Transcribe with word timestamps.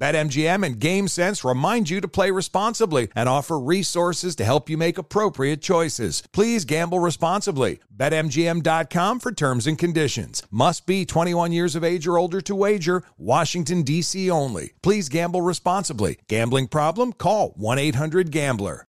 BetMGM 0.00 0.64
and 0.64 0.80
GameSense 0.80 1.48
remind 1.48 1.90
you 1.90 2.00
to 2.00 2.08
play 2.08 2.30
responsibly 2.30 3.08
and 3.14 3.28
offer 3.28 3.60
resources 3.60 4.34
to 4.36 4.44
help 4.46 4.70
you 4.70 4.78
make 4.78 4.96
appropriate 4.96 5.60
choices. 5.60 6.22
Please 6.32 6.64
gamble 6.64 6.98
responsibly. 6.98 7.80
BetMGM.com 7.94 9.20
for 9.20 9.30
terms 9.30 9.66
and 9.66 9.78
conditions. 9.78 10.42
Must 10.50 10.86
be 10.86 11.04
21 11.04 11.52
years 11.52 11.76
of 11.76 11.84
age 11.84 12.06
or 12.06 12.16
older 12.16 12.40
to 12.40 12.54
wager. 12.54 13.02
Washington, 13.18 13.82
D.C. 13.82 14.30
only. 14.30 14.72
Please 14.82 15.10
gamble 15.10 15.42
responsibly. 15.42 16.18
Gambling 16.28 16.68
problem? 16.68 17.12
Call 17.12 17.50
1 17.56 17.78
800 17.78 18.30
Gambler. 18.30 18.86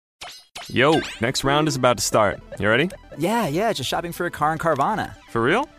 Yo, 0.68 1.02
next 1.22 1.44
round 1.44 1.68
is 1.68 1.76
about 1.76 1.98
to 1.98 2.04
start. 2.04 2.40
You 2.60 2.70
ready? 2.70 2.92
Yeah, 3.18 3.48
yeah, 3.48 3.74
just 3.74 3.90
shopping 3.90 4.12
for 4.12 4.28
a 4.28 4.32
car 4.32 4.54
in 4.54 4.60
Carvana. 4.60 5.16
For 5.30 5.42
real? 5.42 5.68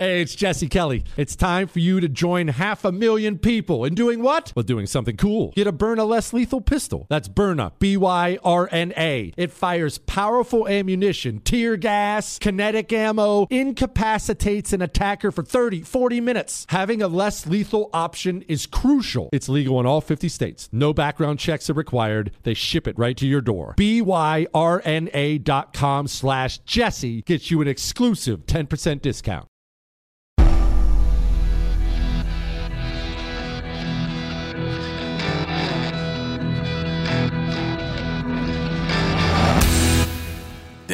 Hey, 0.00 0.22
it's 0.22 0.36
Jesse 0.36 0.68
Kelly. 0.68 1.02
It's 1.16 1.34
time 1.34 1.66
for 1.66 1.80
you 1.80 1.98
to 1.98 2.08
join 2.08 2.46
half 2.46 2.84
a 2.84 2.92
million 2.92 3.36
people 3.36 3.84
in 3.84 3.96
doing 3.96 4.22
what? 4.22 4.52
Well, 4.54 4.62
doing 4.62 4.86
something 4.86 5.16
cool. 5.16 5.50
Get 5.56 5.66
a 5.66 5.72
Byrna 5.72 6.06
less 6.06 6.32
lethal 6.32 6.60
pistol. 6.60 7.08
That's 7.10 7.26
Byrna, 7.28 7.72
B 7.80 7.96
Y 7.96 8.38
R 8.44 8.68
N 8.70 8.92
A. 8.96 9.32
It 9.36 9.50
fires 9.50 9.98
powerful 9.98 10.68
ammunition, 10.68 11.40
tear 11.40 11.76
gas, 11.76 12.38
kinetic 12.38 12.92
ammo, 12.92 13.48
incapacitates 13.50 14.72
an 14.72 14.82
attacker 14.82 15.32
for 15.32 15.42
30, 15.42 15.82
40 15.82 16.20
minutes. 16.20 16.64
Having 16.68 17.02
a 17.02 17.08
less 17.08 17.44
lethal 17.48 17.90
option 17.92 18.42
is 18.42 18.66
crucial. 18.66 19.28
It's 19.32 19.48
legal 19.48 19.80
in 19.80 19.86
all 19.86 20.00
50 20.00 20.28
states. 20.28 20.68
No 20.70 20.92
background 20.92 21.40
checks 21.40 21.68
are 21.70 21.74
required. 21.74 22.30
They 22.44 22.54
ship 22.54 22.86
it 22.86 22.96
right 22.96 23.16
to 23.16 23.26
your 23.26 23.40
door. 23.40 23.74
B 23.76 24.00
Y 24.00 24.46
R 24.54 24.80
N 24.84 25.10
A 25.12 25.38
dot 25.38 25.72
com 25.72 26.06
slash 26.06 26.58
Jesse 26.58 27.22
gets 27.22 27.50
you 27.50 27.60
an 27.60 27.66
exclusive 27.66 28.46
10% 28.46 29.02
discount. 29.02 29.48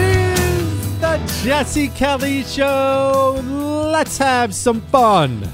is 0.00 1.00
the 1.00 1.40
Jesse 1.42 1.88
Kelly 1.88 2.44
Show. 2.44 3.40
Let's 3.90 4.16
have 4.18 4.54
some 4.54 4.82
fun. 4.82 5.48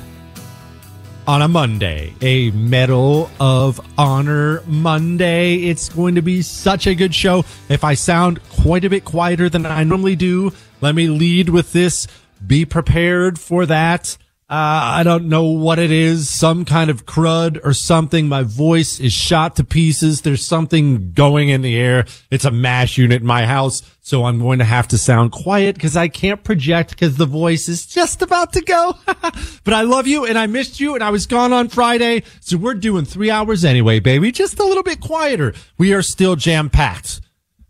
On 1.26 1.40
a 1.40 1.48
Monday, 1.48 2.12
a 2.20 2.50
Medal 2.50 3.30
of 3.40 3.80
Honor 3.96 4.62
Monday. 4.66 5.54
It's 5.54 5.88
going 5.88 6.16
to 6.16 6.22
be 6.22 6.42
such 6.42 6.86
a 6.86 6.94
good 6.94 7.14
show. 7.14 7.46
If 7.70 7.82
I 7.82 7.94
sound 7.94 8.46
quite 8.50 8.84
a 8.84 8.90
bit 8.90 9.06
quieter 9.06 9.48
than 9.48 9.64
I 9.64 9.84
normally 9.84 10.16
do, 10.16 10.52
let 10.82 10.94
me 10.94 11.08
lead 11.08 11.48
with 11.48 11.72
this. 11.72 12.06
Be 12.46 12.66
prepared 12.66 13.40
for 13.40 13.64
that. 13.64 14.18
Uh, 14.50 14.98
I 14.98 15.02
don't 15.04 15.28
know 15.28 15.44
what 15.44 15.78
it 15.78 15.92
is, 15.92 16.28
some 16.28 16.64
kind 16.64 16.90
of 16.90 17.06
crud 17.06 17.60
or 17.62 17.72
something. 17.72 18.28
My 18.28 18.42
voice 18.42 18.98
is 18.98 19.12
shot 19.12 19.54
to 19.56 19.64
pieces. 19.64 20.22
There's 20.22 20.44
something 20.44 21.12
going 21.12 21.50
in 21.50 21.62
the 21.62 21.76
air. 21.76 22.04
It's 22.32 22.44
a 22.44 22.50
mash 22.50 22.98
unit 22.98 23.20
in 23.20 23.28
my 23.28 23.46
house. 23.46 23.80
So 24.00 24.24
I'm 24.24 24.40
going 24.40 24.58
to 24.58 24.64
have 24.64 24.88
to 24.88 24.98
sound 24.98 25.30
quiet 25.30 25.76
because 25.76 25.96
I 25.96 26.08
can't 26.08 26.42
project 26.42 26.90
because 26.90 27.16
the 27.16 27.26
voice 27.26 27.68
is 27.68 27.86
just 27.86 28.22
about 28.22 28.52
to 28.54 28.60
go. 28.60 28.96
but 29.06 29.72
I 29.72 29.82
love 29.82 30.08
you 30.08 30.26
and 30.26 30.36
I 30.36 30.48
missed 30.48 30.80
you 30.80 30.96
and 30.96 31.04
I 31.04 31.10
was 31.10 31.28
gone 31.28 31.52
on 31.52 31.68
Friday. 31.68 32.24
So 32.40 32.56
we're 32.56 32.74
doing 32.74 33.04
three 33.04 33.30
hours 33.30 33.64
anyway, 33.64 34.00
baby. 34.00 34.32
Just 34.32 34.58
a 34.58 34.64
little 34.64 34.82
bit 34.82 35.00
quieter. 35.00 35.54
We 35.78 35.94
are 35.94 36.02
still 36.02 36.34
jam 36.34 36.70
packed 36.70 37.20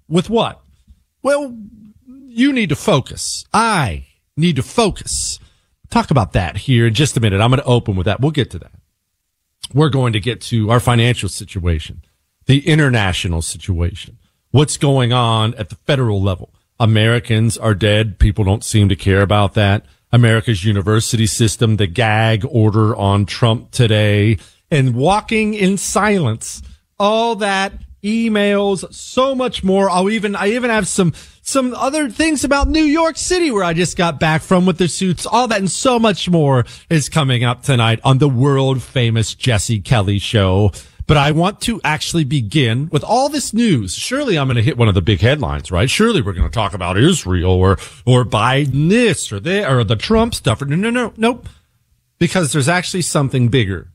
with 0.08 0.30
what? 0.30 0.62
Well, 1.22 1.58
you 2.06 2.54
need 2.54 2.70
to 2.70 2.76
focus. 2.76 3.44
I 3.52 4.06
need 4.34 4.56
to 4.56 4.62
focus 4.62 5.38
talk 5.90 6.10
about 6.10 6.32
that 6.32 6.56
here 6.56 6.86
in 6.86 6.94
just 6.94 7.16
a 7.16 7.20
minute. 7.20 7.40
I'm 7.40 7.50
going 7.50 7.60
to 7.60 7.66
open 7.66 7.96
with 7.96 8.06
that. 8.06 8.20
We'll 8.20 8.30
get 8.30 8.50
to 8.52 8.58
that. 8.60 8.72
We're 9.74 9.90
going 9.90 10.12
to 10.14 10.20
get 10.20 10.40
to 10.42 10.70
our 10.70 10.80
financial 10.80 11.28
situation, 11.28 12.02
the 12.46 12.66
international 12.66 13.42
situation, 13.42 14.18
what's 14.50 14.76
going 14.76 15.12
on 15.12 15.54
at 15.54 15.68
the 15.68 15.76
federal 15.76 16.20
level. 16.20 16.54
Americans 16.80 17.58
are 17.58 17.74
dead. 17.74 18.18
People 18.18 18.42
don't 18.42 18.64
seem 18.64 18.88
to 18.88 18.96
care 18.96 19.20
about 19.20 19.54
that. 19.54 19.84
America's 20.12 20.64
university 20.64 21.26
system, 21.26 21.76
the 21.76 21.86
gag 21.86 22.44
order 22.48 22.96
on 22.96 23.26
Trump 23.26 23.70
today, 23.70 24.38
and 24.70 24.94
walking 24.94 25.54
in 25.54 25.76
silence. 25.76 26.62
All 26.98 27.36
that 27.36 27.72
emails, 28.02 28.92
so 28.92 29.34
much 29.34 29.62
more. 29.62 29.88
I'll 29.88 30.10
even, 30.10 30.34
I 30.34 30.48
even 30.48 30.70
have 30.70 30.88
some 30.88 31.12
some 31.50 31.74
other 31.74 32.08
things 32.08 32.44
about 32.44 32.68
New 32.68 32.82
York 32.82 33.18
City 33.18 33.50
where 33.50 33.64
I 33.64 33.74
just 33.74 33.96
got 33.96 34.20
back 34.20 34.42
from 34.42 34.66
with 34.66 34.78
the 34.78 34.88
suits. 34.88 35.26
All 35.26 35.48
that 35.48 35.58
and 35.58 35.70
so 35.70 35.98
much 35.98 36.28
more 36.28 36.64
is 36.88 37.08
coming 37.08 37.44
up 37.44 37.62
tonight 37.62 38.00
on 38.04 38.18
the 38.18 38.28
world 38.28 38.82
famous 38.82 39.34
Jesse 39.34 39.80
Kelly 39.80 40.18
show. 40.18 40.72
But 41.06 41.16
I 41.16 41.32
want 41.32 41.60
to 41.62 41.80
actually 41.82 42.22
begin 42.22 42.88
with 42.92 43.02
all 43.02 43.28
this 43.28 43.52
news. 43.52 43.94
Surely 43.94 44.38
I'm 44.38 44.46
going 44.46 44.56
to 44.56 44.62
hit 44.62 44.78
one 44.78 44.86
of 44.86 44.94
the 44.94 45.02
big 45.02 45.20
headlines, 45.20 45.72
right? 45.72 45.90
Surely 45.90 46.22
we're 46.22 46.34
going 46.34 46.48
to 46.48 46.54
talk 46.54 46.72
about 46.72 46.96
Israel 46.96 47.50
or, 47.50 47.72
or 48.06 48.24
Biden 48.24 48.88
this 48.88 49.32
or 49.32 49.40
that 49.40 49.68
or 49.68 49.82
the 49.82 49.96
Trump 49.96 50.34
stuff. 50.34 50.62
No, 50.62 50.76
no, 50.76 50.90
no, 50.90 51.12
nope. 51.16 51.48
Because 52.20 52.52
there's 52.52 52.68
actually 52.68 53.02
something 53.02 53.48
bigger, 53.48 53.90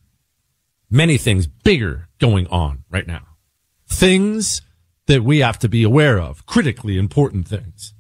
many 0.90 1.18
things 1.18 1.48
bigger 1.48 2.10
going 2.20 2.48
on 2.48 2.84
right 2.90 3.08
now. 3.08 3.26
Things 3.88 4.62
that 5.08 5.24
we 5.24 5.40
have 5.40 5.60
to 5.60 5.70
be 5.70 5.84
aware 5.84 6.20
of, 6.20 6.46
critically 6.46 6.98
important 6.98 7.48
things. 7.48 7.94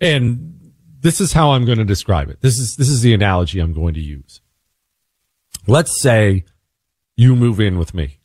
And 0.00 0.72
this 1.00 1.20
is 1.20 1.32
how 1.32 1.52
I'm 1.52 1.64
going 1.64 1.78
to 1.78 1.84
describe 1.84 2.28
it. 2.28 2.40
This 2.40 2.58
is, 2.58 2.76
this 2.76 2.88
is 2.88 3.02
the 3.02 3.14
analogy 3.14 3.60
I'm 3.60 3.72
going 3.72 3.94
to 3.94 4.00
use. 4.00 4.40
Let's 5.66 6.00
say 6.00 6.44
you 7.16 7.36
move 7.36 7.60
in 7.60 7.78
with 7.78 7.94
me. 7.94 8.18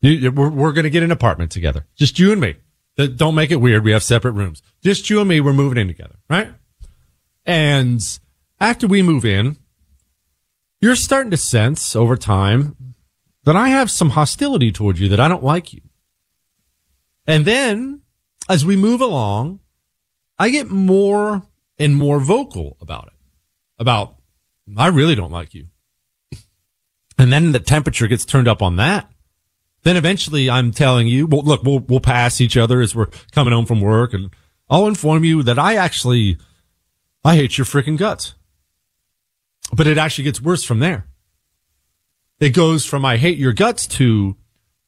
You, 0.00 0.30
we're, 0.30 0.50
we're 0.50 0.72
going 0.72 0.84
to 0.84 0.90
get 0.90 1.02
an 1.02 1.10
apartment 1.10 1.50
together. 1.50 1.86
Just 1.96 2.18
you 2.18 2.32
and 2.32 2.40
me. 2.40 2.56
Uh, 2.98 3.06
don't 3.06 3.34
make 3.34 3.50
it 3.50 3.56
weird. 3.56 3.84
We 3.84 3.92
have 3.92 4.02
separate 4.02 4.32
rooms. 4.32 4.62
Just 4.82 5.08
you 5.10 5.20
and 5.20 5.28
me. 5.28 5.40
We're 5.40 5.52
moving 5.52 5.78
in 5.78 5.88
together, 5.88 6.16
right? 6.28 6.52
And 7.44 8.00
after 8.60 8.86
we 8.86 9.02
move 9.02 9.24
in, 9.24 9.56
you're 10.80 10.96
starting 10.96 11.30
to 11.30 11.36
sense 11.36 11.96
over 11.96 12.16
time 12.16 12.94
that 13.44 13.56
I 13.56 13.68
have 13.68 13.90
some 13.90 14.10
hostility 14.10 14.70
towards 14.70 15.00
you, 15.00 15.08
that 15.08 15.20
I 15.20 15.28
don't 15.28 15.44
like 15.44 15.72
you. 15.72 15.80
And 17.28 17.44
then 17.44 18.00
as 18.48 18.64
we 18.64 18.74
move 18.74 19.02
along, 19.02 19.60
I 20.38 20.48
get 20.48 20.70
more 20.70 21.42
and 21.78 21.94
more 21.94 22.18
vocal 22.18 22.78
about 22.80 23.08
it. 23.08 23.12
About, 23.78 24.16
I 24.76 24.88
really 24.88 25.14
don't 25.14 25.30
like 25.30 25.54
you. 25.54 25.66
And 27.20 27.32
then 27.32 27.50
the 27.50 27.58
temperature 27.58 28.06
gets 28.06 28.24
turned 28.24 28.46
up 28.46 28.62
on 28.62 28.76
that. 28.76 29.10
Then 29.82 29.96
eventually 29.96 30.48
I'm 30.48 30.70
telling 30.70 31.08
you, 31.08 31.26
well, 31.26 31.42
look, 31.42 31.64
we'll, 31.64 31.80
we'll 31.80 31.98
pass 31.98 32.40
each 32.40 32.56
other 32.56 32.80
as 32.80 32.94
we're 32.94 33.08
coming 33.32 33.52
home 33.52 33.66
from 33.66 33.80
work 33.80 34.14
and 34.14 34.30
I'll 34.70 34.86
inform 34.86 35.24
you 35.24 35.42
that 35.42 35.58
I 35.58 35.74
actually, 35.74 36.38
I 37.24 37.34
hate 37.34 37.58
your 37.58 37.64
freaking 37.64 37.98
guts. 37.98 38.36
But 39.72 39.88
it 39.88 39.98
actually 39.98 40.24
gets 40.24 40.40
worse 40.40 40.62
from 40.62 40.78
there. 40.78 41.08
It 42.38 42.50
goes 42.50 42.86
from 42.86 43.04
I 43.04 43.16
hate 43.16 43.36
your 43.36 43.52
guts 43.52 43.88
to 43.88 44.36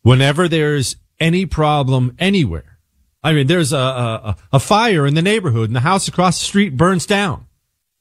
whenever 0.03 0.47
there's 0.47 0.95
any 1.21 1.47
problem 1.47 2.17
anywhere. 2.19 2.79
I 3.23 3.33
mean, 3.33 3.47
there's 3.47 3.73
a, 3.73 3.77
a, 3.77 4.37
a 4.55 4.61
fire 4.61 5.07
in 5.07 5.15
the 5.15 5.23
neighborhood 5.23 5.69
and 5.69 5.77
the 5.77 5.81
house 5.81 6.09
across 6.09 6.39
the 6.39 6.47
street 6.47 6.77
burns 6.77 7.07
down. 7.07 7.47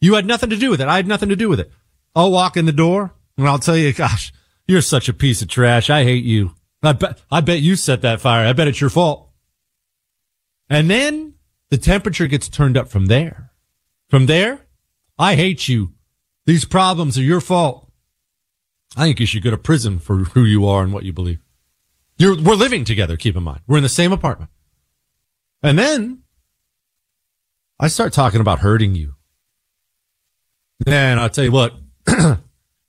You 0.01 0.13
had 0.13 0.25
nothing 0.25 0.49
to 0.49 0.57
do 0.57 0.69
with 0.69 0.79
it. 0.79 0.87
I 0.87 0.95
had 0.95 1.07
nothing 1.07 1.29
to 1.29 1.35
do 1.35 1.49
with 1.49 1.59
it. 1.59 1.71
I'll 2.15 2.31
walk 2.31 2.55
in 2.55 2.65
the 2.65 2.71
door 2.71 3.13
and 3.37 3.47
I'll 3.47 3.59
tell 3.59 3.75
you, 3.75 3.91
gosh, 3.93 4.31
you're 4.67 4.81
such 4.81 5.09
a 5.09 5.13
piece 5.13 5.41
of 5.41 5.49
trash. 5.49 5.89
I 5.89 6.03
hate 6.03 6.23
you. 6.23 6.55
I 6.81 6.93
bet, 6.93 7.21
I 7.29 7.41
bet 7.41 7.59
you 7.59 7.75
set 7.75 8.01
that 8.01 8.21
fire. 8.21 8.47
I 8.47 8.53
bet 8.53 8.69
it's 8.69 8.79
your 8.79 8.89
fault. 8.89 9.29
And 10.69 10.89
then 10.89 11.33
the 11.69 11.77
temperature 11.77 12.27
gets 12.27 12.47
turned 12.47 12.77
up 12.77 12.87
from 12.87 13.07
there. 13.07 13.51
From 14.09 14.27
there, 14.27 14.61
I 15.17 15.35
hate 15.35 15.67
you. 15.67 15.93
These 16.45 16.65
problems 16.65 17.17
are 17.17 17.23
your 17.23 17.41
fault. 17.41 17.91
I 18.95 19.03
think 19.03 19.19
you 19.19 19.25
should 19.25 19.43
go 19.43 19.51
to 19.51 19.57
prison 19.57 19.99
for 19.99 20.17
who 20.17 20.45
you 20.45 20.65
are 20.65 20.81
and 20.81 20.93
what 20.93 21.03
you 21.03 21.13
believe. 21.13 21.39
You're, 22.19 22.39
we're 22.39 22.55
living 22.55 22.83
together, 22.83 23.15
keep 23.15 23.37
in 23.37 23.43
mind. 23.43 23.61
We're 23.65 23.77
in 23.77 23.83
the 23.83 23.89
same 23.89 24.11
apartment. 24.11 24.51
And 25.63 25.79
then 25.79 26.23
I 27.79 27.87
start 27.87 28.11
talking 28.11 28.41
about 28.41 28.59
hurting 28.59 28.93
you. 28.93 29.15
And 30.85 31.19
I'll 31.19 31.29
tell 31.29 31.45
you 31.45 31.51
what, 31.51 31.73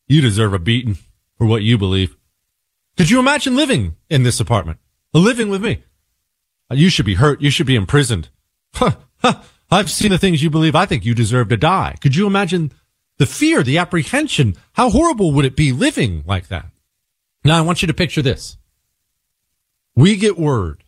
you 0.09 0.21
deserve 0.21 0.53
a 0.53 0.59
beating 0.59 0.99
for 1.39 1.47
what 1.47 1.63
you 1.63 1.79
believe. 1.79 2.17
Could 2.97 3.09
you 3.09 3.21
imagine 3.21 3.55
living 3.55 3.97
in 4.09 4.25
this 4.25 4.41
apartment? 4.41 4.79
Living 5.15 5.49
with 5.49 5.63
me? 5.63 5.85
You 6.73 6.91
should 6.91 7.07
be 7.07 7.15
hurt. 7.15 7.41
You 7.41 7.51
should 7.51 7.67
be 7.67 7.77
imprisoned. 7.77 8.29
I've 9.71 9.91
seen 9.91 10.11
the 10.11 10.19
things 10.19 10.43
you 10.43 10.51
believe. 10.51 10.75
I 10.75 10.87
think 10.87 11.05
you 11.05 11.15
deserve 11.15 11.49
to 11.49 11.57
die. 11.57 11.95
Could 12.01 12.17
you 12.17 12.27
imagine 12.27 12.73
the 13.19 13.27
fear, 13.27 13.63
the 13.63 13.79
apprehension? 13.79 14.57
How 14.73 14.91
horrible 14.91 15.33
would 15.33 15.45
it 15.45 15.57
be 15.57 15.73
living 15.73 16.25
like 16.27 16.49
that? 16.49 16.67
Now 17.45 17.59
I 17.59 17.63
want 17.63 17.81
you 17.83 17.87
to 17.87 17.95
picture 17.95 18.23
this. 18.23 18.57
We 19.95 20.17
get 20.17 20.39
word. 20.39 20.85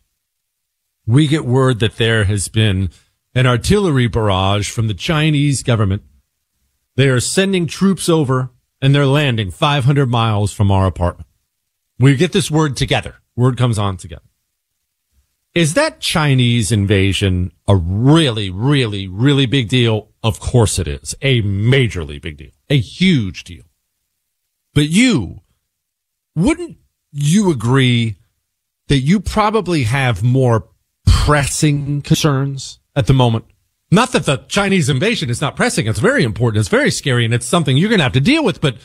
We 1.05 1.27
get 1.27 1.45
word 1.45 1.79
that 1.79 1.97
there 1.97 2.23
has 2.25 2.47
been 2.47 2.89
an 3.35 3.45
artillery 3.45 4.07
barrage 4.07 4.69
from 4.69 4.87
the 4.87 4.93
Chinese 4.93 5.63
government. 5.63 6.03
They 6.95 7.09
are 7.09 7.19
sending 7.19 7.67
troops 7.67 8.07
over 8.07 8.51
and 8.81 8.93
they're 8.93 9.05
landing 9.05 9.51
500 9.51 10.09
miles 10.09 10.53
from 10.53 10.71
our 10.71 10.85
apartment. 10.85 11.27
We 11.99 12.15
get 12.15 12.31
this 12.31 12.51
word 12.51 12.77
together. 12.77 13.15
Word 13.35 13.57
comes 13.57 13.79
on 13.79 13.97
together. 13.97 14.23
Is 15.55 15.75
that 15.75 15.99
Chinese 15.99 16.71
invasion 16.71 17.51
a 17.67 17.75
really, 17.75 18.49
really, 18.49 19.07
really 19.07 19.45
big 19.45 19.69
deal? 19.69 20.09
Of 20.23 20.39
course 20.39 20.79
it 20.79 20.87
is. 20.87 21.15
A 21.21 21.41
majorly 21.43 22.21
big 22.21 22.37
deal. 22.37 22.51
A 22.69 22.77
huge 22.77 23.43
deal. 23.43 23.65
But 24.73 24.89
you, 24.89 25.41
wouldn't 26.35 26.77
you 27.11 27.51
agree 27.51 28.17
that 28.87 28.99
you 28.99 29.19
probably 29.19 29.83
have 29.83 30.23
more 30.23 30.67
pressing 31.05 32.01
concerns 32.01 32.79
at 32.95 33.07
the 33.07 33.13
moment? 33.13 33.45
Not 33.91 34.11
that 34.13 34.25
the 34.25 34.37
Chinese 34.47 34.89
invasion 34.89 35.29
is 35.29 35.39
not 35.39 35.55
pressing. 35.55 35.85
It's 35.85 35.99
very 35.99 36.23
important. 36.23 36.59
It's 36.59 36.69
very 36.69 36.89
scary 36.89 37.25
and 37.25 37.33
it's 37.33 37.45
something 37.45 37.77
you're 37.77 37.89
going 37.89 37.99
to 37.99 38.03
have 38.03 38.13
to 38.13 38.19
deal 38.19 38.43
with, 38.43 38.59
but 38.59 38.77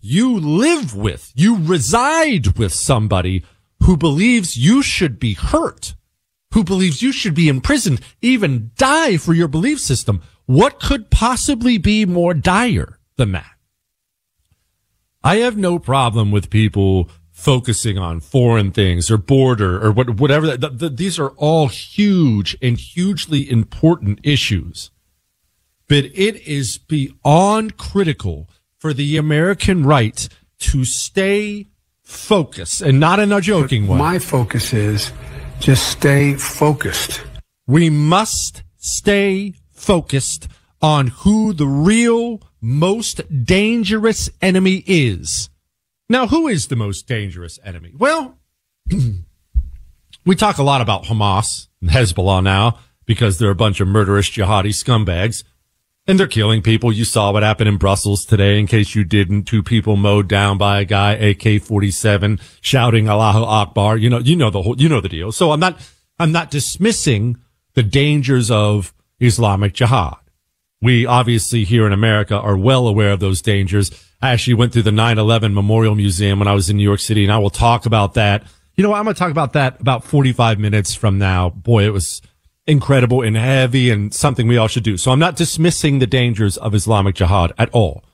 you 0.00 0.38
live 0.38 0.96
with, 0.96 1.30
you 1.34 1.58
reside 1.58 2.58
with 2.58 2.72
somebody 2.72 3.44
who 3.82 3.96
believes 3.96 4.56
you 4.56 4.82
should 4.82 5.18
be 5.18 5.34
hurt, 5.34 5.94
who 6.54 6.64
believes 6.64 7.02
you 7.02 7.12
should 7.12 7.34
be 7.34 7.48
imprisoned, 7.48 8.00
even 8.20 8.70
die 8.76 9.16
for 9.16 9.34
your 9.34 9.48
belief 9.48 9.80
system. 9.80 10.22
What 10.46 10.80
could 10.80 11.10
possibly 11.10 11.78
be 11.78 12.04
more 12.06 12.34
dire 12.34 12.98
than 13.16 13.32
that? 13.32 13.52
I 15.22 15.36
have 15.36 15.56
no 15.56 15.78
problem 15.78 16.30
with 16.30 16.50
people 16.50 17.08
focusing 17.42 17.98
on 17.98 18.20
foreign 18.20 18.70
things 18.70 19.10
or 19.10 19.18
border 19.18 19.84
or 19.84 19.90
what, 19.90 20.20
whatever. 20.20 20.56
The, 20.56 20.68
the, 20.68 20.88
these 20.88 21.18
are 21.18 21.30
all 21.30 21.66
huge 21.66 22.56
and 22.62 22.78
hugely 22.78 23.50
important 23.50 24.20
issues. 24.22 24.92
But 25.88 26.04
it 26.14 26.36
is 26.46 26.78
beyond 26.78 27.76
critical 27.76 28.48
for 28.78 28.94
the 28.94 29.16
American 29.16 29.84
right 29.84 30.28
to 30.60 30.84
stay 30.84 31.66
focused 32.02 32.80
and 32.80 33.00
not 33.00 33.18
in 33.18 33.32
a 33.32 33.40
joking 33.40 33.88
way. 33.88 33.98
My 33.98 34.18
focus 34.20 34.72
is 34.72 35.12
just 35.58 35.88
stay 35.88 36.34
focused. 36.34 37.22
We 37.66 37.90
must 37.90 38.62
stay 38.76 39.54
focused 39.72 40.46
on 40.80 41.08
who 41.08 41.52
the 41.52 41.66
real 41.66 42.40
most 42.60 43.20
dangerous 43.44 44.30
enemy 44.40 44.84
is. 44.86 45.48
Now, 46.12 46.26
who 46.26 46.46
is 46.46 46.66
the 46.66 46.76
most 46.76 47.08
dangerous 47.08 47.58
enemy? 47.64 47.94
Well, 47.96 48.36
we 50.26 50.36
talk 50.36 50.58
a 50.58 50.62
lot 50.62 50.82
about 50.82 51.04
Hamas 51.04 51.68
and 51.80 51.88
Hezbollah 51.88 52.44
now 52.44 52.78
because 53.06 53.38
they're 53.38 53.48
a 53.48 53.54
bunch 53.54 53.80
of 53.80 53.88
murderous 53.88 54.28
jihadi 54.28 54.74
scumbags 54.74 55.42
and 56.06 56.20
they're 56.20 56.26
killing 56.26 56.60
people. 56.60 56.92
You 56.92 57.06
saw 57.06 57.32
what 57.32 57.42
happened 57.42 57.70
in 57.70 57.78
Brussels 57.78 58.26
today. 58.26 58.60
In 58.60 58.66
case 58.66 58.94
you 58.94 59.04
didn't, 59.04 59.44
two 59.44 59.62
people 59.62 59.96
mowed 59.96 60.28
down 60.28 60.58
by 60.58 60.80
a 60.80 60.84
guy 60.84 61.12
AK-47 61.12 62.42
shouting 62.60 63.08
Allahu 63.08 63.44
Akbar. 63.44 63.96
You 63.96 64.10
know, 64.10 64.18
you 64.18 64.36
know 64.36 64.50
the 64.50 64.60
whole, 64.60 64.78
you 64.78 64.90
know 64.90 65.00
the 65.00 65.08
deal. 65.08 65.32
So 65.32 65.50
I'm 65.50 65.60
not, 65.60 65.80
I'm 66.18 66.30
not 66.30 66.50
dismissing 66.50 67.38
the 67.72 67.82
dangers 67.82 68.50
of 68.50 68.92
Islamic 69.18 69.72
jihad. 69.72 70.16
We 70.82 71.06
obviously 71.06 71.62
here 71.62 71.86
in 71.86 71.92
America 71.92 72.36
are 72.36 72.56
well 72.56 72.88
aware 72.88 73.12
of 73.12 73.20
those 73.20 73.40
dangers. 73.40 73.92
I 74.20 74.30
actually 74.30 74.54
went 74.54 74.72
through 74.72 74.82
the 74.82 74.90
9-11 74.90 75.54
Memorial 75.54 75.94
Museum 75.94 76.40
when 76.40 76.48
I 76.48 76.54
was 76.54 76.68
in 76.68 76.76
New 76.76 76.82
York 76.82 77.00
City 77.00 77.22
and 77.22 77.32
I 77.32 77.38
will 77.38 77.50
talk 77.50 77.86
about 77.86 78.14
that. 78.14 78.44
You 78.74 78.82
know 78.82 78.90
what? 78.90 78.98
I'm 78.98 79.04
going 79.04 79.14
to 79.14 79.18
talk 79.18 79.30
about 79.30 79.52
that 79.52 79.80
about 79.80 80.04
45 80.04 80.58
minutes 80.58 80.94
from 80.94 81.18
now. 81.18 81.50
Boy, 81.50 81.84
it 81.84 81.92
was 81.92 82.20
incredible 82.66 83.22
and 83.22 83.36
heavy 83.36 83.90
and 83.90 84.12
something 84.12 84.48
we 84.48 84.56
all 84.56 84.68
should 84.68 84.82
do. 84.82 84.96
So 84.96 85.12
I'm 85.12 85.18
not 85.18 85.36
dismissing 85.36 86.00
the 86.00 86.06
dangers 86.06 86.56
of 86.56 86.74
Islamic 86.74 87.14
jihad 87.14 87.52
at 87.58 87.70
all. 87.70 88.04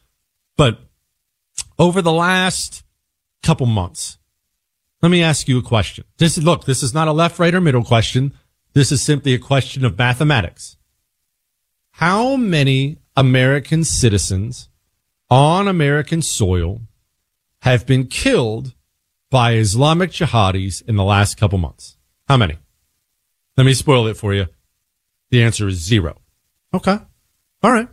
But 0.57 0.79
over 1.79 2.03
the 2.03 2.13
last 2.13 2.85
couple 3.43 3.67
months, 3.67 4.19
let 5.01 5.11
me 5.11 5.23
ask 5.23 5.49
you 5.49 5.59
a 5.59 5.63
question. 5.63 6.05
This 6.19 6.37
look, 6.37 6.65
this 6.65 6.83
is 6.83 6.93
not 6.93 7.09
a 7.09 7.13
left, 7.13 7.39
right, 7.39 7.55
or 7.55 7.61
middle 7.61 7.85
question. 7.85 8.35
This 8.75 8.93
is 8.93 9.01
simply 9.01 9.33
a 9.33 9.39
question 9.39 9.85
of 9.85 9.97
mathematics. 9.97 10.78
How 11.99 12.37
many 12.37 12.99
American 13.17 13.83
citizens 13.83 14.69
on 15.29 15.67
American 15.67 16.23
soil 16.23 16.83
have 17.63 17.87
been 17.87 18.07
killed 18.07 18.73
by 19.33 19.55
Islamic 19.55 20.13
jihadis 20.13 20.81
in 20.89 20.95
the 20.95 21.03
last 21.03 21.37
couple 21.37 21.59
months? 21.59 21.97
How 22.29 22.37
many? 22.37 22.57
Let 23.57 23.65
me 23.65 23.75
spoil 23.75 24.07
it 24.07 24.17
for 24.17 24.33
you. 24.33 24.47
The 25.31 25.43
answer 25.43 25.67
is 25.67 25.85
zero. 25.85 26.21
Okay. 26.73 26.99
All 27.65 27.73
right. 27.73 27.89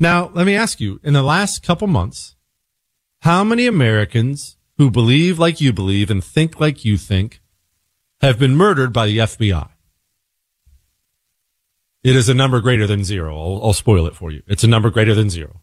Now, 0.00 0.28
let 0.34 0.44
me 0.44 0.56
ask 0.56 0.80
you, 0.80 0.98
in 1.04 1.12
the 1.12 1.22
last 1.22 1.62
couple 1.62 1.86
months, 1.86 2.34
how 3.20 3.44
many 3.44 3.68
Americans 3.68 4.56
who 4.76 4.90
believe 4.90 5.38
like 5.38 5.60
you 5.60 5.72
believe 5.72 6.10
and 6.10 6.24
think 6.24 6.58
like 6.58 6.84
you 6.84 6.96
think 6.96 7.40
have 8.20 8.40
been 8.40 8.56
murdered 8.56 8.92
by 8.92 9.06
the 9.06 9.18
FBI? 9.18 9.68
It 12.06 12.14
is 12.14 12.28
a 12.28 12.34
number 12.34 12.60
greater 12.60 12.86
than 12.86 13.02
zero. 13.02 13.36
I'll, 13.36 13.60
I'll, 13.64 13.72
spoil 13.72 14.06
it 14.06 14.14
for 14.14 14.30
you. 14.30 14.40
It's 14.46 14.62
a 14.62 14.68
number 14.68 14.90
greater 14.90 15.12
than 15.12 15.28
zero. 15.28 15.60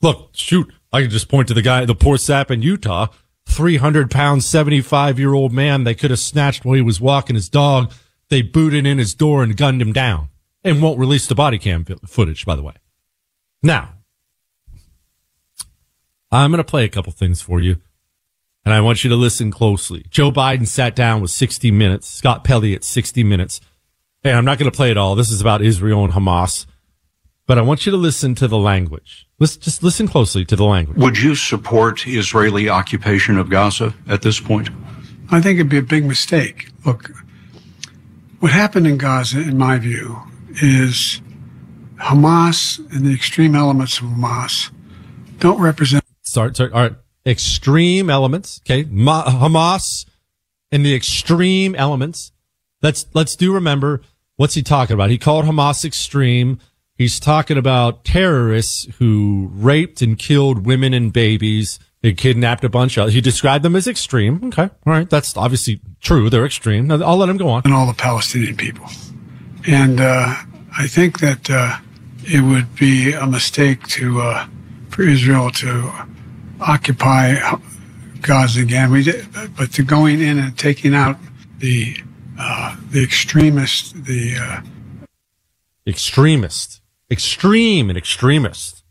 Look, 0.00 0.30
shoot, 0.34 0.72
I 0.92 1.00
can 1.00 1.10
just 1.10 1.28
point 1.28 1.48
to 1.48 1.54
the 1.54 1.62
guy, 1.62 1.84
the 1.84 1.96
poor 1.96 2.16
sap 2.16 2.52
in 2.52 2.62
Utah, 2.62 3.08
300 3.46 4.08
pound, 4.08 4.44
75 4.44 5.18
year 5.18 5.34
old 5.34 5.52
man 5.52 5.82
they 5.82 5.96
could 5.96 6.12
have 6.12 6.20
snatched 6.20 6.64
while 6.64 6.76
he 6.76 6.80
was 6.80 7.00
walking 7.00 7.34
his 7.34 7.48
dog. 7.48 7.92
They 8.28 8.40
booted 8.40 8.86
in 8.86 8.98
his 8.98 9.14
door 9.14 9.42
and 9.42 9.56
gunned 9.56 9.82
him 9.82 9.92
down 9.92 10.28
and 10.62 10.80
won't 10.80 11.00
release 11.00 11.26
the 11.26 11.34
body 11.34 11.58
cam 11.58 11.84
footage, 12.06 12.46
by 12.46 12.54
the 12.54 12.62
way. 12.62 12.74
Now, 13.60 13.94
I'm 16.30 16.52
going 16.52 16.58
to 16.58 16.64
play 16.64 16.84
a 16.84 16.88
couple 16.88 17.10
things 17.10 17.42
for 17.42 17.60
you 17.60 17.80
and 18.64 18.72
I 18.72 18.80
want 18.80 19.02
you 19.02 19.10
to 19.10 19.16
listen 19.16 19.50
closely. 19.50 20.06
Joe 20.08 20.30
Biden 20.30 20.68
sat 20.68 20.94
down 20.94 21.20
with 21.20 21.32
60 21.32 21.72
minutes, 21.72 22.06
Scott 22.06 22.44
Pelley 22.44 22.76
at 22.76 22.84
60 22.84 23.24
minutes 23.24 23.60
and 24.24 24.36
I'm 24.36 24.44
not 24.44 24.58
going 24.58 24.70
to 24.70 24.76
play 24.76 24.90
it 24.90 24.96
all. 24.96 25.14
This 25.14 25.30
is 25.30 25.40
about 25.40 25.62
Israel 25.62 26.04
and 26.04 26.12
Hamas, 26.12 26.66
but 27.46 27.58
I 27.58 27.62
want 27.62 27.86
you 27.86 27.92
to 27.92 27.98
listen 27.98 28.34
to 28.36 28.48
the 28.48 28.58
language. 28.58 29.26
Let's 29.38 29.56
just 29.56 29.82
listen 29.82 30.06
closely 30.06 30.44
to 30.44 30.56
the 30.56 30.64
language. 30.64 30.98
Would 30.98 31.18
you 31.18 31.34
support 31.34 32.06
Israeli 32.06 32.68
occupation 32.68 33.38
of 33.38 33.48
Gaza 33.48 33.94
at 34.08 34.22
this 34.22 34.38
point? 34.40 34.68
I 35.30 35.40
think 35.40 35.58
it'd 35.58 35.70
be 35.70 35.78
a 35.78 35.82
big 35.82 36.04
mistake. 36.04 36.68
Look, 36.84 37.10
what 38.40 38.52
happened 38.52 38.86
in 38.86 38.98
Gaza, 38.98 39.40
in 39.40 39.56
my 39.56 39.78
view, 39.78 40.20
is 40.62 41.22
Hamas 41.96 42.78
and 42.94 43.06
the 43.06 43.14
extreme 43.14 43.54
elements 43.54 43.98
of 43.98 44.06
Hamas 44.06 44.70
don't 45.38 45.60
represent. 45.60 46.04
Sorry, 46.22 46.54
sorry. 46.54 46.72
All 46.72 46.82
right. 46.82 46.96
Extreme 47.26 48.10
elements. 48.10 48.60
Okay. 48.64 48.86
Ma- 48.90 49.24
Hamas 49.24 50.06
and 50.72 50.84
the 50.84 50.94
extreme 50.94 51.74
elements. 51.74 52.32
Let's, 52.82 53.06
let's 53.14 53.36
do 53.36 53.52
remember 53.52 54.02
what's 54.36 54.54
he 54.54 54.62
talking 54.62 54.94
about? 54.94 55.10
He 55.10 55.18
called 55.18 55.44
Hamas 55.44 55.84
extreme. 55.84 56.58
He's 56.96 57.20
talking 57.20 57.56
about 57.56 58.04
terrorists 58.04 58.86
who 58.98 59.50
raped 59.52 60.02
and 60.02 60.18
killed 60.18 60.66
women 60.66 60.92
and 60.94 61.12
babies. 61.12 61.78
They 62.02 62.14
kidnapped 62.14 62.64
a 62.64 62.68
bunch 62.70 62.96
of, 62.96 63.10
he 63.10 63.20
described 63.20 63.64
them 63.64 63.76
as 63.76 63.86
extreme. 63.86 64.40
Okay. 64.46 64.62
All 64.62 64.92
right. 64.92 65.08
That's 65.08 65.36
obviously 65.36 65.80
true. 66.00 66.30
They're 66.30 66.46
extreme. 66.46 66.90
I'll 66.90 67.16
let 67.16 67.28
him 67.28 67.36
go 67.36 67.48
on. 67.48 67.62
And 67.64 67.74
all 67.74 67.86
the 67.86 67.94
Palestinian 67.94 68.56
people. 68.56 68.86
And, 69.66 70.00
uh, 70.00 70.34
I 70.76 70.86
think 70.86 71.20
that, 71.20 71.50
uh, 71.50 71.76
it 72.24 72.40
would 72.42 72.74
be 72.76 73.12
a 73.12 73.26
mistake 73.26 73.86
to, 73.88 74.20
uh, 74.20 74.46
for 74.88 75.02
Israel 75.02 75.50
to 75.50 75.92
occupy 76.60 77.36
Gaza 78.22 78.62
again. 78.62 78.90
We 78.90 79.02
did, 79.02 79.26
but 79.56 79.72
to 79.72 79.82
going 79.82 80.20
in 80.20 80.38
and 80.38 80.56
taking 80.56 80.94
out 80.94 81.18
the, 81.58 81.96
uh, 82.40 82.76
the 82.90 83.02
extremist, 83.02 84.04
the, 84.04 84.34
uh, 84.40 84.60
extremist, 85.86 86.80
extreme 87.10 87.90
and 87.90 87.98
extremist. 87.98 88.82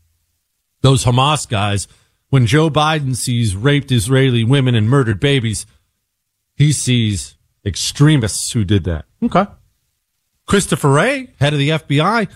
Those 0.82 1.04
Hamas 1.04 1.48
guys, 1.48 1.88
when 2.28 2.46
Joe 2.46 2.70
Biden 2.70 3.16
sees 3.16 3.56
raped 3.56 3.90
Israeli 3.90 4.44
women 4.44 4.74
and 4.74 4.88
murdered 4.88 5.18
babies, 5.18 5.66
he 6.54 6.72
sees 6.72 7.36
extremists 7.64 8.52
who 8.52 8.64
did 8.64 8.84
that. 8.84 9.06
Okay. 9.22 9.46
Christopher 10.46 10.90
Wray, 10.90 11.28
head 11.40 11.52
of 11.52 11.58
the 11.58 11.70
FBI, 11.70 12.30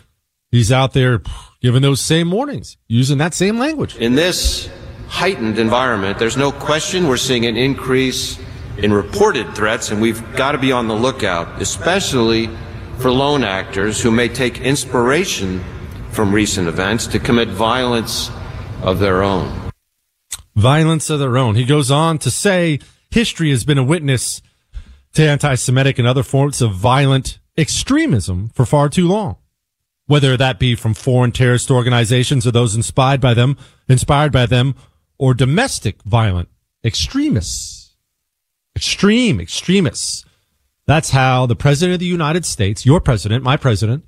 he's 0.51 0.73
out 0.73 0.95
there 0.95 1.23
giving 1.61 1.83
those 1.83 2.01
same 2.01 2.31
warnings, 2.31 2.77
using 2.89 3.19
that 3.19 3.35
same 3.35 3.59
language. 3.59 3.97
In 3.97 4.15
this 4.15 4.69
heightened 5.09 5.59
environment, 5.59 6.19
there's 6.19 6.37
no 6.37 6.51
question 6.51 7.07
we're 7.07 7.17
seeing 7.17 7.47
an 7.47 7.57
increase 7.57 8.39
in 8.79 8.93
reported 8.93 9.55
threats, 9.55 9.91
and 9.91 10.01
we've 10.01 10.23
got 10.37 10.53
to 10.53 10.59
be 10.59 10.73
on 10.73 10.89
the 10.89 10.95
lookout, 10.95 11.61
especially 11.61 12.49
for 12.99 13.11
lone 13.11 13.45
actors 13.45 14.01
who 14.01 14.11
may 14.11 14.29
take 14.29 14.61
inspiration 14.61 15.63
from 16.11 16.33
recent 16.33 16.69
events 16.69 17.07
to 17.09 17.19
commit 17.19 17.49
violence 17.49 18.31
of 18.83 18.99
their 18.99 19.23
own. 19.23 19.71
Violence 20.55 21.11
of 21.11 21.19
their 21.19 21.37
own. 21.37 21.57
He 21.57 21.65
goes 21.65 21.91
on 21.91 22.19
to 22.19 22.31
say 22.31 22.79
history 23.11 23.51
has 23.51 23.65
been 23.65 23.79
a 23.79 23.85
witness 23.85 24.41
to 25.15 25.29
anti 25.29 25.55
Semitic 25.55 25.99
and 25.99 26.07
other 26.07 26.23
forms 26.23 26.63
of 26.63 26.75
violent 26.75 27.39
extremism 27.57 28.51
for 28.51 28.65
far 28.65 28.89
too 28.89 29.09
long. 29.09 29.37
Whether 30.07 30.37
that 30.37 30.59
be 30.59 30.75
from 30.75 30.95
foreign 30.95 31.33
terrorist 31.33 31.71
organizations 31.71 32.47
or 32.47 32.51
those 32.51 32.77
inspired 32.77 33.21
by 33.21 33.35
them, 33.35 33.57
inspired 33.89 34.33
by 34.33 34.47
them, 34.47 34.75
or 35.19 35.33
domestic 35.33 36.03
violent 36.03 36.49
extremists. 36.85 37.84
Extreme 38.77 39.41
extremists. 39.41 40.25
That's 40.87 41.11
how 41.11 41.47
the 41.47 41.57
president 41.57 41.95
of 41.95 42.01
the 42.01 42.07
United 42.07 42.45
States, 42.45 42.85
your 42.85 43.01
president, 43.01 43.45
my 43.45 43.57
president, 43.57 44.05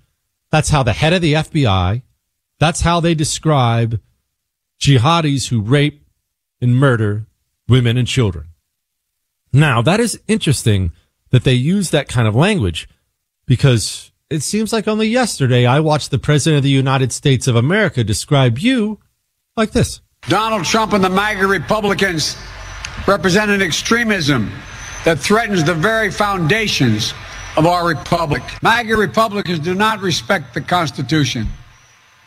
that's 0.50 0.68
how 0.68 0.82
the 0.82 0.92
head 0.92 1.12
of 1.12 1.23
the 1.23 1.35
FBI, 1.35 2.02
that's 2.58 2.82
how 2.82 3.00
they 3.00 3.14
describe 3.14 4.00
jihadis 4.80 5.49
who 5.49 5.61
rape 5.61 6.06
and 6.61 6.76
murder 6.76 7.26
women 7.68 7.96
and 7.96 8.06
children. 8.06 8.49
Now, 9.52 9.80
that 9.82 10.00
is 10.00 10.20
interesting 10.28 10.92
that 11.30 11.44
they 11.44 11.54
use 11.54 11.90
that 11.90 12.08
kind 12.08 12.28
of 12.28 12.35
language 12.35 12.88
because 13.46 14.12
it 14.28 14.42
seems 14.42 14.73
like 14.73 14.88
only 14.88 15.08
yesterday 15.08 15.66
I 15.66 15.80
watched 15.80 16.11
the 16.11 16.18
president 16.18 16.58
of 16.58 16.64
the 16.64 16.70
United 16.70 17.12
States 17.12 17.46
of 17.46 17.56
America 17.56 18.04
describe 18.04 18.58
you 18.58 19.00
like 19.56 19.70
this. 19.70 20.00
Donald 20.28 20.64
Trump 20.64 20.92
and 20.92 21.02
the 21.02 21.08
MAGA 21.08 21.46
Republicans 21.46 22.37
represent 23.07 23.50
an 23.50 23.62
extremism 23.62 24.50
that 25.05 25.19
threatens 25.19 25.65
the 25.65 25.75
very 25.75 26.11
foundations 26.11 27.15
of 27.57 27.67
our 27.67 27.87
republic. 27.87 28.43
MAGA 28.62 28.97
Republicans 28.97 29.61
do 29.61 29.75
not 29.75 30.00
respect 30.00 30.53
the 30.53 30.61
Constitution. 30.61 31.47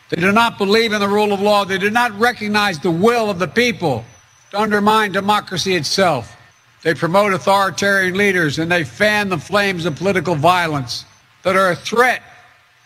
They 0.08 0.20
do 0.20 0.32
not 0.32 0.58
believe 0.58 0.92
in 0.92 1.00
the 1.00 1.08
rule 1.08 1.32
of 1.32 1.40
law. 1.40 1.64
They 1.64 1.78
do 1.78 1.90
not 1.90 2.18
recognize 2.18 2.78
the 2.78 2.90
will 2.90 3.30
of 3.30 3.38
the 3.38 3.46
people 3.46 4.04
to 4.50 4.60
undermine 4.60 5.12
democracy 5.12 5.76
itself. 5.76 6.36
They 6.82 6.94
promote 6.94 7.32
authoritarian 7.32 8.16
leaders 8.16 8.58
and 8.58 8.72
they 8.72 8.84
fan 8.84 9.28
the 9.28 9.38
flames 9.38 9.86
of 9.86 9.96
political 9.96 10.34
violence 10.34 11.04
that 11.42 11.54
are 11.54 11.70
a 11.70 11.76
threat 11.76 12.22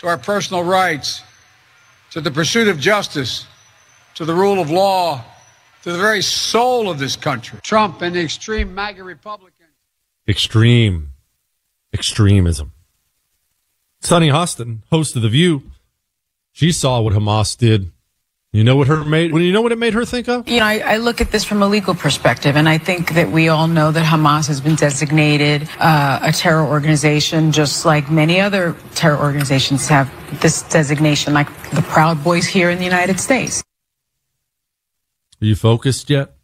to 0.00 0.08
our 0.08 0.18
personal 0.18 0.62
rights, 0.62 1.22
to 2.10 2.20
the 2.20 2.30
pursuit 2.30 2.68
of 2.68 2.78
justice, 2.78 3.46
to 4.16 4.24
the 4.24 4.34
rule 4.34 4.60
of 4.60 4.70
law, 4.70 5.24
to 5.84 5.92
the 5.92 5.98
very 5.98 6.22
soul 6.22 6.88
of 6.88 6.98
this 6.98 7.14
country. 7.14 7.58
Trump 7.62 8.00
and 8.00 8.16
the 8.16 8.22
extreme 8.22 8.74
MAGA 8.74 9.04
Republicans. 9.04 9.68
Extreme. 10.26 11.10
Extremism. 11.92 12.72
Sunny 14.00 14.30
Hostin, 14.30 14.78
host 14.90 15.14
of 15.14 15.20
The 15.20 15.28
View, 15.28 15.62
she 16.52 16.72
saw 16.72 17.02
what 17.02 17.12
Hamas 17.12 17.54
did. 17.56 17.92
You 18.50 18.64
know 18.64 18.76
what 18.76 18.86
her 18.86 19.04
made? 19.04 19.32
You 19.32 19.52
know 19.52 19.60
what 19.60 19.72
it 19.72 19.78
made 19.78 19.92
her 19.92 20.06
think 20.06 20.26
of? 20.26 20.48
You 20.48 20.60
know, 20.60 20.64
I, 20.64 20.78
I, 20.78 20.96
look 20.96 21.20
at 21.20 21.32
this 21.32 21.44
from 21.44 21.60
a 21.60 21.66
legal 21.66 21.94
perspective, 21.94 22.56
and 22.56 22.66
I 22.68 22.78
think 22.78 23.10
that 23.14 23.30
we 23.30 23.48
all 23.48 23.66
know 23.66 23.90
that 23.90 24.04
Hamas 24.06 24.46
has 24.46 24.60
been 24.62 24.76
designated 24.76 25.68
uh, 25.80 26.20
a 26.22 26.32
terror 26.32 26.64
organization, 26.64 27.52
just 27.52 27.84
like 27.84 28.10
many 28.10 28.40
other 28.40 28.74
terror 28.94 29.18
organizations 29.18 29.88
have 29.88 30.10
this 30.40 30.62
designation, 30.62 31.34
like 31.34 31.48
the 31.72 31.82
Proud 31.82 32.22
Boys 32.24 32.46
here 32.46 32.70
in 32.70 32.78
the 32.78 32.84
United 32.84 33.20
States. 33.20 33.62
Are 35.40 35.46
you 35.46 35.56
focused 35.56 36.10
yet? 36.10 36.36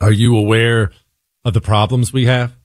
Are 0.00 0.12
you 0.12 0.36
aware 0.36 0.90
of 1.44 1.54
the 1.54 1.60
problems 1.60 2.12
we 2.12 2.26
have? 2.26 2.56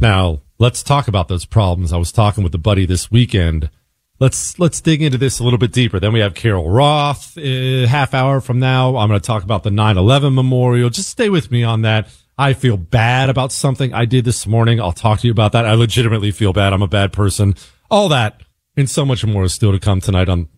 Now, 0.00 0.40
let's 0.58 0.82
talk 0.82 1.08
about 1.08 1.28
those 1.28 1.44
problems. 1.44 1.92
I 1.92 1.96
was 1.96 2.12
talking 2.12 2.44
with 2.44 2.54
a 2.54 2.58
buddy 2.58 2.86
this 2.86 3.10
weekend. 3.10 3.70
Let's 4.18 4.58
let's 4.58 4.80
dig 4.80 5.02
into 5.02 5.16
this 5.16 5.38
a 5.38 5.44
little 5.44 5.58
bit 5.58 5.72
deeper. 5.72 5.98
Then 5.98 6.12
we 6.12 6.20
have 6.20 6.34
Carol 6.34 6.68
Roth, 6.68 7.38
uh, 7.38 7.86
half 7.86 8.12
hour 8.12 8.40
from 8.40 8.58
now. 8.58 8.96
I'm 8.96 9.08
going 9.08 9.20
to 9.20 9.26
talk 9.26 9.44
about 9.44 9.62
the 9.62 9.70
9/11 9.70 10.34
memorial. 10.34 10.90
Just 10.90 11.08
stay 11.08 11.30
with 11.30 11.50
me 11.50 11.64
on 11.64 11.82
that. 11.82 12.08
I 12.36 12.52
feel 12.52 12.76
bad 12.76 13.30
about 13.30 13.52
something 13.52 13.92
I 13.92 14.04
did 14.04 14.24
this 14.24 14.46
morning. 14.46 14.80
I'll 14.80 14.92
talk 14.92 15.20
to 15.20 15.26
you 15.26 15.32
about 15.32 15.52
that. 15.52 15.66
I 15.66 15.74
legitimately 15.74 16.32
feel 16.32 16.52
bad. 16.52 16.72
I'm 16.72 16.82
a 16.82 16.88
bad 16.88 17.12
person. 17.12 17.54
All 17.90 18.08
that 18.10 18.42
and 18.76 18.88
so 18.88 19.04
much 19.04 19.24
more 19.24 19.44
is 19.44 19.54
still 19.54 19.72
to 19.72 19.78
come 19.78 20.00
tonight 20.00 20.28
on 20.28 20.48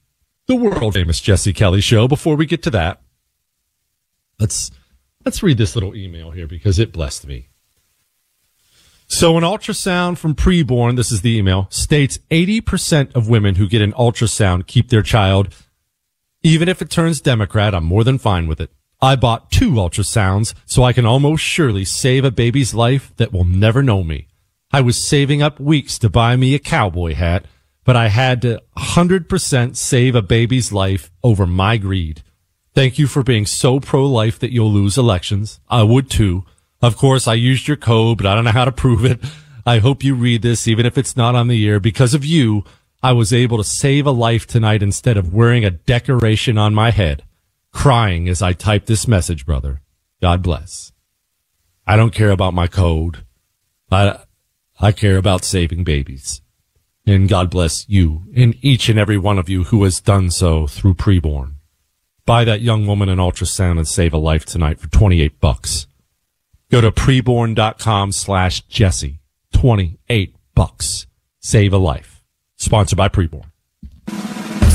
the 0.47 0.57
world 0.57 0.95
famous 0.95 1.21
Jesse 1.21 1.53
Kelly 1.53 1.81
show. 1.81 2.09
Before 2.09 2.37
we 2.37 2.47
get 2.47 2.63
to 2.65 2.71
that, 2.71 3.01
let's 4.39 4.71
let's 5.25 5.43
read 5.43 5.59
this 5.59 5.75
little 5.77 5.95
email 5.95 6.31
here 6.31 6.47
because 6.47 6.79
it 6.79 6.93
blessed 6.93 7.27
me. 7.27 7.49
So 9.09 9.37
an 9.37 9.45
ultrasound 9.45 10.17
from 10.17 10.35
preborn, 10.35 10.97
this 10.97 11.13
is 11.13 11.21
the 11.21 11.37
email, 11.37 11.67
states 11.69 12.19
80% 12.31 13.15
of 13.15 13.29
women 13.29 13.57
who 13.57 13.69
get 13.69 13.83
an 13.83 13.93
ultrasound 13.93 14.67
keep 14.67 14.89
their 14.89 15.03
child. 15.03 15.55
Even 16.43 16.67
if 16.67 16.81
it 16.81 16.89
turns 16.89 17.21
Democrat, 17.21 17.75
I'm 17.75 17.85
more 17.85 18.05
than 18.05 18.17
fine 18.17 18.47
with 18.47 18.59
it. 18.59 18.71
I 19.03 19.17
bought 19.17 19.51
two 19.51 19.73
ultrasounds 19.73 20.55
so 20.65 20.83
I 20.83 20.95
can 20.95 21.05
almost 21.05 21.43
surely 21.43 21.85
save 21.85 22.25
a 22.25 22.31
baby's 22.31 22.73
life 22.73 23.13
that 23.17 23.33
will 23.33 23.45
never 23.45 23.83
know 23.83 24.03
me. 24.03 24.29
I 24.73 24.81
was 24.81 25.07
saving 25.07 25.43
up 25.43 25.61
weeks 25.61 25.99
to 25.99 26.09
buy 26.09 26.37
me 26.37 26.55
a 26.55 26.59
cowboy 26.59 27.15
hat, 27.15 27.45
but 27.85 27.97
I 27.97 28.09
had 28.09 28.43
to 28.43 28.63
100% 28.77 29.77
save 29.77 30.15
a 30.15 30.23
baby's 30.23 30.73
life 30.73 31.11
over 31.23 31.47
my 31.47 31.77
greed. 31.77 32.23
Thank 32.75 32.99
you 32.99 33.07
for 33.07 33.23
being 33.23 33.45
so 33.45 33.81
pro-life 33.81 34.39
that 34.39 34.53
you'll 34.53 34.73
lose 34.73 34.97
elections. 34.97 35.61
I 35.69 35.83
would 35.83 36.11
too. 36.11 36.45
Of 36.81 36.97
course, 36.97 37.29
I 37.29 37.35
used 37.35 37.69
your 37.69 37.77
code, 37.77 38.19
but 38.19 38.27
I 38.27 38.35
don't 38.35 38.45
know 38.45 38.51
how 38.51 38.65
to 38.65 38.73
prove 38.85 39.05
it. 39.05 39.21
I 39.67 39.79
hope 39.79 40.03
you 40.03 40.15
read 40.15 40.43
this, 40.43 40.67
even 40.67 40.87
if 40.87 40.99
it's 40.99 41.17
not 41.17 41.35
on 41.35 41.49
the 41.49 41.69
air. 41.69 41.79
Because 41.81 42.15
of 42.15 42.25
you, 42.25 42.65
I 43.03 43.13
was 43.13 43.33
able 43.33 43.59
to 43.59 43.65
save 43.65 44.07
a 44.07 44.11
life 44.11 44.47
tonight 44.47 44.83
instead 44.83 45.17
of 45.17 45.35
wearing 45.35 45.65
a 45.65 45.71
decoration 45.71 46.57
on 46.57 46.75
my 46.75 46.91
head, 46.91 47.25
crying 47.73 48.29
as 48.29 48.43
I 48.43 48.53
type 48.53 48.87
this 48.87 49.07
message, 49.07 49.45
brother. 49.45 49.81
God 50.21 50.43
bless. 50.43 50.93
I 51.87 51.97
don't 51.97 52.15
care 52.15 52.31
about 52.31 52.55
my 52.55 52.69
code. 52.69 53.25
I, 53.91 54.21
I 54.81 54.93
care 54.93 55.17
about 55.17 55.45
saving 55.45 55.85
babies. 55.85 56.41
And 57.07 57.29
God 57.29 57.51
bless 57.51 57.89
you 57.89 58.23
and 58.37 58.55
each 58.63 58.89
and 58.89 58.99
every 58.99 59.19
one 59.19 59.39
of 59.39 59.49
you 59.49 59.65
who 59.65 59.83
has 59.85 60.01
done 60.01 60.31
so 60.31 60.67
through 60.67 60.95
preborn. 60.95 61.55
Buy 62.25 62.45
that 62.45 62.61
young 62.61 62.87
woman 62.87 63.09
an 63.09 63.19
ultrasound 63.19 63.79
and 63.79 63.89
save 63.89 64.13
a 64.15 64.19
life 64.19 64.45
tonight 64.45 64.79
for 64.79 64.89
28 64.89 65.41
bucks. 65.41 65.87
Go 66.71 66.81
to 66.81 66.93
preborn.com 66.93 68.13
slash 68.13 68.61
Jesse. 68.63 69.21
28 69.53 70.37
bucks. 70.55 71.07
Save 71.41 71.73
a 71.73 71.79
life. 71.79 72.23
Sponsored 72.57 72.97
by 72.97 73.09
Preborn. 73.09 73.47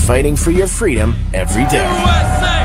Fighting 0.05 0.35
for 0.35 0.51
your 0.51 0.67
freedom 0.67 1.15
every 1.33 1.65
day. 1.65 1.87
USA! 1.87 2.57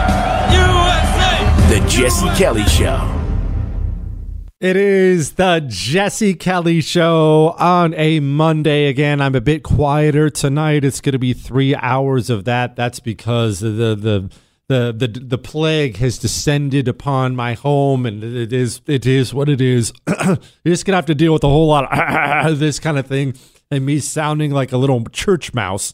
USA! 0.52 1.80
The 1.80 1.88
Jesse 1.88 2.28
Kelly 2.36 2.64
Show. 2.64 3.21
It 4.62 4.76
is 4.76 5.32
the 5.32 5.64
Jesse 5.66 6.34
Kelly 6.34 6.80
Show 6.82 7.56
on 7.58 7.94
a 7.94 8.20
Monday. 8.20 8.86
Again, 8.86 9.20
I'm 9.20 9.34
a 9.34 9.40
bit 9.40 9.64
quieter 9.64 10.30
tonight. 10.30 10.84
It's 10.84 11.00
going 11.00 11.14
to 11.14 11.18
be 11.18 11.32
three 11.32 11.74
hours 11.74 12.30
of 12.30 12.44
that. 12.44 12.76
That's 12.76 13.00
because 13.00 13.58
the 13.58 13.68
the 13.68 14.30
the 14.68 14.92
the 14.96 15.20
the 15.20 15.36
plague 15.36 15.96
has 15.96 16.16
descended 16.16 16.86
upon 16.86 17.34
my 17.34 17.54
home, 17.54 18.06
and 18.06 18.22
it 18.22 18.52
is 18.52 18.80
it 18.86 19.04
is 19.04 19.34
what 19.34 19.48
it 19.48 19.60
is. 19.60 19.92
You're 20.08 20.38
just 20.64 20.86
gonna 20.86 20.94
have 20.94 21.06
to 21.06 21.14
deal 21.16 21.32
with 21.32 21.42
a 21.42 21.48
whole 21.48 21.66
lot 21.66 21.88
of 22.46 22.58
this 22.60 22.78
kind 22.78 23.00
of 23.00 23.08
thing, 23.08 23.34
and 23.68 23.84
me 23.84 23.98
sounding 23.98 24.52
like 24.52 24.70
a 24.70 24.76
little 24.76 25.04
church 25.06 25.52
mouse. 25.52 25.92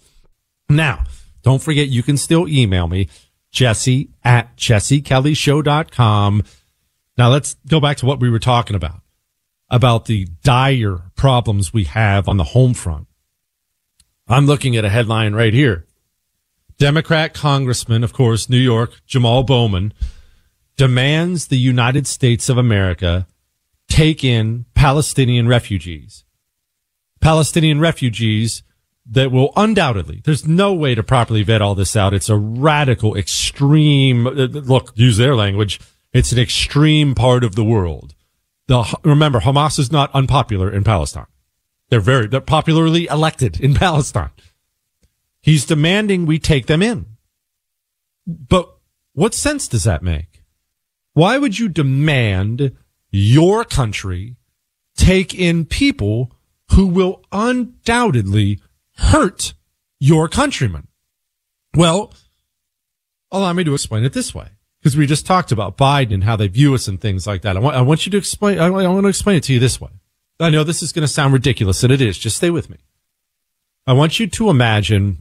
Now, 0.68 1.04
don't 1.42 1.62
forget 1.62 1.88
you 1.88 2.02
can 2.02 2.18
still 2.18 2.46
email 2.46 2.86
me, 2.86 3.08
Jesse 3.50 4.10
at 4.22 4.58
jessekellyshow.com. 4.58 6.42
Now 7.18 7.30
let's 7.30 7.56
go 7.66 7.80
back 7.80 7.96
to 7.98 8.06
what 8.06 8.20
we 8.20 8.30
were 8.30 8.38
talking 8.38 8.76
about, 8.76 9.00
about 9.68 10.06
the 10.06 10.28
dire 10.44 11.10
problems 11.16 11.72
we 11.72 11.84
have 11.84 12.28
on 12.28 12.36
the 12.36 12.44
home 12.44 12.74
front. 12.74 13.08
I'm 14.28 14.46
looking 14.46 14.76
at 14.76 14.84
a 14.84 14.88
headline 14.88 15.34
right 15.34 15.52
here. 15.52 15.84
Democrat 16.78 17.34
Congressman, 17.34 18.04
of 18.04 18.12
course, 18.12 18.48
New 18.48 18.56
York, 18.56 19.00
Jamal 19.04 19.42
Bowman, 19.42 19.92
demands 20.76 21.48
the 21.48 21.58
United 21.58 22.06
States 22.06 22.48
of 22.48 22.56
America 22.56 23.26
take 23.88 24.22
in 24.22 24.66
Palestinian 24.74 25.48
refugees. 25.48 26.24
Palestinian 27.20 27.80
refugees 27.80 28.62
that 29.10 29.32
will 29.32 29.52
undoubtedly, 29.56 30.20
there's 30.24 30.46
no 30.46 30.72
way 30.72 30.94
to 30.94 31.02
properly 31.02 31.42
vet 31.42 31.62
all 31.62 31.74
this 31.74 31.96
out. 31.96 32.14
It's 32.14 32.28
a 32.28 32.36
radical, 32.36 33.16
extreme, 33.16 34.26
uh, 34.26 34.30
look, 34.30 34.92
use 34.94 35.16
their 35.16 35.34
language. 35.34 35.80
It's 36.12 36.32
an 36.32 36.38
extreme 36.38 37.14
part 37.14 37.44
of 37.44 37.54
the 37.54 37.64
world. 37.64 38.14
The, 38.66 38.98
remember, 39.02 39.40
Hamas 39.40 39.78
is 39.78 39.92
not 39.92 40.14
unpopular 40.14 40.70
in 40.70 40.84
Palestine. 40.84 41.26
They're 41.90 42.00
very, 42.00 42.26
they're 42.26 42.40
popularly 42.40 43.06
elected 43.06 43.60
in 43.60 43.74
Palestine. 43.86 44.30
He's 45.40 45.64
demanding 45.64 46.26
we 46.26 46.38
take 46.38 46.66
them 46.66 46.82
in. 46.82 47.06
But 48.26 48.74
what 49.12 49.34
sense 49.34 49.68
does 49.68 49.84
that 49.84 50.02
make? 50.02 50.44
Why 51.14 51.38
would 51.38 51.58
you 51.58 51.68
demand 51.68 52.76
your 53.10 53.64
country 53.64 54.36
take 54.96 55.34
in 55.34 55.64
people 55.64 56.32
who 56.72 56.86
will 56.86 57.24
undoubtedly 57.32 58.60
hurt 58.96 59.54
your 59.98 60.28
countrymen? 60.28 60.88
Well, 61.74 62.12
allow 63.32 63.52
me 63.52 63.64
to 63.64 63.74
explain 63.74 64.04
it 64.04 64.12
this 64.12 64.34
way. 64.34 64.48
Because 64.88 64.96
we 64.96 65.06
just 65.06 65.26
talked 65.26 65.52
about 65.52 65.76
Biden 65.76 66.14
and 66.14 66.24
how 66.24 66.34
they 66.34 66.48
view 66.48 66.72
us 66.72 66.88
and 66.88 66.98
things 66.98 67.26
like 67.26 67.42
that. 67.42 67.58
I 67.58 67.60
want, 67.60 67.76
I 67.76 67.82
want 67.82 68.06
you 68.06 68.12
to 68.12 68.16
explain, 68.16 68.58
I, 68.58 68.68
I 68.68 68.88
want 68.88 69.04
to 69.04 69.08
explain 69.08 69.36
it 69.36 69.42
to 69.42 69.52
you 69.52 69.58
this 69.58 69.78
way. 69.78 69.90
I 70.40 70.48
know 70.48 70.64
this 70.64 70.82
is 70.82 70.94
going 70.94 71.02
to 71.02 71.12
sound 71.12 71.34
ridiculous 71.34 71.82
and 71.82 71.92
it 71.92 72.00
is. 72.00 72.16
Just 72.16 72.38
stay 72.38 72.48
with 72.48 72.70
me. 72.70 72.78
I 73.86 73.92
want 73.92 74.18
you 74.18 74.26
to 74.28 74.48
imagine 74.48 75.20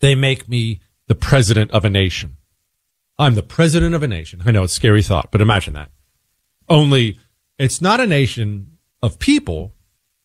they 0.00 0.14
make 0.14 0.46
me 0.46 0.80
the 1.06 1.14
president 1.14 1.70
of 1.70 1.86
a 1.86 1.88
nation. 1.88 2.36
I'm 3.18 3.34
the 3.34 3.42
president 3.42 3.94
of 3.94 4.02
a 4.02 4.08
nation. 4.08 4.42
I 4.44 4.50
know 4.50 4.62
it's 4.62 4.74
a 4.74 4.76
scary 4.76 5.02
thought, 5.02 5.30
but 5.32 5.40
imagine 5.40 5.72
that. 5.72 5.90
Only 6.68 7.18
it's 7.58 7.80
not 7.80 7.98
a 7.98 8.06
nation 8.06 8.76
of 9.02 9.18
people. 9.18 9.72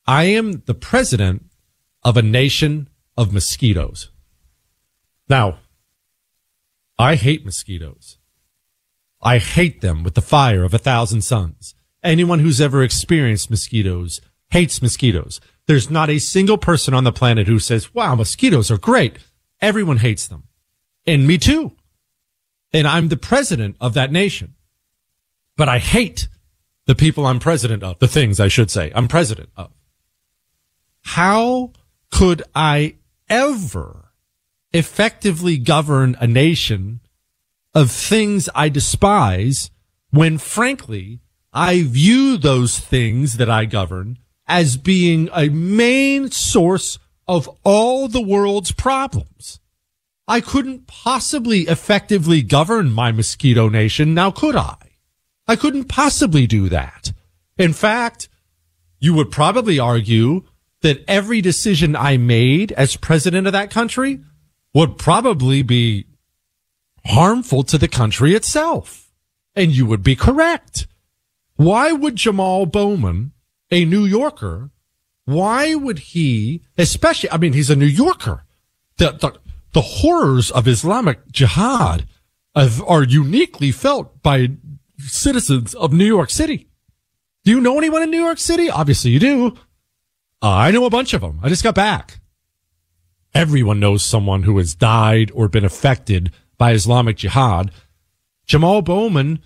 I 0.06 0.26
am 0.26 0.64
the 0.66 0.74
president 0.74 1.46
of 2.04 2.18
a 2.18 2.22
nation 2.22 2.90
of 3.16 3.32
mosquitoes. 3.32 4.12
Now, 5.30 5.60
I 7.00 7.16
hate 7.16 7.46
mosquitoes. 7.46 8.17
I 9.22 9.40
hate 9.40 9.82
them 9.82 10.04
with 10.04 10.14
the 10.16 10.22
fire 10.22 10.64
of 10.64 10.74
a 10.74 10.80
thousand 10.80 11.22
suns. 11.22 11.76
Anyone 12.04 12.40
who's 12.40 12.62
ever 12.62 12.84
experienced 12.84 13.50
mosquitoes 13.50 14.22
hates 14.50 14.82
mosquitoes. 14.82 15.42
There's 15.66 15.90
not 15.90 16.10
a 16.10 16.20
single 16.20 16.58
person 16.58 16.94
on 16.94 17.04
the 17.04 17.12
planet 17.12 17.48
who 17.48 17.60
says, 17.60 17.94
wow, 17.94 18.16
mosquitoes 18.16 18.72
are 18.72 18.78
great. 18.78 19.18
Everyone 19.60 19.98
hates 19.98 20.28
them. 20.28 20.44
And 21.06 21.28
me 21.28 21.38
too. 21.38 21.74
And 22.74 22.88
I'm 22.88 23.08
the 23.08 23.18
president 23.18 23.76
of 23.82 23.94
that 23.96 24.12
nation. 24.12 24.56
But 25.56 25.68
I 25.68 25.80
hate 25.80 26.28
the 26.86 26.96
people 26.96 27.26
I'm 27.26 27.40
president 27.40 27.84
of, 27.84 28.00
the 28.00 28.08
things 28.08 28.40
I 28.40 28.48
should 28.48 28.72
say 28.72 28.92
I'm 28.96 29.08
president 29.08 29.50
of. 29.58 29.72
How 31.02 31.72
could 32.12 32.44
I 32.54 32.96
ever 33.30 34.12
effectively 34.74 35.58
govern 35.58 36.16
a 36.20 36.28
nation 36.28 37.02
of 37.78 37.92
things 37.92 38.50
I 38.56 38.70
despise 38.70 39.70
when 40.10 40.40
frankly, 40.40 41.20
I 41.54 41.84
view 41.84 42.36
those 42.36 42.80
things 42.80 43.38
that 43.38 43.52
I 43.52 43.66
govern 43.66 44.18
as 44.48 44.78
being 44.78 45.30
a 45.32 45.50
main 45.50 46.32
source 46.32 46.98
of 47.28 47.48
all 47.64 48.08
the 48.08 48.22
world's 48.22 48.72
problems. 48.72 49.60
I 50.28 50.42
couldn't 50.42 50.88
possibly 50.88 51.68
effectively 51.68 52.42
govern 52.42 52.92
my 52.92 53.12
mosquito 53.12 53.70
nation. 53.70 54.16
Now 54.16 54.32
could 54.32 54.56
I? 54.56 54.78
I 55.48 55.56
couldn't 55.56 55.86
possibly 55.86 56.48
do 56.48 56.70
that. 56.70 57.14
In 57.60 57.74
fact, 57.74 58.28
you 59.00 59.14
would 59.14 59.30
probably 59.30 59.78
argue 59.78 60.46
that 60.82 61.04
every 61.08 61.42
decision 61.42 61.96
I 61.96 62.18
made 62.18 62.72
as 62.72 62.98
president 62.98 63.46
of 63.46 63.54
that 63.54 63.70
country 63.70 64.22
would 64.74 64.98
probably 64.98 65.62
be 65.62 66.08
harmful 67.08 67.64
to 67.64 67.78
the 67.78 67.88
country 67.88 68.34
itself. 68.34 69.12
And 69.56 69.72
you 69.72 69.86
would 69.86 70.04
be 70.04 70.16
correct. 70.16 70.88
Why 71.56 71.92
would 71.92 72.16
Jamal 72.16 72.66
Bowman, 72.66 73.32
a 73.72 73.86
New 73.86 74.06
Yorker, 74.06 74.70
why 75.26 75.76
would 75.76 76.00
he, 76.00 76.62
especially, 76.78 77.32
I 77.32 77.38
mean, 77.38 77.54
he's 77.54 77.70
a 77.70 77.76
New 77.76 77.86
Yorker. 77.86 78.46
The, 78.98 79.12
the, 79.12 79.40
the 79.74 79.82
horrors 79.82 80.52
of 80.52 80.68
Islamic 80.68 81.32
jihad 81.32 82.08
are 82.56 83.04
uniquely 83.04 83.72
felt 83.72 84.22
by 84.24 84.52
citizens 85.00 85.76
of 85.76 85.94
New 85.94 86.06
York 86.06 86.30
City. 86.30 86.68
Do 87.44 87.52
you 87.52 87.62
know 87.62 87.78
anyone 87.78 88.04
in 88.04 88.10
New 88.10 88.24
York 88.24 88.40
City? 88.40 88.70
Obviously 88.70 89.12
you 89.12 89.20
do. 89.20 89.48
Uh, 90.42 90.52
I 90.52 90.72
know 90.72 90.86
a 90.86 90.90
bunch 90.90 91.14
of 91.14 91.22
them. 91.22 91.40
I 91.44 91.50
just 91.50 91.64
got 91.64 91.76
back. 91.76 92.20
Everyone 93.34 93.80
knows 93.80 94.04
someone 94.04 94.44
who 94.44 94.58
has 94.58 94.76
died 94.76 95.32
or 95.34 95.48
been 95.48 95.66
affected 95.66 96.32
by 96.58 96.72
Islamic 96.72 97.18
jihad. 97.18 97.72
Jamal 98.46 98.82
Bowman, 98.82 99.40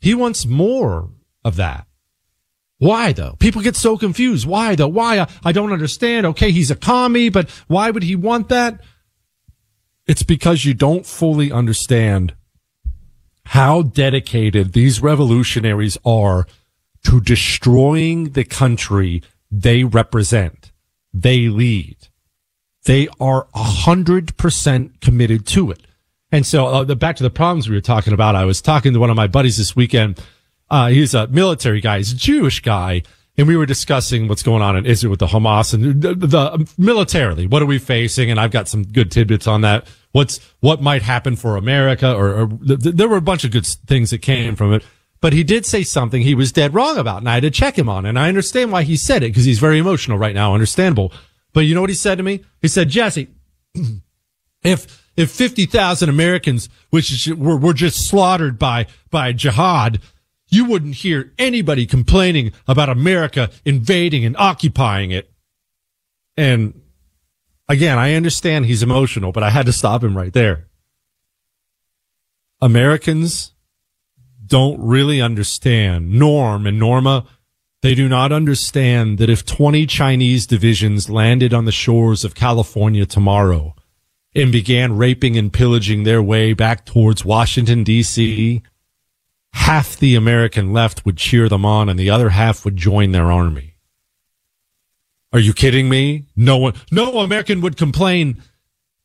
he 0.00 0.14
wants 0.14 0.46
more 0.46 1.10
of 1.44 1.56
that. 1.56 1.86
Why 2.78 3.12
though? 3.12 3.36
People 3.38 3.62
get 3.62 3.76
so 3.76 3.98
confused. 3.98 4.46
Why 4.46 4.74
though? 4.74 4.88
Why? 4.88 5.26
I 5.44 5.52
don't 5.52 5.72
understand. 5.72 6.26
Okay, 6.26 6.50
he's 6.50 6.70
a 6.70 6.76
commie, 6.76 7.28
but 7.28 7.50
why 7.68 7.90
would 7.90 8.02
he 8.02 8.16
want 8.16 8.48
that? 8.48 8.80
It's 10.06 10.22
because 10.22 10.64
you 10.64 10.74
don't 10.74 11.06
fully 11.06 11.52
understand 11.52 12.34
how 13.44 13.82
dedicated 13.82 14.72
these 14.72 15.02
revolutionaries 15.02 15.98
are 16.04 16.46
to 17.04 17.20
destroying 17.20 18.30
the 18.30 18.44
country 18.44 19.22
they 19.50 19.84
represent. 19.84 20.72
They 21.12 21.48
lead. 21.48 21.96
They 22.84 23.08
are 23.20 23.46
a 23.54 23.62
hundred 23.62 24.36
percent 24.36 25.00
committed 25.00 25.46
to 25.48 25.70
it. 25.70 25.86
And 26.32 26.46
so 26.46 26.66
uh, 26.66 26.84
the, 26.84 26.96
back 26.96 27.16
to 27.16 27.22
the 27.22 27.30
problems 27.30 27.68
we 27.68 27.74
were 27.74 27.80
talking 27.80 28.12
about. 28.12 28.36
I 28.36 28.44
was 28.44 28.62
talking 28.62 28.92
to 28.92 29.00
one 29.00 29.10
of 29.10 29.16
my 29.16 29.26
buddies 29.26 29.56
this 29.56 29.74
weekend 29.74 30.20
uh, 30.70 30.88
he's 30.88 31.14
a 31.14 31.26
military 31.26 31.80
guy. 31.80 31.98
He's 31.98 32.12
a 32.12 32.16
Jewish 32.16 32.60
guy. 32.60 33.02
And 33.36 33.48
we 33.48 33.56
were 33.56 33.66
discussing 33.66 34.28
what's 34.28 34.42
going 34.42 34.62
on 34.62 34.76
in 34.76 34.86
Israel 34.86 35.10
with 35.10 35.20
the 35.20 35.26
Hamas 35.26 35.72
and 35.72 36.02
the, 36.02 36.14
the 36.14 36.72
militarily. 36.76 37.46
What 37.46 37.62
are 37.62 37.66
we 37.66 37.78
facing? 37.78 38.30
And 38.30 38.38
I've 38.38 38.50
got 38.50 38.68
some 38.68 38.84
good 38.84 39.10
tidbits 39.10 39.46
on 39.46 39.62
that. 39.62 39.86
What's, 40.12 40.40
what 40.60 40.82
might 40.82 41.02
happen 41.02 41.36
for 41.36 41.56
America 41.56 42.12
or, 42.12 42.42
or 42.42 42.48
th- 42.48 42.80
there 42.80 43.08
were 43.08 43.16
a 43.16 43.22
bunch 43.22 43.44
of 43.44 43.50
good 43.50 43.66
things 43.66 44.10
that 44.10 44.18
came 44.18 44.56
from 44.56 44.74
it. 44.74 44.84
But 45.20 45.32
he 45.32 45.42
did 45.42 45.64
say 45.64 45.84
something 45.84 46.22
he 46.22 46.34
was 46.34 46.52
dead 46.52 46.74
wrong 46.74 46.98
about 46.98 47.18
and 47.18 47.28
I 47.28 47.34
had 47.34 47.42
to 47.44 47.50
check 47.50 47.78
him 47.78 47.88
on. 47.88 48.04
And 48.04 48.18
I 48.18 48.28
understand 48.28 48.72
why 48.72 48.82
he 48.82 48.96
said 48.96 49.22
it 49.22 49.28
because 49.28 49.44
he's 49.44 49.58
very 49.58 49.78
emotional 49.78 50.18
right 50.18 50.34
now. 50.34 50.52
Understandable. 50.52 51.12
But 51.52 51.60
you 51.60 51.74
know 51.74 51.80
what 51.80 51.90
he 51.90 51.96
said 51.96 52.16
to 52.16 52.24
me? 52.24 52.44
He 52.60 52.68
said, 52.68 52.90
Jesse, 52.90 53.28
if, 54.62 54.99
if 55.16 55.30
50,000 55.30 56.08
Americans, 56.08 56.68
which 56.90 57.28
were, 57.28 57.56
were 57.56 57.74
just 57.74 58.08
slaughtered 58.08 58.58
by, 58.58 58.86
by 59.10 59.32
jihad, 59.32 60.00
you 60.48 60.64
wouldn't 60.64 60.96
hear 60.96 61.32
anybody 61.38 61.86
complaining 61.86 62.52
about 62.66 62.88
America 62.88 63.50
invading 63.64 64.24
and 64.24 64.36
occupying 64.36 65.10
it. 65.10 65.30
And 66.36 66.80
again, 67.68 67.98
I 67.98 68.14
understand 68.14 68.66
he's 68.66 68.82
emotional, 68.82 69.32
but 69.32 69.42
I 69.42 69.50
had 69.50 69.66
to 69.66 69.72
stop 69.72 70.02
him 70.02 70.16
right 70.16 70.32
there. 70.32 70.66
Americans 72.60 73.52
don't 74.44 74.80
really 74.80 75.20
understand 75.20 76.12
Norm 76.12 76.66
and 76.66 76.78
Norma. 76.78 77.26
They 77.82 77.94
do 77.94 78.08
not 78.08 78.32
understand 78.32 79.18
that 79.18 79.30
if 79.30 79.46
20 79.46 79.86
Chinese 79.86 80.46
divisions 80.46 81.08
landed 81.08 81.54
on 81.54 81.64
the 81.64 81.72
shores 81.72 82.24
of 82.24 82.34
California 82.34 83.06
tomorrow 83.06 83.74
and 84.34 84.52
began 84.52 84.96
raping 84.96 85.36
and 85.36 85.52
pillaging 85.52 86.04
their 86.04 86.22
way 86.22 86.52
back 86.52 86.84
towards 86.84 87.24
Washington, 87.24 87.82
D.C., 87.84 88.62
half 89.52 89.96
the 89.96 90.14
American 90.14 90.72
left 90.72 91.04
would 91.04 91.16
cheer 91.16 91.48
them 91.48 91.64
on 91.64 91.88
and 91.88 91.98
the 91.98 92.10
other 92.10 92.30
half 92.30 92.64
would 92.64 92.76
join 92.76 93.12
their 93.12 93.32
army. 93.32 93.74
Are 95.32 95.40
you 95.40 95.52
kidding 95.52 95.88
me? 95.88 96.26
No 96.36 96.56
one, 96.58 96.74
no 96.90 97.18
American 97.18 97.60
would 97.60 97.76
complain. 97.76 98.42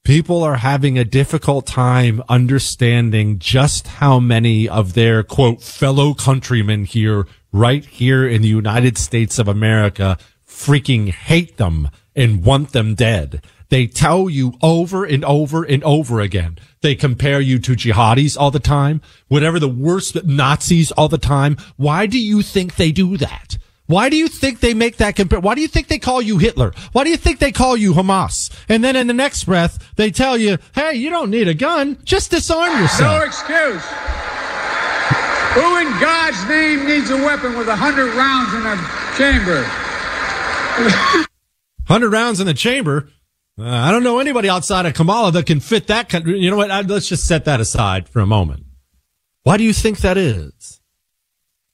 People 0.04 0.44
are 0.44 0.58
having 0.58 0.98
a 0.98 1.04
difficult 1.04 1.66
time 1.66 2.22
understanding 2.30 3.40
just 3.40 3.88
how 3.88 4.20
many 4.20 4.70
of 4.70 4.94
their 4.94 5.24
quote 5.24 5.62
fellow 5.64 6.14
countrymen 6.14 6.86
here, 6.86 7.28
right 7.52 7.86
here 7.86 8.28
in 8.28 8.42
the 8.44 8.48
United 8.48 8.98
States 8.98 9.40
of 9.40 9.48
America, 9.48 10.18
freaking 10.48 11.10
hate 11.10 11.58
them 11.58 11.90
and 12.16 12.44
want 12.44 12.72
them 12.72 12.96
dead. 12.96 13.44
They 13.70 13.88
tell 13.88 14.30
you 14.30 14.54
over 14.62 15.06
and 15.06 15.26
over 15.26 15.64
and 15.64 15.84
over 15.84 16.22
again. 16.22 16.58
They 16.82 16.96
compare 16.96 17.42
you 17.42 17.60
to 17.60 17.72
jihadis 17.74 18.38
all 18.38 18.52
the 18.52 18.60
time, 18.60 19.02
whatever 19.28 19.60
the 19.60 19.68
worst 19.68 20.24
Nazis 20.24 20.92
all 20.92 21.10
the 21.10 21.18
time. 21.18 21.58
Why 21.78 22.06
do 22.06 22.20
you 22.20 22.42
think 22.42 22.76
they 22.76 22.92
do 22.92 23.18
that? 23.18 23.58
Why 23.88 24.10
do 24.10 24.18
you 24.18 24.28
think 24.28 24.60
they 24.60 24.74
make 24.74 24.98
that 24.98 25.16
compare? 25.16 25.40
Why 25.40 25.54
do 25.54 25.62
you 25.62 25.68
think 25.68 25.88
they 25.88 26.00
call 26.00 26.22
you 26.22 26.38
Hitler? 26.40 26.74
Why 26.92 27.04
do 27.04 27.12
you 27.12 27.18
think 27.18 27.40
they 27.40 27.52
call 27.52 27.78
you 27.78 27.94
Hamas? 27.94 28.52
And 28.68 28.84
then 28.84 28.96
in 28.96 29.06
the 29.08 29.14
next 29.14 29.44
breath, 29.44 29.94
they 29.96 30.10
tell 30.10 30.38
you, 30.38 30.58
hey, 30.74 30.96
you 30.96 31.12
don't 31.12 31.30
need 31.30 31.48
a 31.48 31.54
gun. 31.54 32.00
Just 32.04 32.32
disarm 32.32 32.82
yourself. 32.82 33.20
No 33.20 33.26
excuse. 33.26 33.84
Who 35.54 35.78
in 35.78 35.88
God's 36.02 36.44
name 36.50 36.86
needs 36.86 37.12
a 37.12 37.18
weapon 37.18 37.58
with 37.58 37.68
a 37.68 37.76
hundred 37.76 38.14
rounds 38.16 38.54
in 38.54 38.66
a 38.66 38.76
chamber? 39.18 39.64
100 41.88 42.10
rounds 42.12 42.40
in 42.40 42.48
the 42.48 42.54
chamber. 42.54 43.10
Uh, 43.58 43.64
I 43.70 43.92
don't 43.92 44.04
know 44.04 44.20
anybody 44.20 44.50
outside 44.50 44.86
of 44.86 44.94
Kamala 44.94 45.32
that 45.32 45.46
can 45.46 45.60
fit 45.60 45.88
that. 45.88 46.12
You 46.26 46.52
know 46.52 46.58
what? 46.58 46.72
I, 46.72 46.82
let's 46.82 47.08
just 47.08 47.26
set 47.28 47.46
that 47.46 47.62
aside 47.62 48.10
for 48.10 48.20
a 48.20 48.26
moment. 48.26 48.66
Why 49.44 49.58
do 49.58 49.64
you 49.64 49.74
think 49.74 50.00
that 50.00 50.18
is? 50.18 50.82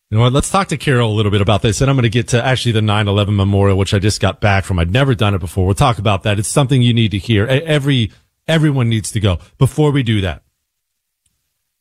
You 0.10 0.18
know 0.18 0.24
what? 0.26 0.34
Let's 0.34 0.52
talk 0.52 0.68
to 0.68 0.78
Carol 0.78 1.12
a 1.12 1.16
little 1.16 1.32
bit 1.32 1.42
about 1.42 1.62
this. 1.62 1.82
And 1.82 1.90
I'm 1.90 1.96
going 1.96 2.04
to 2.04 2.10
get 2.10 2.28
to 2.30 2.46
actually 2.46 2.74
the 2.74 2.82
9-11 2.82 3.34
memorial, 3.34 3.78
which 3.78 3.94
I 3.94 4.00
just 4.00 4.20
got 4.20 4.42
back 4.42 4.66
from. 4.66 4.78
I'd 4.78 4.92
never 4.92 5.16
done 5.16 5.34
it 5.34 5.40
before. 5.40 5.66
We'll 5.66 5.74
talk 5.74 5.98
about 5.98 6.24
that. 6.24 6.38
It's 6.38 6.50
something 6.50 6.82
you 6.82 6.94
need 6.94 7.12
to 7.12 7.18
hear. 7.18 7.48
Every, 7.48 8.12
everyone 8.48 8.90
needs 8.90 9.10
to 9.12 9.20
go. 9.20 9.40
Before 9.58 9.90
we 9.92 10.04
do 10.04 10.22
that, 10.22 10.44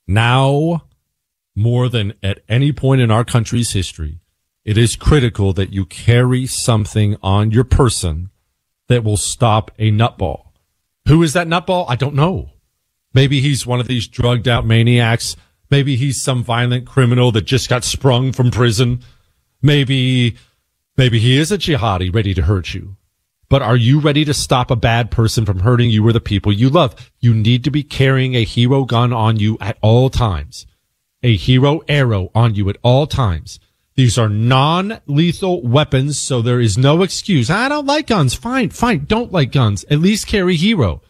now 0.07 0.85
more 1.57 1.89
than 1.89 2.15
at 2.23 2.41
any 2.49 2.73
point 2.73 3.01
in 3.01 3.11
our 3.11 3.25
country's 3.25 3.73
history, 3.73 4.21
it 4.65 4.79
is 4.79 4.97
critical 4.97 5.53
that 5.55 5.73
you 5.73 5.85
carry 5.85 6.47
something 6.47 7.17
on 7.23 7.51
your 7.51 7.65
person 7.65 8.30
that 8.91 9.05
will 9.05 9.17
stop 9.17 9.71
a 9.79 9.93
nutball. 9.93 10.49
Who 11.07 11.23
is 11.23 11.33
that 11.33 11.47
nutball? 11.47 11.87
I 11.89 11.95
don't 11.95 12.17
know. 12.17 12.51
Maybe 13.15 13.41
he's 13.41 13.65
one 13.65 13.79
of 13.79 13.87
these 13.87 14.09
drugged 14.09 14.49
out 14.49 14.67
maniacs. 14.67 15.37
Maybe 15.71 15.95
he's 15.95 16.21
some 16.21 16.43
violent 16.43 16.89
criminal 16.89 17.31
that 17.33 17.43
just 17.43 17.69
got 17.69 17.85
sprung 17.85 18.33
from 18.33 18.51
prison. 18.51 19.01
Maybe, 19.63 20.37
maybe 20.97 21.21
he 21.21 21.39
is 21.39 21.53
a 21.53 21.59
jihadi 21.59 22.13
ready 22.13 22.35
to 22.35 22.43
hurt 22.43 22.75
you. 22.75 22.97
But 23.49 23.63
are 23.63 23.77
you 23.77 24.01
ready 24.01 24.25
to 24.25 24.35
stop 24.35 24.73
a 24.73 24.77
bad 24.77 25.13
person 25.13 25.47
from 25.47 25.61
hurting 25.61 25.91
you 25.91 26.05
or 26.07 26.13
the 26.13 26.21
people 26.21 26.53
you 26.53 26.69
love? 26.69 27.13
You 27.21 27.33
need 27.33 27.63
to 27.65 27.71
be 27.71 27.85
carrying 27.85 28.35
a 28.35 28.45
hero 28.45 28.85
gun 28.85 29.13
on 29.13 29.39
you 29.39 29.57
at 29.61 29.79
all 29.83 30.11
times. 30.11 30.67
A 31.23 31.37
hero 31.37 31.81
arrow 31.87 32.31
on 32.35 32.57
you 32.57 32.69
at 32.69 32.79
all 32.83 33.07
times. 33.07 33.61
These 34.01 34.17
are 34.17 34.31
non-lethal 34.31 35.61
weapons, 35.61 36.19
so 36.19 36.41
there 36.41 36.59
is 36.59 36.79
no 36.79 37.03
excuse. 37.03 37.51
I 37.51 37.69
don't 37.69 37.85
like 37.85 38.07
guns. 38.07 38.33
Fine, 38.33 38.71
fine. 38.71 39.05
Don't 39.05 39.31
like 39.31 39.53
guns. 39.53 39.85
At 39.91 39.99
least 39.99 40.27
carry 40.27 40.57
hero. 40.57 41.03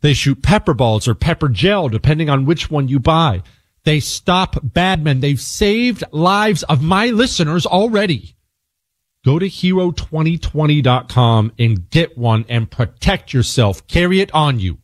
They 0.00 0.14
shoot 0.14 0.44
pepper 0.44 0.72
balls 0.72 1.08
or 1.08 1.16
pepper 1.16 1.48
gel, 1.48 1.88
depending 1.88 2.30
on 2.30 2.44
which 2.44 2.70
one 2.70 2.86
you 2.86 3.00
buy. 3.00 3.42
They 3.82 3.98
stop 3.98 4.60
bad 4.62 5.02
men. 5.02 5.18
They've 5.18 5.40
saved 5.40 6.04
lives 6.12 6.62
of 6.62 6.84
my 6.84 7.06
listeners 7.06 7.66
already. 7.66 8.36
Go 9.24 9.40
to 9.40 9.46
hero2020.com 9.46 11.52
and 11.58 11.90
get 11.90 12.16
one 12.16 12.44
and 12.48 12.70
protect 12.70 13.34
yourself. 13.34 13.84
Carry 13.88 14.20
it 14.20 14.32
on 14.32 14.60
you. 14.60 14.78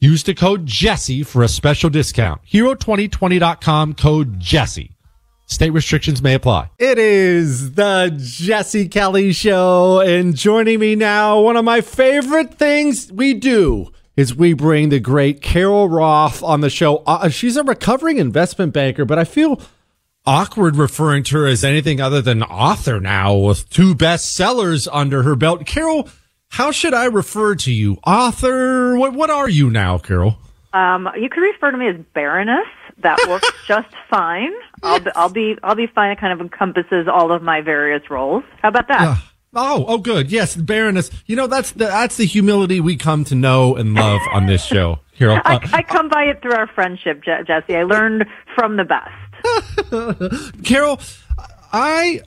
Use 0.00 0.22
the 0.22 0.32
code 0.32 0.64
Jesse 0.64 1.24
for 1.24 1.42
a 1.42 1.48
special 1.48 1.90
discount. 1.90 2.40
Hero2020.com 2.50 3.96
code 3.96 4.40
Jesse. 4.40 4.96
State 5.52 5.70
restrictions 5.70 6.22
may 6.22 6.34
apply. 6.34 6.70
It 6.78 6.98
is 6.98 7.72
the 7.74 8.12
Jesse 8.16 8.88
Kelly 8.88 9.32
Show, 9.32 10.00
and 10.00 10.34
joining 10.34 10.80
me 10.80 10.96
now, 10.96 11.40
one 11.40 11.56
of 11.56 11.64
my 11.64 11.80
favorite 11.80 12.54
things 12.54 13.12
we 13.12 13.34
do 13.34 13.92
is 14.16 14.34
we 14.34 14.52
bring 14.52 14.88
the 14.88 15.00
great 15.00 15.40
Carol 15.40 15.88
Roth 15.88 16.42
on 16.42 16.60
the 16.60 16.70
show. 16.70 17.02
Uh, 17.06 17.28
she's 17.28 17.56
a 17.56 17.62
recovering 17.62 18.18
investment 18.18 18.72
banker, 18.72 19.04
but 19.04 19.18
I 19.18 19.24
feel 19.24 19.60
awkward 20.26 20.76
referring 20.76 21.22
to 21.24 21.38
her 21.38 21.46
as 21.46 21.64
anything 21.64 22.00
other 22.00 22.20
than 22.22 22.42
author 22.42 23.00
now 23.00 23.34
with 23.34 23.68
two 23.70 23.94
bestsellers 23.94 24.88
under 24.92 25.22
her 25.22 25.34
belt. 25.36 25.66
Carol, 25.66 26.08
how 26.48 26.70
should 26.70 26.94
I 26.94 27.06
refer 27.06 27.54
to 27.56 27.72
you? 27.72 27.98
Author? 28.06 28.96
What, 28.96 29.14
what 29.14 29.30
are 29.30 29.48
you 29.48 29.70
now, 29.70 29.98
Carol? 29.98 30.38
Um, 30.72 31.08
you 31.18 31.28
could 31.28 31.40
refer 31.40 31.70
to 31.70 31.76
me 31.76 31.88
as 31.88 31.96
Baroness 32.14 32.66
that 32.98 33.18
works 33.28 33.50
just 33.66 33.88
fine. 34.10 34.52
I'll 34.82 35.00
be, 35.00 35.10
I'll 35.14 35.28
be 35.28 35.56
I'll 35.62 35.74
be 35.74 35.86
fine. 35.86 36.10
It 36.10 36.20
kind 36.20 36.32
of 36.32 36.40
encompasses 36.40 37.06
all 37.12 37.32
of 37.32 37.42
my 37.42 37.60
various 37.60 38.08
roles. 38.10 38.44
How 38.60 38.68
about 38.68 38.88
that? 38.88 39.00
Uh, 39.00 39.16
oh, 39.54 39.84
oh, 39.88 39.98
good. 39.98 40.30
Yes, 40.30 40.56
Baroness. 40.56 41.10
You 41.26 41.36
know 41.36 41.46
that's 41.46 41.72
the 41.72 41.86
that's 41.86 42.16
the 42.16 42.26
humility 42.26 42.80
we 42.80 42.96
come 42.96 43.24
to 43.24 43.34
know 43.34 43.76
and 43.76 43.94
love 43.94 44.20
on 44.32 44.46
this 44.46 44.64
show, 44.64 45.00
Carol. 45.16 45.36
Uh, 45.36 45.42
I, 45.44 45.70
I, 45.72 45.82
come 45.82 46.08
by 46.08 46.24
it 46.24 46.42
through 46.42 46.54
our 46.54 46.66
friendship, 46.66 47.22
Je- 47.22 47.44
Jesse. 47.46 47.76
I 47.76 47.84
learned 47.84 48.26
from 48.54 48.76
the 48.76 48.84
best. 48.84 49.10
Carol, 50.64 51.00
I 51.72 52.22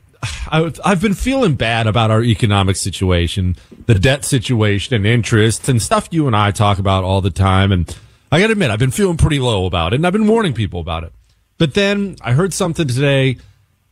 I've 0.50 1.02
been 1.02 1.13
feeling 1.13 1.56
bad 1.56 1.88
about 1.88 2.12
our 2.12 2.24
economic 2.24 2.76
situation, 2.76 3.56
the 3.86 3.96
debt 3.96 4.26
situation 4.26 4.96
and 4.96 5.06
interest 5.06 5.70
and 5.70 5.82
stuff 5.82 6.08
you 6.12 6.28
and 6.28 6.36
I 6.36 6.52
talk 6.52 6.80
about 6.80 7.04
all 7.04 7.22
the 7.22 7.30
time. 7.30 7.72
And 7.72 7.96
I 8.32 8.39
got 8.39 8.48
to 8.48 8.54
admit, 8.54 8.72
I've 8.72 8.80
been 8.80 8.91
feeling 8.91 9.18
pretty 9.18 9.39
low 9.39 9.65
about 9.65 9.94
it 9.94 9.98
and 9.98 10.08
I've 10.08 10.13
been 10.13 10.28
warning 10.28 10.54
people 10.54 10.80
about 10.80 11.04
it. 11.04 11.13
But 11.58 11.74
then 11.74 12.18
I 12.22 12.34
heard 12.34 12.54
something 12.54 12.88
today 12.88 13.38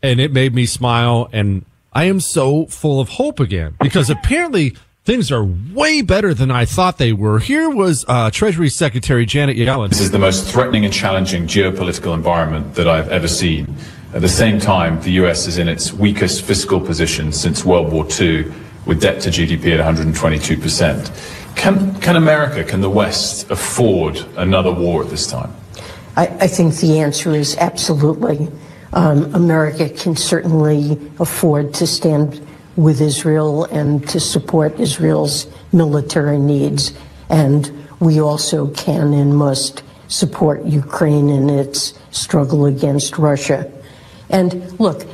and 0.02 0.20
it 0.20 0.32
made 0.32 0.54
me 0.54 0.66
smile 0.66 1.30
and 1.32 1.66
I 1.94 2.06
am 2.06 2.20
so 2.20 2.66
full 2.66 3.00
of 3.00 3.10
hope 3.10 3.40
again 3.40 3.76
because 3.80 4.10
apparently 4.10 4.76
things 5.06 5.32
are 5.32 5.44
way 5.44 6.02
better 6.02 6.34
than 6.34 6.50
I 6.50 6.66
thought 6.66 6.98
they 6.98 7.14
were. 7.14 7.40
Here 7.40 7.70
was 7.70 8.04
uh, 8.08 8.32
Treasury 8.32 8.70
Secretary 8.70 9.26
Janet 9.26 9.58
Yellen. 9.58 9.90
This 9.90 10.02
is 10.02 10.12
the 10.12 10.20
most 10.20 10.52
threatening 10.52 10.86
and 10.86 10.94
challenging 10.94 11.46
geopolitical 11.46 12.14
environment 12.14 12.76
that 12.76 12.88
I've 12.88 13.10
ever 13.10 13.28
seen. 13.28 13.76
At 14.14 14.22
the 14.22 14.30
same 14.30 14.60
time, 14.60 15.02
the 15.02 15.12
US 15.24 15.48
is 15.48 15.58
in 15.58 15.68
its 15.68 15.94
weakest 15.94 16.44
fiscal 16.44 16.80
position 16.80 17.32
since 17.32 17.66
World 17.66 17.92
War 17.92 18.08
II, 18.20 18.52
with 18.86 19.02
debt 19.02 19.22
to 19.22 19.30
GDP 19.30 19.80
at 19.80 19.96
122%. 19.96 21.56
Can, 21.56 22.00
can 22.02 22.16
America, 22.16 22.64
can 22.64 22.82
the 22.82 22.90
West 22.90 23.50
afford 23.50 24.18
another 24.36 24.72
war 24.72 25.04
at 25.04 25.10
this 25.10 25.28
time? 25.28 25.54
I, 26.16 26.28
I 26.28 26.48
think 26.48 26.76
the 26.76 27.00
answer 27.00 27.34
is 27.34 27.58
absolutely. 27.58 28.50
Um, 28.94 29.34
America 29.34 29.90
can 29.90 30.16
certainly 30.16 31.00
afford 31.20 31.74
to 31.76 31.88
stand 31.88 32.46
with 32.76 33.02
Israel 33.02 33.66
and 33.66 34.08
to 34.10 34.20
support 34.20 34.80
Israel's 34.80 35.48
military 35.72 36.40
needs. 36.40 36.94
And 37.30 37.88
we 38.00 38.20
also 38.20 38.68
can 38.72 39.14
and 39.14 39.36
must 39.36 39.84
support 40.08 40.64
Ukraine 40.66 41.30
in 41.30 41.50
its 41.50 41.94
struggle 42.12 42.66
against 42.66 43.18
Russia. 43.18 43.72
And 44.30 44.80
look, 44.80 45.06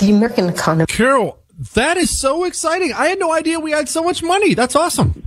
the 0.00 0.10
American 0.10 0.48
economy. 0.48 0.86
Carol, 0.88 1.38
that 1.74 1.96
is 1.96 2.18
so 2.18 2.44
exciting. 2.44 2.92
I 2.92 3.06
had 3.06 3.18
no 3.18 3.32
idea 3.32 3.60
we 3.60 3.70
had 3.70 3.88
so 3.88 4.02
much 4.02 4.22
money. 4.22 4.54
That's 4.54 4.74
awesome. 4.74 5.22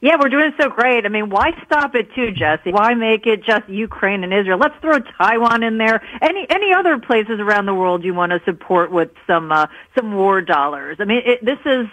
Yeah, 0.00 0.16
we're 0.20 0.28
doing 0.28 0.52
so 0.60 0.68
great. 0.68 1.06
I 1.06 1.08
mean, 1.08 1.30
why 1.30 1.52
stop 1.64 1.94
it 1.94 2.12
too, 2.14 2.30
Jesse? 2.30 2.70
Why 2.70 2.94
make 2.94 3.26
it 3.26 3.42
just 3.44 3.68
Ukraine 3.68 4.24
and 4.24 4.32
Israel? 4.32 4.58
Let's 4.58 4.74
throw 4.80 4.98
Taiwan 4.98 5.62
in 5.62 5.78
there. 5.78 6.02
Any 6.20 6.46
any 6.50 6.72
other 6.74 6.98
places 6.98 7.40
around 7.40 7.66
the 7.66 7.74
world 7.74 8.04
you 8.04 8.14
want 8.14 8.32
to 8.32 8.40
support 8.44 8.92
with 8.92 9.10
some 9.26 9.50
uh, 9.52 9.66
some 9.96 10.14
war 10.14 10.42
dollars? 10.42 10.98
I 11.00 11.04
mean, 11.04 11.22
it, 11.24 11.44
this 11.44 11.58
is. 11.64 11.86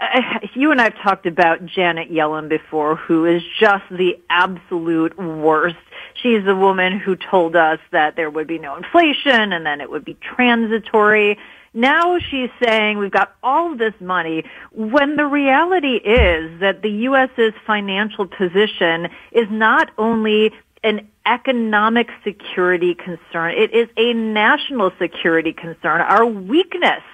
Uh, 0.00 0.20
you 0.54 0.70
and 0.70 0.80
I've 0.80 0.96
talked 1.02 1.26
about 1.26 1.66
Janet 1.66 2.08
Yellen 2.12 2.48
before, 2.48 2.94
who 2.94 3.24
is 3.24 3.42
just 3.58 3.82
the 3.90 4.16
absolute 4.30 5.18
worst. 5.18 5.74
She's 6.22 6.44
the 6.44 6.54
woman 6.54 7.00
who 7.00 7.16
told 7.16 7.56
us 7.56 7.80
that 7.90 8.14
there 8.14 8.30
would 8.30 8.46
be 8.46 8.58
no 8.58 8.76
inflation 8.76 9.52
and 9.52 9.66
then 9.66 9.80
it 9.80 9.90
would 9.90 10.04
be 10.04 10.14
transitory. 10.14 11.36
Now 11.78 12.18
she's 12.18 12.50
saying 12.60 12.98
we've 12.98 13.12
got 13.12 13.36
all 13.40 13.76
this 13.76 13.94
money 14.00 14.42
when 14.72 15.14
the 15.14 15.26
reality 15.26 15.94
is 15.94 16.58
that 16.58 16.82
the 16.82 16.90
U.S.'s 16.90 17.52
financial 17.64 18.26
position 18.26 19.08
is 19.30 19.46
not 19.48 19.92
only 19.96 20.52
an 20.82 21.08
economic 21.24 22.08
security 22.24 22.96
concern, 22.96 23.54
it 23.56 23.72
is 23.72 23.88
a 23.96 24.12
national 24.12 24.90
security 24.98 25.52
concern. 25.52 26.00
Our 26.00 26.26
weakness 26.26 27.04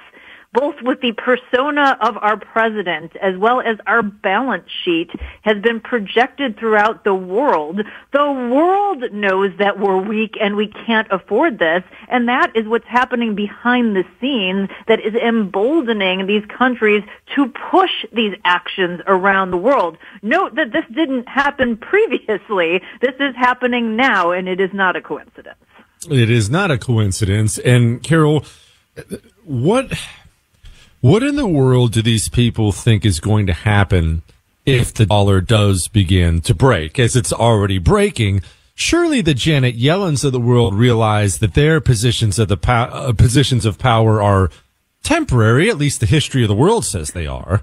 both 0.54 0.76
with 0.82 1.00
the 1.00 1.12
persona 1.12 1.98
of 2.00 2.16
our 2.16 2.36
president 2.36 3.14
as 3.16 3.36
well 3.36 3.60
as 3.60 3.76
our 3.86 4.02
balance 4.02 4.68
sheet 4.84 5.10
has 5.42 5.60
been 5.60 5.80
projected 5.80 6.56
throughout 6.56 7.02
the 7.02 7.14
world. 7.14 7.80
The 8.12 8.32
world 8.32 9.12
knows 9.12 9.50
that 9.58 9.80
we're 9.80 10.00
weak 10.00 10.36
and 10.40 10.54
we 10.54 10.68
can't 10.86 11.08
afford 11.10 11.58
this. 11.58 11.82
And 12.08 12.28
that 12.28 12.52
is 12.54 12.68
what's 12.68 12.86
happening 12.86 13.34
behind 13.34 13.96
the 13.96 14.04
scenes 14.20 14.70
that 14.86 15.00
is 15.00 15.14
emboldening 15.14 16.26
these 16.26 16.44
countries 16.46 17.02
to 17.34 17.52
push 17.70 17.90
these 18.12 18.34
actions 18.44 19.00
around 19.08 19.50
the 19.50 19.56
world. 19.56 19.98
Note 20.22 20.54
that 20.54 20.72
this 20.72 20.84
didn't 20.94 21.28
happen 21.28 21.76
previously. 21.92 22.80
This 23.00 23.14
is 23.18 23.34
happening 23.34 23.96
now 23.96 24.30
and 24.30 24.48
it 24.48 24.60
is 24.60 24.70
not 24.72 24.94
a 24.94 25.00
coincidence. 25.00 25.58
It 26.08 26.30
is 26.30 26.48
not 26.48 26.70
a 26.70 26.78
coincidence. 26.78 27.58
And 27.58 28.02
Carol, 28.02 28.44
what 29.42 29.92
what 31.04 31.22
in 31.22 31.36
the 31.36 31.46
world 31.46 31.92
do 31.92 32.00
these 32.00 32.30
people 32.30 32.72
think 32.72 33.04
is 33.04 33.20
going 33.20 33.46
to 33.46 33.52
happen 33.52 34.22
if 34.64 34.94
the 34.94 35.04
dollar 35.04 35.42
does 35.42 35.86
begin 35.86 36.40
to 36.40 36.54
break 36.54 36.98
as 36.98 37.14
it's 37.14 37.30
already 37.30 37.76
breaking? 37.76 38.40
Surely 38.74 39.20
the 39.20 39.34
Janet 39.34 39.76
Yellens 39.76 40.24
of 40.24 40.32
the 40.32 40.40
world 40.40 40.74
realize 40.74 41.40
that 41.40 41.52
their 41.52 41.78
positions 41.78 42.38
of 42.38 42.48
the 42.48 42.56
po- 42.56 42.72
uh, 42.72 43.12
positions 43.12 43.66
of 43.66 43.78
power 43.78 44.22
are 44.22 44.50
temporary. 45.02 45.68
At 45.68 45.76
least 45.76 46.00
the 46.00 46.06
history 46.06 46.40
of 46.40 46.48
the 46.48 46.54
world 46.54 46.86
says 46.86 47.10
they 47.10 47.26
are. 47.26 47.60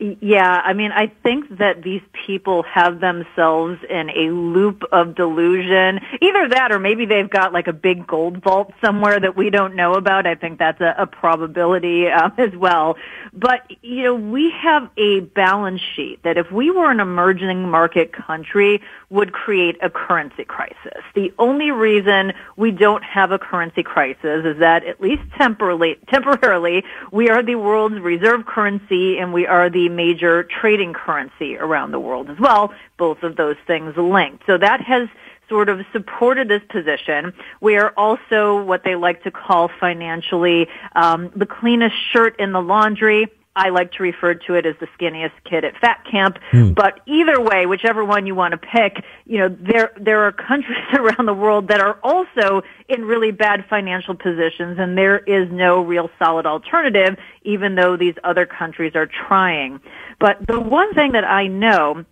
Yeah, 0.00 0.60
I 0.64 0.72
mean, 0.72 0.90
I 0.90 1.06
think 1.22 1.58
that 1.58 1.84
these 1.84 2.02
people 2.26 2.64
have 2.64 2.98
themselves 2.98 3.78
in 3.88 4.10
a 4.10 4.32
loop 4.32 4.82
of 4.90 5.14
delusion. 5.14 6.00
Either 6.20 6.48
that 6.48 6.72
or 6.72 6.80
maybe 6.80 7.06
they've 7.06 7.30
got 7.30 7.52
like 7.52 7.68
a 7.68 7.72
big 7.72 8.04
gold 8.04 8.42
vault 8.42 8.72
somewhere 8.84 9.20
that 9.20 9.36
we 9.36 9.50
don't 9.50 9.76
know 9.76 9.92
about. 9.92 10.26
I 10.26 10.34
think 10.34 10.58
that's 10.58 10.80
a, 10.80 10.96
a 10.98 11.06
probability 11.06 12.08
um, 12.08 12.32
as 12.38 12.56
well. 12.56 12.96
But, 13.32 13.70
you 13.82 14.02
know, 14.02 14.16
we 14.16 14.52
have 14.62 14.90
a 14.96 15.20
balance 15.20 15.80
sheet 15.94 16.24
that 16.24 16.38
if 16.38 16.50
we 16.50 16.72
were 16.72 16.90
an 16.90 16.98
emerging 16.98 17.70
market 17.70 18.12
country 18.12 18.82
would 19.10 19.32
create 19.32 19.76
a 19.80 19.88
currency 19.88 20.44
crisis. 20.44 21.02
The 21.14 21.32
only 21.38 21.70
reason 21.70 22.32
we 22.56 22.72
don't 22.72 23.04
have 23.04 23.30
a 23.30 23.38
currency 23.38 23.84
crisis 23.84 24.44
is 24.44 24.58
that 24.58 24.84
at 24.84 25.00
least 25.00 25.22
temporarily, 25.38 25.98
temporarily, 26.08 26.84
we 27.12 27.28
are 27.28 27.44
the 27.44 27.54
world's 27.54 28.00
reserve 28.00 28.44
currency 28.44 29.18
and 29.18 29.32
we 29.32 29.46
are 29.46 29.70
the 29.70 29.88
major 29.94 30.44
trading 30.44 30.92
currency 30.92 31.56
around 31.56 31.92
the 31.92 32.00
world 32.00 32.30
as 32.30 32.38
well. 32.38 32.72
Both 32.96 33.22
of 33.22 33.36
those 33.36 33.56
things 33.66 33.96
linked. 33.96 34.44
So 34.46 34.58
that 34.58 34.80
has 34.80 35.08
sort 35.48 35.68
of 35.68 35.80
supported 35.92 36.48
this 36.48 36.62
position. 36.70 37.32
We 37.60 37.76
are 37.76 37.92
also 37.96 38.62
what 38.62 38.82
they 38.84 38.94
like 38.94 39.22
to 39.24 39.30
call 39.30 39.70
financially 39.80 40.68
um, 40.94 41.30
the 41.36 41.46
cleanest 41.46 41.94
shirt 42.12 42.38
in 42.40 42.52
the 42.52 42.62
laundry. 42.62 43.26
I 43.56 43.68
like 43.68 43.92
to 43.92 44.02
refer 44.02 44.34
to 44.34 44.54
it 44.54 44.66
as 44.66 44.74
the 44.80 44.88
skinniest 44.98 45.32
kid 45.48 45.64
at 45.64 45.76
fat 45.80 46.04
camp. 46.10 46.38
Hmm. 46.50 46.72
But 46.72 47.00
either 47.06 47.40
way, 47.40 47.66
whichever 47.66 48.04
one 48.04 48.26
you 48.26 48.34
want 48.34 48.52
to 48.52 48.58
pick, 48.58 49.04
you 49.26 49.38
know, 49.38 49.48
there 49.48 49.92
there 50.00 50.22
are 50.24 50.32
countries 50.32 50.78
around 50.94 51.26
the 51.26 51.34
world 51.34 51.68
that 51.68 51.80
are 51.80 51.98
also 52.02 52.62
in 52.88 53.04
really 53.04 53.30
bad 53.30 53.64
financial 53.70 54.14
positions 54.14 54.78
and 54.78 54.98
there 54.98 55.18
is 55.18 55.48
no 55.50 55.82
real 55.82 56.10
solid 56.18 56.46
alternative 56.46 57.16
even 57.42 57.74
though 57.74 57.96
these 57.96 58.14
other 58.24 58.46
countries 58.46 58.92
are 58.94 59.08
trying. 59.28 59.80
But 60.18 60.46
the 60.46 60.58
one 60.58 60.92
thing 60.94 61.12
that 61.12 61.24
I 61.24 61.46
know 61.46 62.04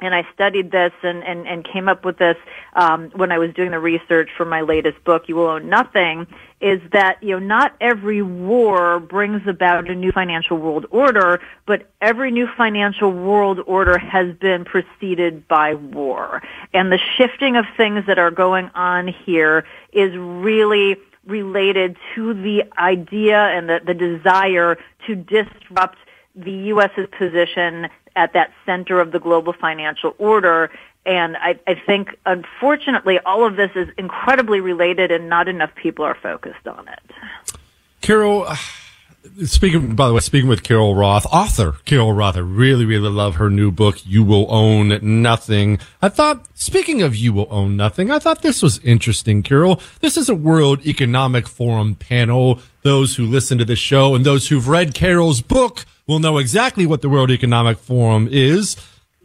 and 0.00 0.14
I 0.14 0.26
studied 0.34 0.70
this 0.70 0.92
and, 1.02 1.22
and, 1.24 1.46
and 1.46 1.64
came 1.64 1.88
up 1.88 2.04
with 2.04 2.18
this 2.18 2.36
um, 2.74 3.10
when 3.14 3.30
I 3.32 3.38
was 3.38 3.54
doing 3.54 3.70
the 3.70 3.78
research 3.78 4.28
for 4.36 4.44
my 4.44 4.60
latest 4.60 5.02
book, 5.04 5.28
You 5.28 5.36
Will 5.36 5.46
Own 5.46 5.68
Nothing, 5.68 6.26
is 6.60 6.80
that 6.92 7.22
you 7.22 7.30
know 7.30 7.38
not 7.38 7.74
every 7.80 8.22
war 8.22 8.98
brings 8.98 9.46
about 9.46 9.88
a 9.88 9.94
new 9.94 10.12
financial 10.12 10.56
world 10.58 10.86
order, 10.90 11.40
but 11.66 11.88
every 12.00 12.30
new 12.30 12.48
financial 12.56 13.12
world 13.12 13.60
order 13.66 13.98
has 13.98 14.34
been 14.36 14.64
preceded 14.64 15.46
by 15.46 15.74
war, 15.74 16.42
and 16.72 16.90
the 16.90 16.98
shifting 17.16 17.56
of 17.56 17.64
things 17.76 18.04
that 18.06 18.18
are 18.18 18.30
going 18.30 18.70
on 18.74 19.08
here 19.08 19.64
is 19.92 20.14
really 20.16 20.96
related 21.26 21.96
to 22.14 22.34
the 22.34 22.64
idea 22.78 23.38
and 23.38 23.68
the, 23.68 23.80
the 23.84 23.94
desire 23.94 24.76
to 25.06 25.14
disrupt 25.14 25.98
the 26.34 26.52
U.S.'s 26.52 27.06
position 27.16 27.88
at 28.16 28.32
that 28.34 28.52
center 28.66 29.00
of 29.00 29.12
the 29.12 29.18
global 29.18 29.52
financial 29.52 30.14
order. 30.18 30.70
And 31.06 31.36
I, 31.36 31.58
I 31.66 31.74
think, 31.74 32.16
unfortunately, 32.24 33.18
all 33.18 33.46
of 33.46 33.56
this 33.56 33.70
is 33.74 33.88
incredibly 33.98 34.60
related 34.60 35.10
and 35.10 35.28
not 35.28 35.48
enough 35.48 35.74
people 35.74 36.04
are 36.04 36.14
focused 36.14 36.66
on 36.66 36.88
it. 36.88 37.58
Carol, 38.00 38.46
speaking, 39.44 39.94
by 39.94 40.08
the 40.08 40.14
way, 40.14 40.20
speaking 40.20 40.48
with 40.48 40.62
Carol 40.62 40.94
Roth, 40.94 41.26
author 41.26 41.76
Carol 41.84 42.12
Roth, 42.12 42.36
I 42.36 42.40
really, 42.40 42.84
really 42.84 43.08
love 43.10 43.36
her 43.36 43.50
new 43.50 43.70
book, 43.70 44.06
You 44.06 44.22
Will 44.22 44.46
Own 44.52 44.98
Nothing. 45.22 45.78
I 46.02 46.08
thought, 46.08 46.46
speaking 46.54 47.02
of 47.02 47.16
You 47.16 47.32
Will 47.32 47.48
Own 47.50 47.76
Nothing, 47.76 48.10
I 48.10 48.18
thought 48.18 48.42
this 48.42 48.62
was 48.62 48.78
interesting, 48.80 49.42
Carol. 49.42 49.80
This 50.00 50.16
is 50.16 50.28
a 50.28 50.34
World 50.34 50.86
Economic 50.86 51.48
Forum 51.48 51.94
panel. 51.94 52.60
Those 52.82 53.16
who 53.16 53.24
listen 53.24 53.58
to 53.58 53.64
this 53.64 53.78
show 53.78 54.14
and 54.14 54.24
those 54.26 54.48
who've 54.48 54.68
read 54.68 54.94
Carol's 54.94 55.40
book 55.40 55.84
will 56.06 56.18
know 56.18 56.38
exactly 56.38 56.86
what 56.86 57.00
the 57.02 57.08
World 57.08 57.30
Economic 57.30 57.78
Forum 57.78 58.28
is. 58.30 58.76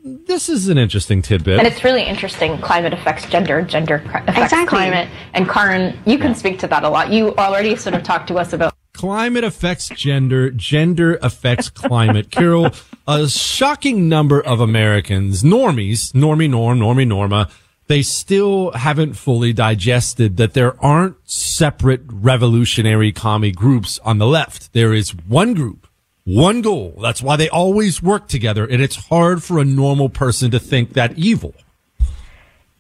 This 0.04 0.48
is 0.48 0.70
an 0.70 0.78
interesting 0.78 1.22
tidbit. 1.22 1.60
And 1.60 1.68
it's 1.68 1.84
really 1.84 2.04
interesting. 2.04 2.58
Climate 2.62 2.94
affects 2.94 3.26
gender, 3.26 3.62
gender 3.62 3.96
affects 4.06 4.40
Exactly. 4.54 4.68
climate. 4.68 5.10
And 5.34 5.48
Karin, 5.48 6.00
you 6.06 6.18
can 6.18 6.34
speak 6.36 6.58
to 6.60 6.68
that 6.68 6.84
a 6.84 6.90
lot. 6.90 7.12
You 7.12 7.36
already 7.36 7.76
sort 7.76 7.96
of 7.96 8.04
talked 8.04 8.30
to 8.30 8.36
us 8.36 8.54
about 8.54 8.74
Climate 9.00 9.46
affects 9.46 9.88
gender, 9.88 10.52
gender 10.52 11.18
affects 11.22 11.70
climate. 11.70 12.30
Carol, 12.32 12.72
a 13.08 13.30
shocking 13.30 14.10
number 14.10 14.42
of 14.42 14.60
Americans, 14.60 15.42
normies, 15.42 16.12
normie 16.12 16.50
norm, 16.50 16.80
normie 16.80 17.08
norma, 17.08 17.50
they 17.88 18.02
still 18.02 18.72
haven't 18.72 19.14
fully 19.14 19.54
digested 19.54 20.36
that 20.36 20.54
there 20.54 20.78
aren't 20.84 21.16
separate 21.24 22.02
revolutionary 22.08 23.14
commie 23.14 23.54
groups 23.54 24.00
on 24.00 24.18
the 24.18 24.28
left. 24.28 24.74
There 24.74 24.94
is 24.94 25.12
one 25.16 25.54
group, 25.54 25.88
one 26.26 26.62
goal. 26.62 27.00
That's 27.02 27.22
why 27.22 27.38
they 27.38 27.48
always 27.48 28.04
work 28.04 28.28
together. 28.28 28.66
And 28.66 28.82
it's 28.82 28.98
hard 28.98 29.42
for 29.42 29.60
a 29.60 29.66
normal 29.66 30.10
person 30.10 30.52
to 30.52 30.60
think 30.60 30.92
that 30.92 31.18
evil. 31.18 31.56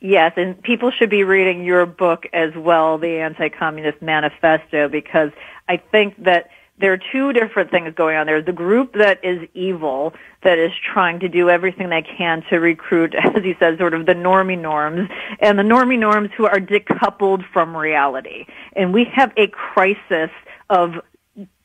Yes, 0.01 0.33
and 0.37 0.61
people 0.61 0.91
should 0.91 1.09
be 1.09 1.23
reading 1.23 1.65
your 1.65 1.85
book 1.85 2.25
as 2.31 2.55
well, 2.55 2.97
the 2.97 3.19
Anti-Communist 3.19 4.01
Manifesto, 4.01 4.87
because 4.87 5.31
I 5.69 5.77
think 5.77 6.21
that 6.23 6.49
there 6.79 6.93
are 6.93 6.99
two 7.11 7.33
different 7.33 7.71
things 7.71 7.93
going 7.93 8.17
on. 8.17 8.25
there. 8.25 8.41
the 8.41 8.53
group 8.53 8.93
that 8.93 9.23
is 9.23 9.47
evil, 9.53 10.13
that 10.43 10.57
is 10.57 10.71
trying 10.93 11.19
to 11.19 11.29
do 11.29 11.49
everything 11.49 11.89
they 11.89 12.01
can 12.01 12.41
to 12.49 12.59
recruit, 12.59 13.13
as 13.35 13.43
you 13.43 13.55
said, 13.59 13.77
sort 13.77 13.93
of 13.93 14.05
the 14.05 14.15
normie 14.15 14.59
norms, 14.59 15.09
and 15.39 15.59
the 15.59 15.63
normie 15.63 15.99
norms 15.99 16.29
who 16.35 16.45
are 16.45 16.59
decoupled 16.59 17.43
from 17.53 17.75
reality. 17.75 18.45
And 18.75 18.93
we 18.93 19.05
have 19.13 19.31
a 19.37 19.47
crisis 19.47 20.31
of 20.69 20.95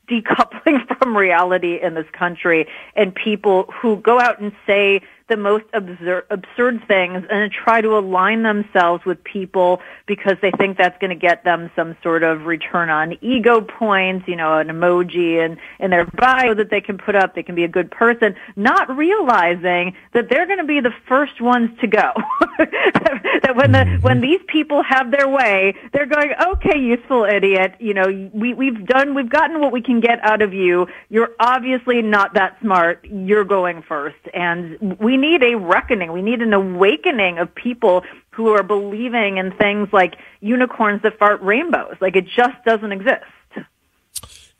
decoupling 0.09 0.85
from 0.99 1.17
reality 1.17 1.79
in 1.81 1.95
this 1.95 2.09
country 2.11 2.67
and 2.95 3.15
people 3.15 3.71
who 3.81 3.97
go 3.97 4.19
out 4.19 4.39
and 4.39 4.51
say 4.67 5.01
the 5.27 5.37
most 5.37 5.65
absurd, 5.73 6.25
absurd 6.29 6.83
things 6.87 7.23
and 7.29 7.51
try 7.51 7.81
to 7.81 7.97
align 7.97 8.43
themselves 8.43 9.03
with 9.05 9.23
people 9.23 9.81
because 10.05 10.35
they 10.41 10.51
think 10.51 10.77
that's 10.77 10.97
going 10.99 11.09
to 11.09 11.15
get 11.15 11.43
them 11.43 11.71
some 11.75 11.97
sort 12.03 12.21
of 12.23 12.45
return 12.45 12.89
on 12.89 13.17
ego 13.21 13.61
points, 13.61 14.27
you 14.27 14.35
know, 14.35 14.59
an 14.59 14.67
emoji 14.67 15.43
and 15.43 15.57
in 15.79 15.89
their 15.89 16.05
bio 16.05 16.53
that 16.53 16.69
they 16.69 16.81
can 16.81 16.97
put 16.97 17.15
up. 17.15 17.33
They 17.33 17.41
can 17.43 17.55
be 17.55 17.63
a 17.63 17.67
good 17.67 17.89
person, 17.89 18.35
not 18.55 18.95
realizing 18.95 19.95
that 20.13 20.29
they're 20.29 20.45
going 20.45 20.59
to 20.59 20.65
be 20.65 20.79
the 20.79 20.93
first 21.07 21.41
ones 21.41 21.71
to 21.81 21.87
go. 21.87 22.11
that 22.59 23.53
when 23.55 23.71
the 23.71 23.79
mm-hmm. 23.79 24.01
when 24.01 24.21
these 24.21 24.41
people 24.47 24.83
have 24.83 25.11
their 25.11 25.27
way, 25.27 25.73
they're 25.91 26.05
going, 26.05 26.31
okay, 26.53 26.77
useful 26.77 27.25
idiot. 27.25 27.75
You 27.79 27.93
know, 27.95 28.29
we 28.33 28.53
we've 28.53 28.85
done, 28.85 29.15
we've 29.15 29.29
gotten 29.29 29.59
what 29.59 29.71
we 29.71 29.81
can 29.81 29.99
get 29.99 30.19
out 30.23 30.41
of 30.41 30.53
you. 30.53 30.87
You're 31.09 31.31
obviously 31.39 32.01
not 32.01 32.35
that 32.35 32.57
smart. 32.61 33.05
You're 33.05 33.43
going 33.43 33.81
first, 33.81 34.17
and 34.33 34.99
we 34.99 35.14
need 35.17 35.43
a 35.43 35.55
reckoning. 35.55 36.11
We 36.11 36.21
need 36.21 36.41
an 36.41 36.53
awakening 36.53 37.37
of 37.37 37.53
people 37.53 38.03
who 38.31 38.49
are 38.49 38.63
believing 38.63 39.37
in 39.37 39.51
things 39.51 39.89
like 39.91 40.15
unicorns 40.41 41.01
that 41.03 41.17
fart 41.17 41.41
rainbows. 41.41 41.95
Like 42.01 42.15
it 42.15 42.27
just 42.27 42.63
doesn't 42.65 42.91
exist. 42.91 43.23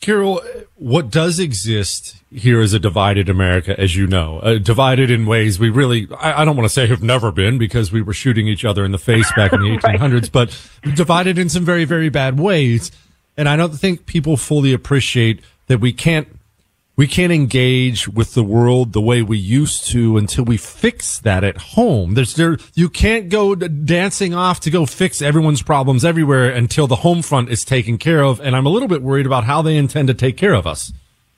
Carol, 0.01 0.41
what 0.75 1.09
does 1.09 1.39
exist 1.39 2.17
here 2.31 2.61
is 2.61 2.73
a 2.73 2.79
divided 2.79 3.27
America, 3.27 3.79
as 3.79 3.95
you 3.95 4.05
know, 4.05 4.39
uh, 4.39 4.59
divided 4.59 5.09
in 5.09 5.25
ways 5.25 5.57
we 5.57 5.69
really, 5.69 6.07
I, 6.19 6.41
I 6.41 6.45
don't 6.45 6.55
want 6.55 6.69
to 6.69 6.73
say 6.73 6.85
have 6.85 7.01
never 7.01 7.31
been 7.31 7.57
because 7.57 7.91
we 7.91 8.03
were 8.03 8.13
shooting 8.13 8.47
each 8.47 8.63
other 8.65 8.85
in 8.85 8.91
the 8.91 8.99
face 8.99 9.31
back 9.35 9.51
in 9.51 9.61
the 9.61 9.67
1800s, 9.77 10.31
but 10.31 10.55
divided 10.95 11.39
in 11.39 11.49
some 11.49 11.65
very, 11.65 11.85
very 11.85 12.09
bad 12.09 12.39
ways. 12.39 12.91
And 13.35 13.49
I 13.49 13.55
don't 13.55 13.73
think 13.73 14.05
people 14.05 14.37
fully 14.37 14.73
appreciate 14.73 15.41
that 15.67 15.79
we 15.79 15.91
can't 15.91 16.27
we 16.95 17.07
can't 17.07 17.33
engage 17.33 18.07
with 18.07 18.33
the 18.33 18.43
world 18.43 18.93
the 18.93 19.01
way 19.01 19.21
we 19.21 19.37
used 19.37 19.87
to 19.87 20.17
until 20.17 20.45
we 20.45 20.57
fix 20.57 21.19
that 21.19 21.43
at 21.43 21.57
home. 21.57 22.13
There's 22.13 22.35
there 22.35 22.57
you 22.73 22.89
can't 22.89 23.29
go 23.29 23.55
dancing 23.55 24.33
off 24.33 24.59
to 24.61 24.69
go 24.69 24.85
fix 24.85 25.21
everyone's 25.21 25.61
problems 25.61 26.05
everywhere 26.05 26.49
until 26.49 26.87
the 26.87 26.97
home 26.97 27.21
front 27.21 27.49
is 27.49 27.65
taken 27.65 27.97
care 27.97 28.23
of. 28.23 28.39
And 28.39 28.55
I'm 28.55 28.65
a 28.65 28.69
little 28.69 28.87
bit 28.87 29.01
worried 29.01 29.25
about 29.25 29.43
how 29.43 29.61
they 29.61 29.77
intend 29.77 30.07
to 30.07 30.13
take 30.13 30.37
care 30.37 30.53
of 30.53 30.65
us. 30.65 30.93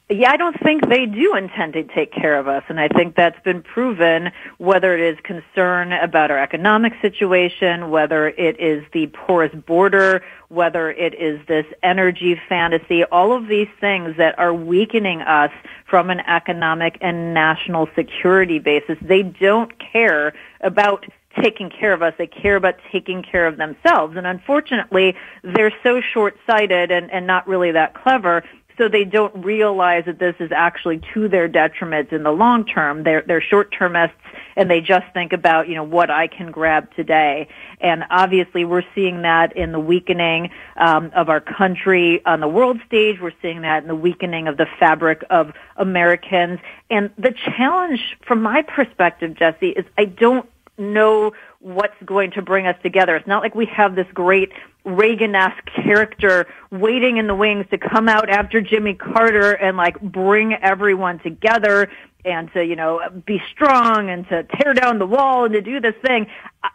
Yeah, 0.10 0.32
I 0.32 0.38
don't 0.38 0.58
think 0.62 0.88
they 0.88 1.06
do 1.06 1.36
intend 1.36 1.74
to 1.74 1.84
take 1.84 2.14
care 2.14 2.40
of 2.40 2.48
us. 2.48 2.64
And 2.70 2.80
I 2.80 2.88
think 2.88 3.18
that's 3.18 3.40
been 3.44 3.62
proven, 3.62 4.32
whether 4.58 4.98
it 4.98 5.02
is 5.02 5.18
concern 5.22 5.92
about 5.92 6.32
our 6.32 6.40
economic 6.40 6.94
situation, 7.02 7.90
whether 7.90 8.30
it 8.30 8.58
is 8.58 8.86
the 8.94 9.08
porous 9.08 9.54
border, 9.54 10.24
whether 10.48 10.90
it 10.90 11.14
is 11.16 11.46
this 11.48 11.66
energy 11.84 12.40
fantasy, 12.48 13.04
all 13.04 13.34
of 13.34 13.50
these 13.50 13.68
things 13.82 14.16
that 14.16 14.40
are 14.40 14.54
weakening 14.54 15.22
us 15.24 15.52
from 15.86 16.10
an 16.10 16.22
economic 16.22 16.98
and 17.02 17.34
national 17.34 17.90
security 17.94 18.60
basis. 18.60 18.98
They 19.02 19.24
don't 19.24 19.74
care 19.78 20.34
about 20.62 21.06
taking 21.42 21.70
care 21.70 21.94
of 21.94 22.02
us. 22.02 22.14
They 22.18 22.28
care 22.28 22.56
about 22.56 22.76
taking 22.92 23.24
care 23.24 23.46
of 23.46 23.58
themselves. 23.58 24.16
And 24.18 24.26
unfortunately, 24.26 25.16
they're 25.44 25.74
so 25.84 26.02
short-sighted 26.02 26.92
and, 26.92 27.12
and 27.12 27.28
not 27.28 27.48
really 27.48 27.72
that 27.72 27.94
clever 27.94 28.44
so 28.78 28.88
they 28.88 29.04
don't 29.04 29.44
realize 29.44 30.06
that 30.06 30.20
this 30.20 30.36
is 30.40 30.52
actually 30.52 31.02
to 31.14 31.28
their 31.28 31.48
detriment 31.48 32.12
in 32.12 32.24
the 32.24 32.32
long 32.32 32.66
term. 32.66 33.04
They're, 33.04 33.24
they're 33.26 33.42
short-termists 33.42 34.18
and 34.56 34.70
they 34.70 34.82
just 34.82 35.06
think 35.14 35.34
about, 35.34 35.68
you 35.68 35.76
know, 35.76 35.84
what 35.84 36.10
I 36.10 36.28
can 36.28 36.52
grab 36.52 36.94
today. 36.96 37.48
And 37.80 38.04
obviously 38.10 38.66
we're 38.66 38.86
seeing 38.96 39.22
that 39.24 39.56
in 39.56 39.72
the 39.72 39.80
weakening 39.80 40.50
um, 40.76 41.12
of 41.16 41.30
our 41.30 41.42
country 41.42 42.24
on 42.26 42.40
the 42.40 42.48
world 42.48 42.80
stage. 42.86 43.20
We're 43.22 43.32
seeing 43.42 43.62
that 43.62 43.84
in 43.84 43.88
the 43.88 43.96
weakening 43.96 44.48
of 44.48 44.58
the 44.58 44.68
fabric 44.80 45.24
of 45.30 45.54
Americans. 45.76 46.60
And 46.90 47.12
the 47.18 47.34
challenge 47.58 48.18
from 48.26 48.42
my 48.42 48.62
perspective, 48.64 49.36
Jesse, 49.36 49.70
is 49.70 49.86
I 49.98 50.06
don't 50.06 50.50
know 50.78 51.34
what's 51.60 52.02
going 52.06 52.32
to 52.32 52.42
bring 52.42 52.68
us 52.68 52.76
together. 52.84 53.16
It's 53.16 53.28
not 53.28 53.42
like 53.42 53.56
we 53.56 53.66
have 53.68 53.96
this 53.96 54.08
great 54.14 54.52
Reagan-esque 54.86 55.66
character 55.84 56.48
waiting 56.72 57.18
in 57.18 57.28
the 57.28 57.36
wings 57.36 57.66
to 57.72 57.78
come 57.78 58.08
out 58.08 58.30
after 58.30 58.62
Jimmy 58.62 58.94
Carter 58.94 59.52
and 59.52 59.76
like 59.76 60.00
bring 60.00 60.54
everyone 60.54 61.20
together 61.20 61.90
and 62.24 62.52
to, 62.54 62.64
you 62.64 62.76
know, 62.76 63.02
be 63.26 63.42
strong 63.52 64.10
and 64.10 64.28
to 64.30 64.44
tear 64.44 64.74
down 64.74 65.00
the 65.00 65.06
wall 65.06 65.46
and 65.46 65.54
to 65.54 65.62
do 65.62 65.80
this 65.80 65.96
thing. 66.06 66.28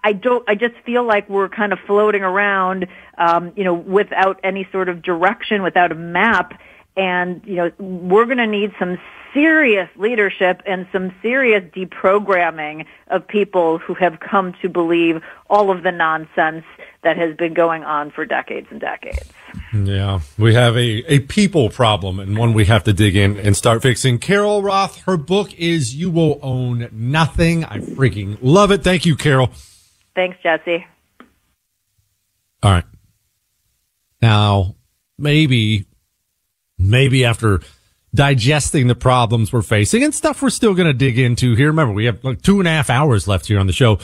I 0.05 0.13
don't, 0.13 0.45
I 0.49 0.55
just 0.55 0.75
feel 0.85 1.05
like 1.05 1.29
we're 1.29 1.49
kind 1.49 1.73
of 1.73 1.79
floating 1.87 2.23
around, 2.23 2.87
um, 3.19 3.53
you 3.57 3.65
know, 3.65 3.75
without 3.75 4.41
any 4.43 4.69
sort 4.73 4.89
of 4.89 5.03
direction, 5.03 5.63
without 5.63 5.93
a 5.93 5.95
map. 5.95 6.61
And, 6.97 7.43
you 7.47 7.57
know, 7.57 7.71
we're 7.79 8.27
going 8.27 8.39
to 8.39 8.47
need 8.47 8.73
some 8.79 8.99
serious 9.35 9.89
leadership 9.97 10.63
and 10.67 10.87
some 10.93 11.15
serious 11.23 11.63
deprogramming 11.75 12.87
of 13.09 13.27
people 13.27 13.79
who 13.79 13.95
have 13.95 14.21
come 14.21 14.55
to 14.63 14.69
believe 14.69 15.23
all 15.49 15.71
of 15.71 15.83
the 15.83 15.93
nonsense 15.93 16.65
that 17.03 17.17
has 17.17 17.37
been 17.37 17.55
going 17.55 17.83
on 17.83 18.11
for 18.11 18.25
decades 18.25 18.67
and 18.71 18.81
decades. 18.81 19.31
Yeah, 19.75 20.21
we 20.39 20.55
have 20.55 20.77
a, 20.77 21.13
a 21.13 21.21
people 21.21 21.69
problem 21.69 22.21
and 22.21 22.39
one 22.39 22.53
we 22.53 22.65
have 22.67 22.85
to 22.85 22.93
dig 22.93 23.17
in 23.17 23.39
and 23.39 23.57
start 23.57 23.83
fixing. 23.83 24.19
Carol 24.19 24.63
Roth, 24.63 25.03
her 25.03 25.17
book 25.17 25.53
is 25.55 25.95
You 25.95 26.11
Will 26.11 26.39
Own 26.43 26.89
Nothing. 26.93 27.65
I 27.65 27.79
freaking 27.79 28.39
love 28.41 28.71
it. 28.71 28.85
Thank 28.85 29.05
you, 29.05 29.17
Carol. 29.17 29.51
Thanks, 30.15 30.39
Jesse. 30.43 30.87
All 32.63 32.71
right. 32.71 32.85
Now, 34.21 34.77
maybe, 35.19 35.87
maybe 36.79 37.25
after 37.25 37.61
digesting 38.15 38.87
the 38.87 38.95
problems 38.95 39.53
we're 39.53 39.63
facing 39.63 40.05
and 40.05 40.15
stuff 40.15 40.43
we're 40.43 40.51
still 40.51 40.75
going 40.75 40.87
to 40.87 40.93
dig 40.93 41.19
into 41.19 41.55
here. 41.55 41.69
Remember, 41.69 41.95
we 41.95 42.05
have 42.05 42.23
like 42.23 42.43
two 42.43 42.59
and 42.59 42.69
a 42.69 42.71
half 42.71 42.91
hours 42.91 43.27
left 43.27 43.47
here 43.47 43.59
on 43.59 43.67
the 43.67 43.73
show. 43.73 43.99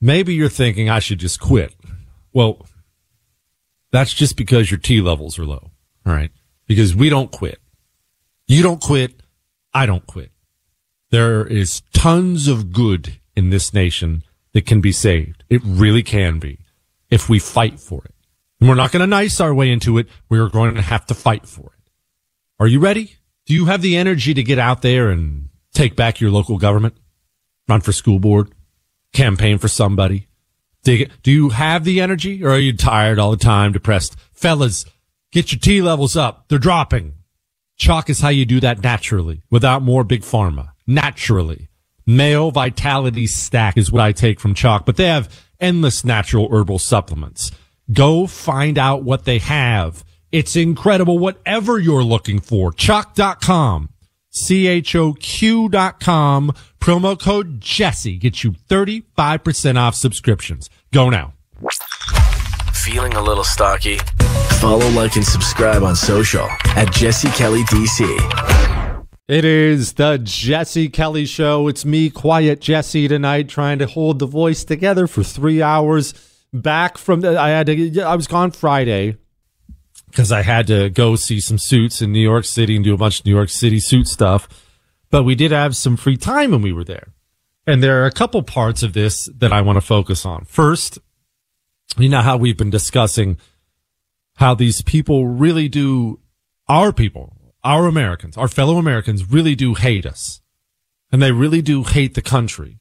Maybe 0.00 0.34
you're 0.34 0.48
thinking 0.48 0.88
I 0.88 1.00
should 1.00 1.18
just 1.18 1.40
quit. 1.40 1.74
Well, 2.32 2.66
that's 3.90 4.14
just 4.14 4.36
because 4.36 4.70
your 4.70 4.78
T 4.78 5.00
levels 5.00 5.38
are 5.38 5.44
low. 5.44 5.70
All 6.06 6.12
right. 6.12 6.30
Because 6.66 6.94
we 6.94 7.08
don't 7.10 7.30
quit. 7.30 7.58
You 8.46 8.62
don't 8.62 8.80
quit. 8.80 9.22
I 9.74 9.86
don't 9.86 10.06
quit. 10.06 10.30
There 11.10 11.44
is 11.44 11.82
tons 11.92 12.46
of 12.46 12.72
good 12.72 13.18
in 13.34 13.50
this 13.50 13.74
nation 13.74 14.22
that 14.52 14.66
can 14.66 14.80
be 14.80 14.92
saved. 14.92 15.44
It 15.48 15.60
really 15.64 16.02
can 16.02 16.38
be 16.38 16.60
if 17.10 17.28
we 17.28 17.38
fight 17.38 17.80
for 17.80 18.04
it. 18.04 18.14
And 18.60 18.68
we're 18.68 18.76
not 18.76 18.92
going 18.92 19.00
to 19.00 19.06
nice 19.06 19.40
our 19.40 19.52
way 19.52 19.70
into 19.70 19.98
it. 19.98 20.06
We're 20.28 20.48
going 20.48 20.74
to 20.74 20.82
have 20.82 21.06
to 21.06 21.14
fight 21.14 21.46
for 21.46 21.72
it. 21.76 21.90
Are 22.58 22.66
you 22.66 22.78
ready? 22.78 23.16
Do 23.50 23.56
you 23.56 23.64
have 23.64 23.82
the 23.82 23.96
energy 23.96 24.32
to 24.32 24.44
get 24.44 24.60
out 24.60 24.80
there 24.80 25.10
and 25.10 25.48
take 25.74 25.96
back 25.96 26.20
your 26.20 26.30
local 26.30 26.56
government? 26.56 26.94
Run 27.68 27.80
for 27.80 27.90
school 27.90 28.20
board? 28.20 28.54
Campaign 29.12 29.58
for 29.58 29.66
somebody? 29.66 30.28
Do 30.84 31.08
you 31.24 31.48
have 31.48 31.82
the 31.82 32.00
energy 32.00 32.44
or 32.44 32.50
are 32.50 32.60
you 32.60 32.76
tired 32.76 33.18
all 33.18 33.32
the 33.32 33.36
time, 33.36 33.72
depressed? 33.72 34.14
Fellas, 34.32 34.84
get 35.32 35.50
your 35.50 35.58
T 35.58 35.82
levels 35.82 36.16
up. 36.16 36.44
They're 36.46 36.60
dropping. 36.60 37.14
Choq 37.76 38.08
is 38.08 38.20
how 38.20 38.28
you 38.28 38.46
do 38.46 38.60
that 38.60 38.84
naturally 38.84 39.42
without 39.50 39.82
more 39.82 40.04
big 40.04 40.22
pharma. 40.22 40.70
Naturally. 40.86 41.70
Male 42.06 42.52
Vitality 42.52 43.26
Stack 43.26 43.76
is 43.76 43.90
what 43.90 44.00
I 44.00 44.12
take 44.12 44.38
from 44.38 44.54
Choq, 44.54 44.86
but 44.86 44.94
they 44.94 45.06
have 45.06 45.28
endless 45.58 46.04
natural 46.04 46.48
herbal 46.52 46.78
supplements. 46.78 47.50
Go 47.92 48.28
find 48.28 48.78
out 48.78 49.02
what 49.02 49.24
they 49.24 49.38
have 49.38 50.04
it's 50.32 50.56
incredible. 50.56 51.18
Whatever 51.18 51.78
you're 51.78 52.04
looking 52.04 52.40
for, 52.40 52.72
choq.com, 52.72 53.88
C-H-O-Q 54.30 55.68
dot 55.68 56.00
com, 56.00 56.52
promo 56.80 57.20
code 57.20 57.60
Jesse 57.60 58.16
gets 58.16 58.44
you 58.44 58.52
35% 58.52 59.76
off 59.76 59.94
subscriptions. 59.94 60.70
Go 60.92 61.10
now. 61.10 61.34
Feeling 62.72 63.14
a 63.14 63.22
little 63.22 63.44
stocky? 63.44 63.98
Follow, 64.60 64.88
like, 64.90 65.16
and 65.16 65.24
subscribe 65.24 65.82
on 65.82 65.96
social 65.96 66.46
at 66.76 66.92
Jesse 66.92 67.28
Kelly 67.30 67.62
DC. 67.64 69.06
It 69.28 69.44
is 69.44 69.92
the 69.92 70.18
Jesse 70.22 70.88
Kelly 70.88 71.24
Show. 71.24 71.68
It's 71.68 71.84
me, 71.84 72.10
Quiet 72.10 72.60
Jesse, 72.60 73.06
tonight, 73.06 73.48
trying 73.48 73.78
to 73.78 73.86
hold 73.86 74.18
the 74.18 74.26
voice 74.26 74.64
together 74.64 75.06
for 75.06 75.22
three 75.22 75.62
hours. 75.62 76.14
Back 76.52 76.98
from 76.98 77.20
the, 77.20 77.40
I 77.40 77.50
had 77.50 77.66
to, 77.66 78.00
I 78.02 78.16
was 78.16 78.26
gone 78.26 78.50
Friday 78.50 79.16
because 80.10 80.32
I 80.32 80.42
had 80.42 80.66
to 80.66 80.90
go 80.90 81.16
see 81.16 81.40
some 81.40 81.58
suits 81.58 82.02
in 82.02 82.12
New 82.12 82.20
York 82.20 82.44
City 82.44 82.76
and 82.76 82.84
do 82.84 82.94
a 82.94 82.98
bunch 82.98 83.20
of 83.20 83.26
New 83.26 83.34
York 83.34 83.48
City 83.48 83.80
suit 83.80 84.08
stuff. 84.08 84.48
But 85.10 85.24
we 85.24 85.34
did 85.34 85.50
have 85.50 85.76
some 85.76 85.96
free 85.96 86.16
time 86.16 86.50
when 86.50 86.62
we 86.62 86.72
were 86.72 86.84
there. 86.84 87.08
And 87.66 87.82
there 87.82 88.02
are 88.02 88.06
a 88.06 88.12
couple 88.12 88.42
parts 88.42 88.82
of 88.82 88.92
this 88.92 89.28
that 89.36 89.52
I 89.52 89.60
want 89.60 89.76
to 89.76 89.80
focus 89.80 90.26
on. 90.26 90.44
First, 90.44 90.98
you 91.96 92.08
know 92.08 92.22
how 92.22 92.36
we've 92.36 92.56
been 92.56 92.70
discussing 92.70 93.38
how 94.36 94.54
these 94.54 94.82
people 94.82 95.26
really 95.26 95.68
do, 95.68 96.20
our 96.68 96.92
people, 96.92 97.36
our 97.62 97.86
Americans, 97.86 98.36
our 98.36 98.48
fellow 98.48 98.78
Americans 98.78 99.30
really 99.30 99.54
do 99.54 99.74
hate 99.74 100.06
us. 100.06 100.40
And 101.12 101.20
they 101.20 101.32
really 101.32 101.62
do 101.62 101.82
hate 101.84 102.14
the 102.14 102.22
country. 102.22 102.79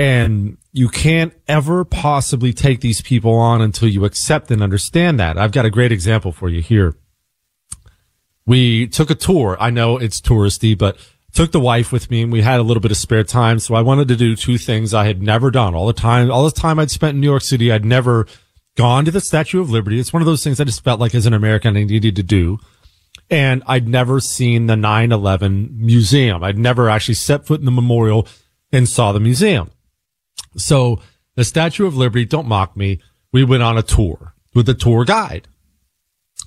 And 0.00 0.56
you 0.72 0.88
can't 0.88 1.34
ever 1.46 1.84
possibly 1.84 2.54
take 2.54 2.80
these 2.80 3.02
people 3.02 3.34
on 3.34 3.60
until 3.60 3.86
you 3.86 4.06
accept 4.06 4.50
and 4.50 4.62
understand 4.62 5.20
that. 5.20 5.36
I've 5.36 5.52
got 5.52 5.66
a 5.66 5.70
great 5.70 5.92
example 5.92 6.32
for 6.32 6.48
you 6.48 6.62
here. 6.62 6.96
We 8.46 8.86
took 8.86 9.10
a 9.10 9.14
tour. 9.14 9.58
I 9.60 9.68
know 9.68 9.98
it's 9.98 10.22
touristy, 10.22 10.76
but 10.76 10.96
took 11.34 11.52
the 11.52 11.60
wife 11.60 11.92
with 11.92 12.10
me 12.10 12.22
and 12.22 12.32
we 12.32 12.40
had 12.40 12.60
a 12.60 12.62
little 12.62 12.80
bit 12.80 12.90
of 12.90 12.96
spare 12.96 13.24
time. 13.24 13.58
So 13.58 13.74
I 13.74 13.82
wanted 13.82 14.08
to 14.08 14.16
do 14.16 14.34
two 14.36 14.56
things 14.56 14.94
I 14.94 15.04
had 15.04 15.22
never 15.22 15.50
done 15.50 15.74
all 15.74 15.86
the 15.86 15.92
time. 15.92 16.30
All 16.30 16.44
the 16.44 16.50
time 16.50 16.78
I'd 16.78 16.90
spent 16.90 17.16
in 17.16 17.20
New 17.20 17.28
York 17.28 17.42
City, 17.42 17.70
I'd 17.70 17.84
never 17.84 18.26
gone 18.76 19.04
to 19.04 19.10
the 19.10 19.20
Statue 19.20 19.60
of 19.60 19.68
Liberty. 19.68 20.00
It's 20.00 20.14
one 20.14 20.22
of 20.22 20.26
those 20.26 20.42
things 20.42 20.58
I 20.58 20.64
just 20.64 20.82
felt 20.82 20.98
like 20.98 21.14
as 21.14 21.26
an 21.26 21.34
American 21.34 21.76
I 21.76 21.84
needed 21.84 22.16
to 22.16 22.22
do. 22.22 22.58
And 23.28 23.62
I'd 23.66 23.86
never 23.86 24.18
seen 24.18 24.64
the 24.64 24.76
9-11 24.76 25.76
museum. 25.76 26.42
I'd 26.42 26.56
never 26.56 26.88
actually 26.88 27.16
set 27.16 27.46
foot 27.46 27.60
in 27.60 27.66
the 27.66 27.70
memorial 27.70 28.26
and 28.72 28.88
saw 28.88 29.12
the 29.12 29.20
museum. 29.20 29.70
So 30.56 31.00
the 31.34 31.44
Statue 31.44 31.86
of 31.86 31.96
Liberty, 31.96 32.24
don't 32.24 32.46
mock 32.46 32.76
me. 32.76 33.00
We 33.32 33.44
went 33.44 33.62
on 33.62 33.78
a 33.78 33.82
tour 33.82 34.34
with 34.54 34.68
a 34.68 34.74
tour 34.74 35.04
guide 35.04 35.46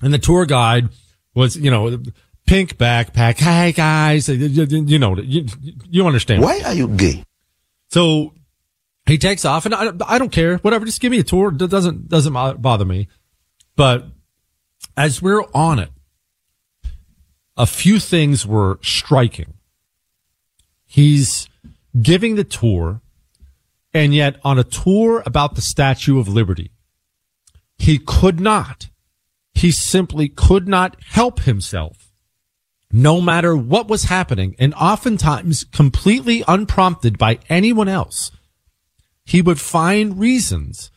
and 0.01 0.13
the 0.13 0.19
tour 0.19 0.45
guide 0.45 0.89
was, 1.33 1.55
you 1.55 1.71
know, 1.71 1.97
pink 2.45 2.77
backpack. 2.77 3.39
Hey 3.39 3.71
guys, 3.71 4.27
you, 4.27 4.65
you 4.65 4.99
know, 4.99 5.17
you, 5.17 5.45
you 5.89 6.05
understand. 6.05 6.41
Why 6.41 6.61
are 6.65 6.73
you 6.73 6.87
gay? 6.89 7.23
So 7.89 8.33
he 9.05 9.17
takes 9.17 9.45
off 9.45 9.65
and 9.65 9.73
I, 9.73 9.91
I 10.05 10.17
don't 10.17 10.31
care. 10.31 10.57
Whatever. 10.57 10.85
Just 10.85 11.01
give 11.01 11.11
me 11.11 11.19
a 11.19 11.23
tour. 11.23 11.49
It 11.49 11.69
doesn't, 11.69 12.09
doesn't 12.09 12.33
bother 12.61 12.85
me. 12.85 13.07
But 13.75 14.05
as 14.97 15.21
we're 15.21 15.43
on 15.53 15.79
it, 15.79 15.89
a 17.55 17.65
few 17.65 17.99
things 17.99 18.45
were 18.45 18.79
striking. 18.81 19.53
He's 20.85 21.47
giving 22.01 22.35
the 22.35 22.43
tour 22.43 23.01
and 23.93 24.13
yet 24.13 24.39
on 24.43 24.57
a 24.57 24.63
tour 24.63 25.23
about 25.25 25.55
the 25.55 25.61
Statue 25.61 26.19
of 26.19 26.27
Liberty, 26.27 26.71
he 27.77 27.99
could 27.99 28.39
not, 28.39 28.89
he 29.53 29.71
simply 29.71 30.29
could 30.29 30.67
not 30.67 30.97
help 31.03 31.41
himself 31.41 32.03
no 32.95 33.19
matter 33.19 33.57
what 33.57 33.87
was 33.87 34.03
happening, 34.03 34.55
and 34.59 34.71
oftentimes 34.75 35.63
completely 35.63 36.43
unprompted 36.47 37.17
by 37.17 37.39
anyone 37.49 37.89
else, 37.89 38.31
he 39.25 39.41
would 39.41 39.59
find 39.59 40.19
reasons 40.19 40.91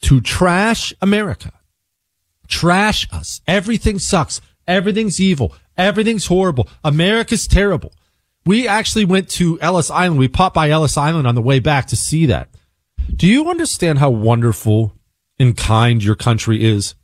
to 0.00 0.22
trash 0.22 0.94
America, 1.02 1.52
trash 2.48 3.06
us. 3.12 3.42
Everything 3.46 3.98
sucks. 3.98 4.40
Everything's 4.66 5.20
evil. 5.20 5.54
Everything's 5.76 6.26
horrible. 6.26 6.68
America's 6.82 7.46
terrible. 7.46 7.92
We 8.44 8.66
actually 8.66 9.04
went 9.04 9.28
to 9.30 9.60
Ellis 9.60 9.90
Island. 9.90 10.18
We 10.18 10.28
popped 10.28 10.54
by 10.54 10.70
Ellis 10.70 10.96
Island 10.96 11.26
on 11.26 11.34
the 11.34 11.42
way 11.42 11.60
back 11.60 11.86
to 11.86 11.96
see 11.96 12.26
that. 12.26 12.48
Do 13.14 13.26
you 13.26 13.48
understand 13.48 13.98
how 13.98 14.10
wonderful 14.10 14.96
and 15.38 15.56
kind 15.56 16.02
your 16.02 16.14
country 16.14 16.64
is? 16.64 16.94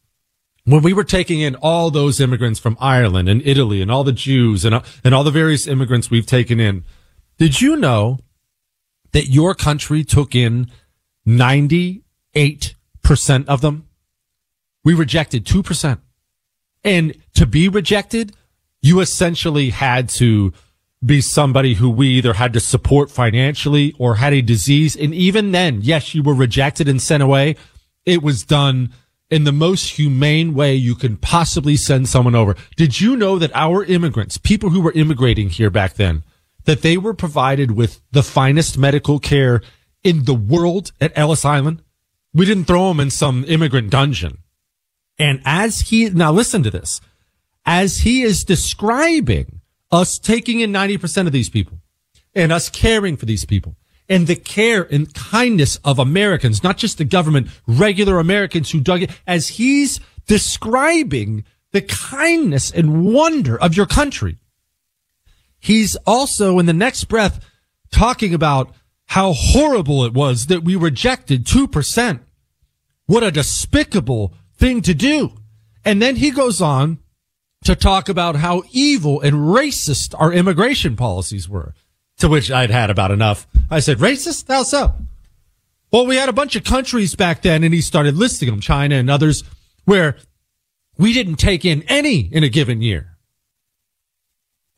When 0.65 0.83
we 0.83 0.93
were 0.93 1.05
taking 1.05 1.41
in 1.41 1.55
all 1.57 1.91
those 1.91 2.21
immigrants 2.21 2.61
from 2.61 2.77
Ireland 2.81 3.29
and 3.29 3.41
Italy 3.47 3.81
and 3.81 3.91
all 3.91 4.05
the 4.05 4.13
Jews 4.13 4.65
and, 4.65 4.75
uh, 4.75 4.83
and 5.03 5.15
all 5.15 5.25
the 5.25 5.31
various 5.31 5.67
immigrants 5.67 6.11
we've 6.11 6.27
taken 6.27 6.61
in, 6.61 6.85
did 7.39 7.61
you 7.61 7.77
know 7.77 8.19
that 9.13 9.29
your 9.29 9.55
country 9.55 10.05
took 10.05 10.35
in 10.35 10.71
98% 11.27 12.03
of 13.47 13.61
them? 13.61 13.89
We 14.85 14.95
rejected 14.95 15.47
2%. 15.47 16.01
And 16.85 17.15
to 17.35 17.47
be 17.47 17.69
rejected, 17.69 18.35
you 18.83 19.01
essentially 19.01 19.71
had 19.71 20.09
to 20.11 20.53
be 21.05 21.21
somebody 21.21 21.75
who 21.75 21.89
we 21.89 22.09
either 22.09 22.35
had 22.35 22.53
to 22.53 22.61
support 22.61 23.11
financially 23.11 23.95
or 23.99 24.17
had 24.17 24.33
a 24.33 24.43
disease. 24.43 24.97
And 24.97 25.15
even 25.15 25.53
then, 25.53 25.81
yes, 25.83 26.15
you 26.15 26.23
were 26.23 26.35
rejected 26.35 26.89
and 26.89 27.01
sent 27.01 27.23
away. 27.23 27.57
It 28.05 28.23
was 28.23 28.43
done 28.43 28.93
in 29.31 29.45
the 29.45 29.53
most 29.53 29.91
humane 29.91 30.55
way 30.55 30.75
you 30.75 30.95
can 30.95 31.17
possibly 31.17 31.77
send 31.77 32.09
someone 32.09 32.35
over. 32.35 32.57
Did 32.77 33.01
you 33.01 33.17
know 33.17 33.39
that 33.39 33.55
our 33.55 33.85
immigrants, 33.85 34.39
people 34.39 34.71
who 34.71 34.81
were 34.81 34.93
immigrating 34.93 35.51
here 35.51 35.71
back 35.71 35.95
then, 35.95 36.25
that 36.65 36.83
they 36.83 36.97
were 36.97 37.15
provided 37.15 37.73
with 37.73 38.01
the 38.11 38.23
finest 38.23 38.77
medical 38.77 39.19
care 39.19 39.63
in 40.03 40.25
the 40.25 40.35
world 40.35 40.93
at 41.01 41.17
Ellis 41.17 41.45
Island? 41.45 41.83
We 42.35 42.47
didn't 42.47 42.65
throw 42.65 42.89
them 42.89 43.01
in 43.01 43.11
some 43.11 43.45
immigrant 43.47 43.91
dungeon. 43.91 44.39
And 45.19 45.43
as 45.45 45.81
he, 45.81 46.09
now 46.11 46.33
listen 46.33 46.63
to 46.63 46.71
this, 46.71 47.01
as 47.67 47.99
he 47.99 48.23
is 48.23 48.45
describing 48.45 49.58
us 49.91 50.19
taking 50.19 50.61
in 50.61 50.73
90% 50.73 51.27
of 51.27 51.33
these 51.33 51.49
people 51.49 51.79
and 52.35 52.53
us 52.53 52.69
caring 52.69 53.17
for 53.17 53.27
these 53.27 53.45
people 53.45 53.77
and 54.09 54.27
the 54.27 54.37
care 54.37 54.83
and 54.91 55.13
kindness 55.13 55.77
of 55.85 55.99
Americans, 55.99 56.63
not 56.63 56.79
just 56.79 56.99
the 56.99 57.05
government, 57.05 57.49
regular 57.67 58.19
Americans 58.19 58.71
who 58.71 58.81
dug 58.81 59.03
it, 59.03 59.11
as 59.27 59.49
he's 59.49 60.01
describing 60.27 61.45
the 61.73 61.83
kindness 61.83 62.71
and 62.71 63.13
wonder 63.13 63.61
of 63.61 63.77
your 63.77 63.87
country. 63.87 64.39
He's 65.59 65.97
also 66.07 66.59
in 66.59 66.67
the 66.67 66.73
next 66.73 67.05
breath 67.05 67.45
talking 67.91 68.33
about 68.33 68.75
how 69.07 69.33
horrible 69.33 70.05
it 70.05 70.15
was 70.15 70.47
that 70.47 70.65
we 70.65 70.77
rejected 70.77 71.45
2%. 71.45 72.21
What 73.07 73.23
a 73.23 73.31
despicable 73.31 74.35
thing 74.55 74.83
to 74.83 74.95
do. 74.95 75.33
And 75.85 76.01
then 76.01 76.17
he 76.17 76.31
goes 76.31 76.61
on 76.61 76.99
to 77.65 77.75
talk 77.75 78.09
about 78.09 78.37
how 78.37 78.63
evil 78.73 79.21
and 79.21 79.35
racist 79.35 80.15
our 80.19 80.33
immigration 80.33 80.97
policies 80.97 81.49
were. 81.49 81.75
To 82.19 82.29
which 82.29 82.51
I'd 82.51 82.71
had 82.71 82.91
about 82.91 83.11
enough. 83.13 83.47
I 83.71 83.79
said, 83.81 83.99
racist? 83.99 84.49
How 84.49 84.65
so? 84.65 84.95
Well, 85.93 86.07
we 86.07 86.17
had 86.17 86.29
a 86.29 86.33
bunch 86.33 86.57
of 86.57 86.65
countries 86.65 87.15
back 87.15 87.43
then 87.43 87.63
and 87.63 87.73
he 87.73 87.81
started 87.81 88.17
listing 88.17 88.51
them, 88.51 88.61
China 88.61 88.97
and 88.97 89.09
others, 89.09 89.45
where 89.85 90.17
we 90.97 91.13
didn't 91.13 91.37
take 91.37 91.65
in 91.65 91.83
any 91.85 92.21
in 92.21 92.43
a 92.43 92.49
given 92.49 92.83
year. 92.83 93.17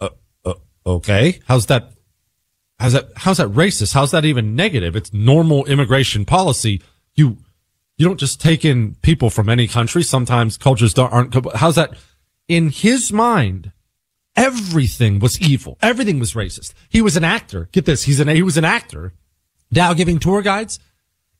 Uh, 0.00 0.10
uh, 0.44 0.54
okay. 0.86 1.40
How's 1.46 1.66
that? 1.66 1.92
How's 2.78 2.92
that? 2.92 3.08
How's 3.16 3.38
that 3.38 3.48
racist? 3.48 3.94
How's 3.94 4.10
that 4.10 4.24
even 4.24 4.54
negative? 4.54 4.94
It's 4.94 5.12
normal 5.12 5.64
immigration 5.66 6.24
policy. 6.24 6.82
You, 7.14 7.38
you 7.96 8.06
don't 8.06 8.20
just 8.20 8.40
take 8.40 8.64
in 8.64 8.96
people 8.96 9.30
from 9.30 9.48
any 9.48 9.66
country. 9.66 10.02
Sometimes 10.02 10.56
cultures 10.56 10.94
don't, 10.94 11.12
aren't, 11.12 11.56
how's 11.56 11.74
that? 11.76 11.94
In 12.50 12.70
his 12.70 13.12
mind, 13.12 13.70
everything 14.34 15.20
was 15.20 15.40
evil. 15.40 15.78
Everything 15.80 16.18
was 16.18 16.32
racist. 16.32 16.74
He 16.88 17.00
was 17.00 17.16
an 17.16 17.22
actor. 17.22 17.68
Get 17.70 17.84
this. 17.84 18.02
He's 18.02 18.18
an, 18.18 18.26
he 18.26 18.42
was 18.42 18.56
an 18.56 18.64
actor 18.64 19.12
now 19.70 19.94
giving 19.94 20.18
tour 20.18 20.42
guides. 20.42 20.80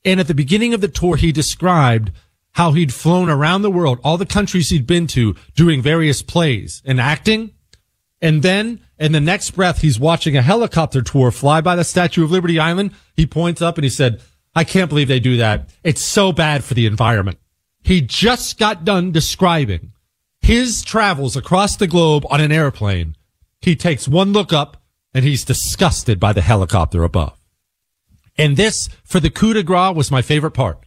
And 0.05 0.21
at 0.21 0.29
the 0.29 0.33
beginning 0.33 0.73
of 0.73 0.79
the 0.79 0.87
tour, 0.87 1.17
he 1.17 1.33
described 1.33 2.13
how 2.51 2.71
he'd 2.71 2.93
flown 2.93 3.29
around 3.29 3.61
the 3.61 3.69
world, 3.69 3.99
all 4.05 4.17
the 4.17 4.25
countries 4.25 4.69
he'd 4.69 4.87
been 4.87 5.05
to 5.07 5.35
doing 5.53 5.81
various 5.81 6.21
plays 6.21 6.81
and 6.85 7.01
acting. 7.01 7.51
And 8.21 8.41
then 8.41 8.79
in 8.97 9.11
the 9.11 9.19
next 9.19 9.51
breath, 9.51 9.81
he's 9.81 9.99
watching 9.99 10.37
a 10.37 10.41
helicopter 10.41 11.01
tour 11.01 11.29
fly 11.31 11.59
by 11.59 11.75
the 11.75 11.83
Statue 11.83 12.23
of 12.23 12.31
Liberty 12.31 12.57
Island. 12.57 12.91
He 13.17 13.25
points 13.25 13.61
up 13.61 13.77
and 13.77 13.83
he 13.83 13.89
said, 13.89 14.21
I 14.55 14.63
can't 14.63 14.87
believe 14.87 15.09
they 15.09 15.19
do 15.19 15.35
that. 15.35 15.71
It's 15.83 16.05
so 16.05 16.31
bad 16.31 16.63
for 16.63 16.73
the 16.73 16.85
environment. 16.85 17.37
He 17.83 17.99
just 17.99 18.57
got 18.57 18.85
done 18.85 19.11
describing 19.11 19.91
his 20.41 20.81
travels 20.81 21.35
across 21.35 21.75
the 21.75 21.87
globe 21.87 22.25
on 22.29 22.41
an 22.41 22.51
airplane. 22.51 23.15
He 23.61 23.75
takes 23.75 24.07
one 24.07 24.33
look 24.33 24.51
up 24.51 24.81
and 25.13 25.23
he's 25.23 25.45
disgusted 25.45 26.19
by 26.19 26.33
the 26.33 26.41
helicopter 26.41 27.03
above. 27.03 27.37
And 28.37 28.57
this, 28.57 28.89
for 29.03 29.19
the 29.19 29.29
coup 29.29 29.53
de 29.53 29.63
grace, 29.63 29.95
was 29.95 30.09
my 30.09 30.21
favorite 30.21 30.51
part. 30.51 30.85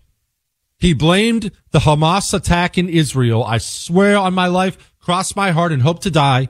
He 0.79 0.93
blamed 0.93 1.53
the 1.71 1.81
Hamas 1.81 2.35
attack 2.35 2.77
in 2.77 2.89
Israel. 2.89 3.45
I 3.45 3.59
swear 3.59 4.17
on 4.17 4.35
my 4.35 4.49
life, 4.49 4.95
cross 4.99 5.37
my 5.37 5.51
heart 5.53 5.73
and 5.73 5.83
hope 5.83 6.01
to 6.01 6.11
die 6.11 6.49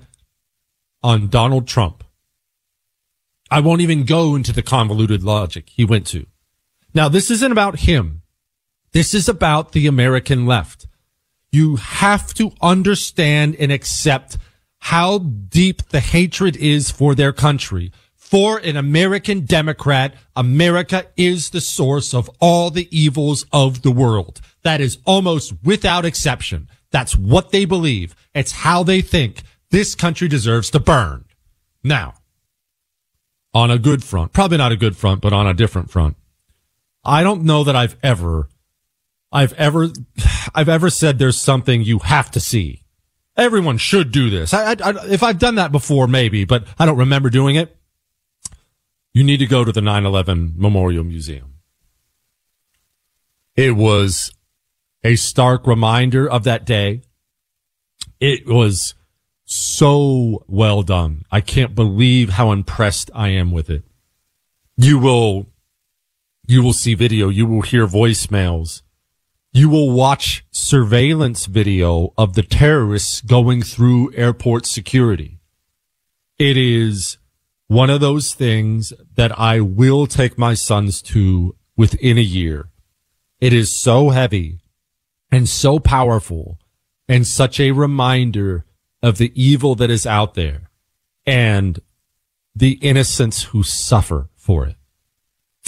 on 1.02 1.28
Donald 1.28 1.68
Trump. 1.68 2.02
I 3.50 3.60
won't 3.60 3.82
even 3.82 4.04
go 4.04 4.34
into 4.34 4.52
the 4.52 4.62
convoluted 4.62 5.22
logic 5.22 5.68
he 5.68 5.84
went 5.84 6.06
to. 6.08 6.26
Now, 6.94 7.08
this 7.08 7.30
isn't 7.30 7.52
about 7.52 7.80
him. 7.80 8.22
This 8.92 9.12
is 9.12 9.28
about 9.28 9.72
the 9.72 9.86
American 9.86 10.46
left. 10.46 10.86
You 11.54 11.76
have 11.76 12.34
to 12.34 12.50
understand 12.60 13.54
and 13.60 13.70
accept 13.70 14.38
how 14.80 15.18
deep 15.18 15.88
the 15.90 16.00
hatred 16.00 16.56
is 16.56 16.90
for 16.90 17.14
their 17.14 17.32
country. 17.32 17.92
For 18.16 18.58
an 18.58 18.76
American 18.76 19.44
Democrat, 19.44 20.16
America 20.34 21.06
is 21.16 21.50
the 21.50 21.60
source 21.60 22.12
of 22.12 22.28
all 22.40 22.70
the 22.70 22.88
evils 22.90 23.46
of 23.52 23.82
the 23.82 23.92
world. 23.92 24.40
That 24.64 24.80
is 24.80 24.98
almost 25.04 25.54
without 25.62 26.04
exception. 26.04 26.68
That's 26.90 27.14
what 27.14 27.52
they 27.52 27.66
believe. 27.66 28.16
It's 28.34 28.50
how 28.50 28.82
they 28.82 29.00
think 29.00 29.42
this 29.70 29.94
country 29.94 30.26
deserves 30.26 30.70
to 30.70 30.80
burn. 30.80 31.24
Now, 31.84 32.14
on 33.52 33.70
a 33.70 33.78
good 33.78 34.02
front, 34.02 34.32
probably 34.32 34.58
not 34.58 34.72
a 34.72 34.76
good 34.76 34.96
front, 34.96 35.20
but 35.20 35.32
on 35.32 35.46
a 35.46 35.54
different 35.54 35.88
front. 35.88 36.16
I 37.04 37.22
don't 37.22 37.44
know 37.44 37.62
that 37.62 37.76
I've 37.76 37.96
ever, 38.02 38.48
I've 39.34 39.52
ever, 39.54 39.88
I've 40.54 40.68
ever 40.68 40.88
said 40.88 41.18
there's 41.18 41.42
something 41.42 41.82
you 41.82 41.98
have 41.98 42.30
to 42.30 42.40
see. 42.40 42.84
Everyone 43.36 43.78
should 43.78 44.12
do 44.12 44.30
this. 44.30 44.54
I, 44.54 44.72
I, 44.72 45.06
if 45.08 45.24
I've 45.24 45.40
done 45.40 45.56
that 45.56 45.72
before, 45.72 46.06
maybe, 46.06 46.44
but 46.44 46.64
I 46.78 46.86
don't 46.86 46.98
remember 46.98 47.30
doing 47.30 47.56
it. 47.56 47.76
You 49.12 49.24
need 49.24 49.38
to 49.38 49.46
go 49.46 49.64
to 49.64 49.72
the 49.72 49.80
9-11 49.80 50.56
Memorial 50.56 51.02
Museum. 51.02 51.54
It 53.56 53.72
was 53.72 54.32
a 55.02 55.16
stark 55.16 55.66
reminder 55.66 56.30
of 56.30 56.44
that 56.44 56.64
day. 56.64 57.02
It 58.20 58.46
was 58.46 58.94
so 59.44 60.44
well 60.46 60.82
done. 60.82 61.24
I 61.30 61.40
can't 61.40 61.74
believe 61.74 62.30
how 62.30 62.52
impressed 62.52 63.10
I 63.14 63.28
am 63.28 63.50
with 63.50 63.68
it. 63.68 63.82
You 64.76 64.98
will 64.98 65.46
you 66.46 66.62
will 66.62 66.72
see 66.72 66.94
video. 66.94 67.28
You 67.28 67.46
will 67.46 67.62
hear 67.62 67.86
voicemails. 67.86 68.82
You 69.56 69.68
will 69.68 69.92
watch 69.92 70.44
surveillance 70.50 71.46
video 71.46 72.12
of 72.18 72.34
the 72.34 72.42
terrorists 72.42 73.20
going 73.20 73.62
through 73.62 74.12
airport 74.14 74.66
security. 74.66 75.38
It 76.40 76.56
is 76.56 77.18
one 77.68 77.88
of 77.88 78.00
those 78.00 78.34
things 78.34 78.92
that 79.14 79.38
I 79.38 79.60
will 79.60 80.08
take 80.08 80.36
my 80.36 80.54
sons 80.54 81.00
to 81.02 81.54
within 81.76 82.18
a 82.18 82.20
year. 82.20 82.70
It 83.40 83.52
is 83.52 83.80
so 83.80 84.10
heavy 84.10 84.58
and 85.30 85.48
so 85.48 85.78
powerful 85.78 86.58
and 87.08 87.24
such 87.24 87.60
a 87.60 87.70
reminder 87.70 88.66
of 89.04 89.18
the 89.18 89.30
evil 89.40 89.76
that 89.76 89.88
is 89.88 90.04
out 90.04 90.34
there 90.34 90.68
and 91.24 91.78
the 92.56 92.72
innocents 92.82 93.44
who 93.44 93.62
suffer 93.62 94.30
for 94.34 94.66
it 94.66 94.74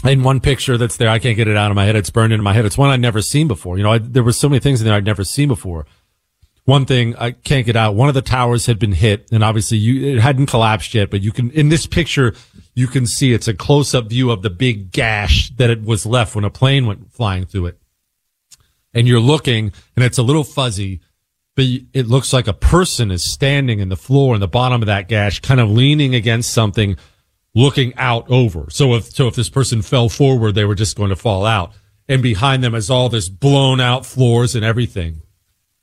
in 0.04 0.22
one 0.22 0.40
picture 0.40 0.76
that's 0.76 0.96
there. 0.96 1.08
I 1.08 1.18
can't 1.18 1.36
get 1.36 1.48
it 1.48 1.56
out 1.56 1.70
of 1.70 1.74
my 1.74 1.84
head. 1.84 1.96
It's 1.96 2.10
burned 2.10 2.32
into 2.32 2.42
my 2.42 2.52
head. 2.52 2.64
It's 2.64 2.78
one 2.78 2.90
I'd 2.90 3.00
never 3.00 3.22
seen 3.22 3.48
before. 3.48 3.78
You 3.78 3.84
know, 3.84 3.92
I, 3.92 3.98
there 3.98 4.22
were 4.22 4.32
so 4.32 4.48
many 4.48 4.60
things 4.60 4.80
in 4.80 4.86
there 4.86 4.94
I'd 4.94 5.04
never 5.04 5.24
seen 5.24 5.48
before. 5.48 5.86
One 6.64 6.84
thing 6.84 7.14
I 7.16 7.30
can't 7.30 7.64
get 7.64 7.76
out. 7.76 7.94
One 7.94 8.08
of 8.08 8.14
the 8.14 8.22
towers 8.22 8.66
had 8.66 8.78
been 8.78 8.92
hit 8.92 9.28
and 9.30 9.44
obviously 9.44 9.78
you, 9.78 10.16
it 10.16 10.20
hadn't 10.20 10.46
collapsed 10.46 10.94
yet, 10.94 11.10
but 11.10 11.22
you 11.22 11.30
can, 11.30 11.50
in 11.52 11.68
this 11.68 11.86
picture, 11.86 12.34
you 12.74 12.88
can 12.88 13.06
see 13.06 13.32
it's 13.32 13.48
a 13.48 13.54
close 13.54 13.94
up 13.94 14.08
view 14.08 14.30
of 14.30 14.42
the 14.42 14.50
big 14.50 14.90
gash 14.90 15.50
that 15.56 15.70
it 15.70 15.82
was 15.82 16.04
left 16.04 16.34
when 16.34 16.44
a 16.44 16.50
plane 16.50 16.86
went 16.86 17.12
flying 17.12 17.46
through 17.46 17.66
it. 17.66 17.78
And 18.92 19.06
you're 19.06 19.20
looking 19.20 19.72
and 19.94 20.04
it's 20.04 20.18
a 20.18 20.24
little 20.24 20.42
fuzzy, 20.42 21.00
but 21.54 21.64
it 21.64 22.08
looks 22.08 22.32
like 22.32 22.48
a 22.48 22.52
person 22.52 23.12
is 23.12 23.32
standing 23.32 23.78
in 23.78 23.88
the 23.88 23.96
floor 23.96 24.34
in 24.34 24.40
the 24.40 24.48
bottom 24.48 24.82
of 24.82 24.86
that 24.86 25.08
gash, 25.08 25.40
kind 25.40 25.60
of 25.60 25.70
leaning 25.70 26.16
against 26.16 26.52
something, 26.52 26.96
looking 27.56 27.94
out 27.96 28.30
over. 28.30 28.66
So 28.68 28.94
if 28.94 29.06
so, 29.06 29.26
if 29.26 29.34
this 29.34 29.48
person 29.48 29.80
fell 29.80 30.10
forward, 30.10 30.54
they 30.54 30.66
were 30.66 30.74
just 30.74 30.96
going 30.96 31.08
to 31.08 31.16
fall 31.16 31.46
out. 31.46 31.72
And 32.06 32.22
behind 32.22 32.62
them 32.62 32.74
is 32.74 32.90
all 32.90 33.08
this 33.08 33.28
blown 33.28 33.80
out 33.80 34.06
floors 34.06 34.54
and 34.54 34.64
everything. 34.64 35.22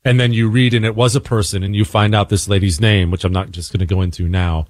And 0.04 0.20
then 0.20 0.32
you 0.32 0.48
read, 0.48 0.72
and 0.72 0.84
it 0.84 0.94
was 0.94 1.16
a 1.16 1.20
person, 1.20 1.62
and 1.62 1.74
you 1.74 1.84
find 1.84 2.14
out 2.14 2.28
this 2.28 2.48
lady's 2.48 2.80
name, 2.80 3.10
which 3.10 3.24
I'm 3.24 3.32
not 3.32 3.50
just 3.50 3.72
going 3.72 3.86
to 3.86 3.94
go 3.94 4.02
into 4.02 4.28
now. 4.28 4.66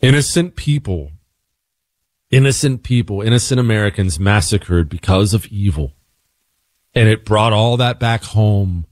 Innocent 0.00 0.56
people, 0.56 1.10
innocent 2.30 2.82
people, 2.82 3.20
innocent 3.20 3.60
Americans 3.60 4.18
massacred 4.18 4.88
because 4.88 5.34
of 5.34 5.46
evil. 5.46 5.92
And 6.94 7.08
it 7.08 7.24
brought 7.24 7.52
all 7.52 7.76
that 7.76 8.00
back 8.00 8.22
home 8.24 8.86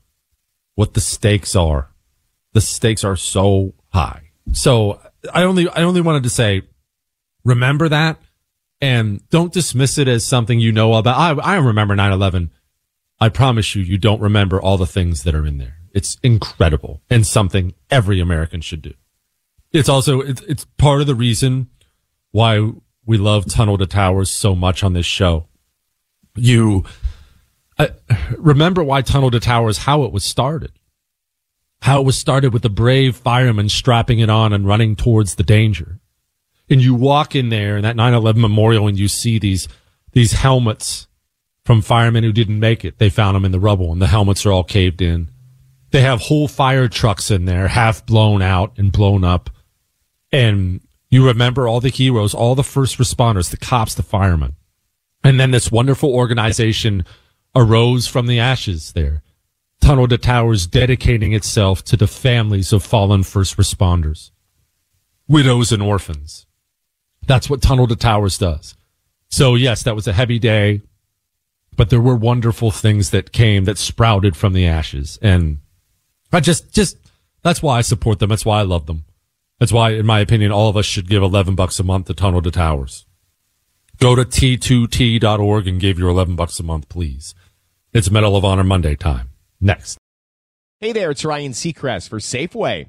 what 0.74 0.94
the 0.94 1.00
stakes 1.00 1.56
are. 1.56 1.90
The 2.52 2.60
stakes 2.60 3.02
are 3.04 3.16
so 3.16 3.74
high. 3.92 4.30
So 4.52 5.00
I 5.32 5.44
only, 5.44 5.68
I 5.68 5.82
only 5.82 6.00
wanted 6.00 6.24
to 6.24 6.30
say, 6.30 6.62
remember 7.44 7.88
that 7.88 8.18
and 8.80 9.26
don't 9.30 9.52
dismiss 9.52 9.96
it 9.98 10.08
as 10.08 10.26
something 10.26 10.58
you 10.58 10.72
know 10.72 10.94
about. 10.94 11.38
I, 11.38 11.54
I 11.54 11.56
remember 11.56 11.94
9-11. 11.94 12.50
I 13.20 13.28
promise 13.28 13.74
you, 13.74 13.82
you 13.82 13.98
don't 13.98 14.20
remember 14.20 14.60
all 14.60 14.76
the 14.76 14.86
things 14.86 15.22
that 15.22 15.34
are 15.34 15.46
in 15.46 15.58
there. 15.58 15.76
It's 15.92 16.16
incredible 16.22 17.02
and 17.08 17.26
something 17.26 17.74
every 17.90 18.20
American 18.20 18.60
should 18.60 18.82
do. 18.82 18.94
It's 19.70 19.88
also, 19.88 20.20
it's, 20.20 20.42
it's 20.42 20.64
part 20.76 21.00
of 21.00 21.06
the 21.06 21.14
reason 21.14 21.68
why 22.32 22.72
we 23.06 23.18
love 23.18 23.46
Tunnel 23.46 23.78
to 23.78 23.86
Towers 23.86 24.30
so 24.30 24.54
much 24.54 24.82
on 24.82 24.92
this 24.92 25.06
show. 25.06 25.46
You, 26.34 26.84
uh, 27.78 27.88
remember 28.36 28.82
why 28.82 29.02
Tunnel 29.02 29.30
to 29.30 29.40
Towers, 29.40 29.78
how 29.78 30.02
it 30.02 30.12
was 30.12 30.24
started. 30.24 30.72
How 31.82 32.00
it 32.00 32.04
was 32.04 32.16
started 32.16 32.52
with 32.52 32.62
the 32.62 32.70
brave 32.70 33.16
firemen 33.16 33.68
strapping 33.68 34.18
it 34.18 34.30
on 34.30 34.52
and 34.52 34.66
running 34.66 34.96
towards 34.96 35.34
the 35.34 35.42
danger. 35.42 36.00
And 36.72 36.82
you 36.82 36.94
walk 36.94 37.34
in 37.34 37.50
there 37.50 37.76
in 37.76 37.82
that 37.82 37.96
9-11 37.96 38.36
memorial 38.36 38.88
and 38.88 38.98
you 38.98 39.06
see 39.06 39.38
these, 39.38 39.68
these 40.12 40.32
helmets 40.32 41.06
from 41.66 41.82
firemen 41.82 42.24
who 42.24 42.32
didn't 42.32 42.58
make 42.58 42.82
it. 42.82 42.96
They 42.96 43.10
found 43.10 43.36
them 43.36 43.44
in 43.44 43.52
the 43.52 43.60
rubble 43.60 43.92
and 43.92 44.00
the 44.00 44.06
helmets 44.06 44.46
are 44.46 44.52
all 44.52 44.64
caved 44.64 45.02
in. 45.02 45.28
They 45.90 46.00
have 46.00 46.22
whole 46.22 46.48
fire 46.48 46.88
trucks 46.88 47.30
in 47.30 47.44
there, 47.44 47.68
half 47.68 48.06
blown 48.06 48.40
out 48.40 48.72
and 48.78 48.90
blown 48.90 49.22
up. 49.22 49.50
And 50.32 50.80
you 51.10 51.26
remember 51.26 51.68
all 51.68 51.80
the 51.80 51.90
heroes, 51.90 52.32
all 52.32 52.54
the 52.54 52.64
first 52.64 52.96
responders, 52.96 53.50
the 53.50 53.58
cops, 53.58 53.94
the 53.94 54.02
firemen. 54.02 54.56
And 55.22 55.38
then 55.38 55.50
this 55.50 55.70
wonderful 55.70 56.14
organization 56.14 57.04
arose 57.54 58.06
from 58.06 58.28
the 58.28 58.40
ashes 58.40 58.92
there. 58.92 59.22
Tunnel 59.82 60.08
to 60.08 60.16
Towers 60.16 60.66
dedicating 60.66 61.34
itself 61.34 61.84
to 61.84 61.98
the 61.98 62.06
families 62.06 62.72
of 62.72 62.82
fallen 62.82 63.24
first 63.24 63.58
responders, 63.58 64.30
widows 65.28 65.70
and 65.70 65.82
orphans. 65.82 66.46
That's 67.26 67.48
what 67.48 67.62
Tunnel 67.62 67.86
to 67.86 67.96
Towers 67.96 68.38
does. 68.38 68.74
So 69.28 69.54
yes, 69.54 69.82
that 69.84 69.94
was 69.94 70.06
a 70.06 70.12
heavy 70.12 70.38
day, 70.38 70.82
but 71.76 71.90
there 71.90 72.00
were 72.00 72.16
wonderful 72.16 72.70
things 72.70 73.10
that 73.10 73.32
came 73.32 73.64
that 73.64 73.78
sprouted 73.78 74.36
from 74.36 74.52
the 74.52 74.66
ashes. 74.66 75.18
And 75.22 75.58
I 76.32 76.40
just, 76.40 76.72
just, 76.72 76.98
that's 77.42 77.62
why 77.62 77.78
I 77.78 77.80
support 77.80 78.18
them. 78.18 78.28
That's 78.28 78.44
why 78.44 78.60
I 78.60 78.62
love 78.62 78.86
them. 78.86 79.04
That's 79.58 79.72
why, 79.72 79.90
in 79.90 80.06
my 80.06 80.20
opinion, 80.20 80.50
all 80.52 80.68
of 80.68 80.76
us 80.76 80.86
should 80.86 81.08
give 81.08 81.22
11 81.22 81.54
bucks 81.54 81.78
a 81.78 81.84
month 81.84 82.06
to 82.06 82.14
Tunnel 82.14 82.42
to 82.42 82.50
Towers. 82.50 83.06
Go 83.98 84.16
to 84.16 84.24
t2t.org 84.24 85.68
and 85.68 85.80
give 85.80 85.98
your 85.98 86.08
11 86.10 86.34
bucks 86.34 86.58
a 86.58 86.64
month, 86.64 86.88
please. 86.88 87.34
It's 87.92 88.10
Medal 88.10 88.36
of 88.36 88.44
Honor 88.44 88.64
Monday 88.64 88.96
time. 88.96 89.30
Next. 89.60 89.98
Hey 90.80 90.90
there, 90.90 91.12
it's 91.12 91.24
Ryan 91.24 91.52
Seacrest 91.52 92.08
for 92.08 92.18
Safeway. 92.18 92.88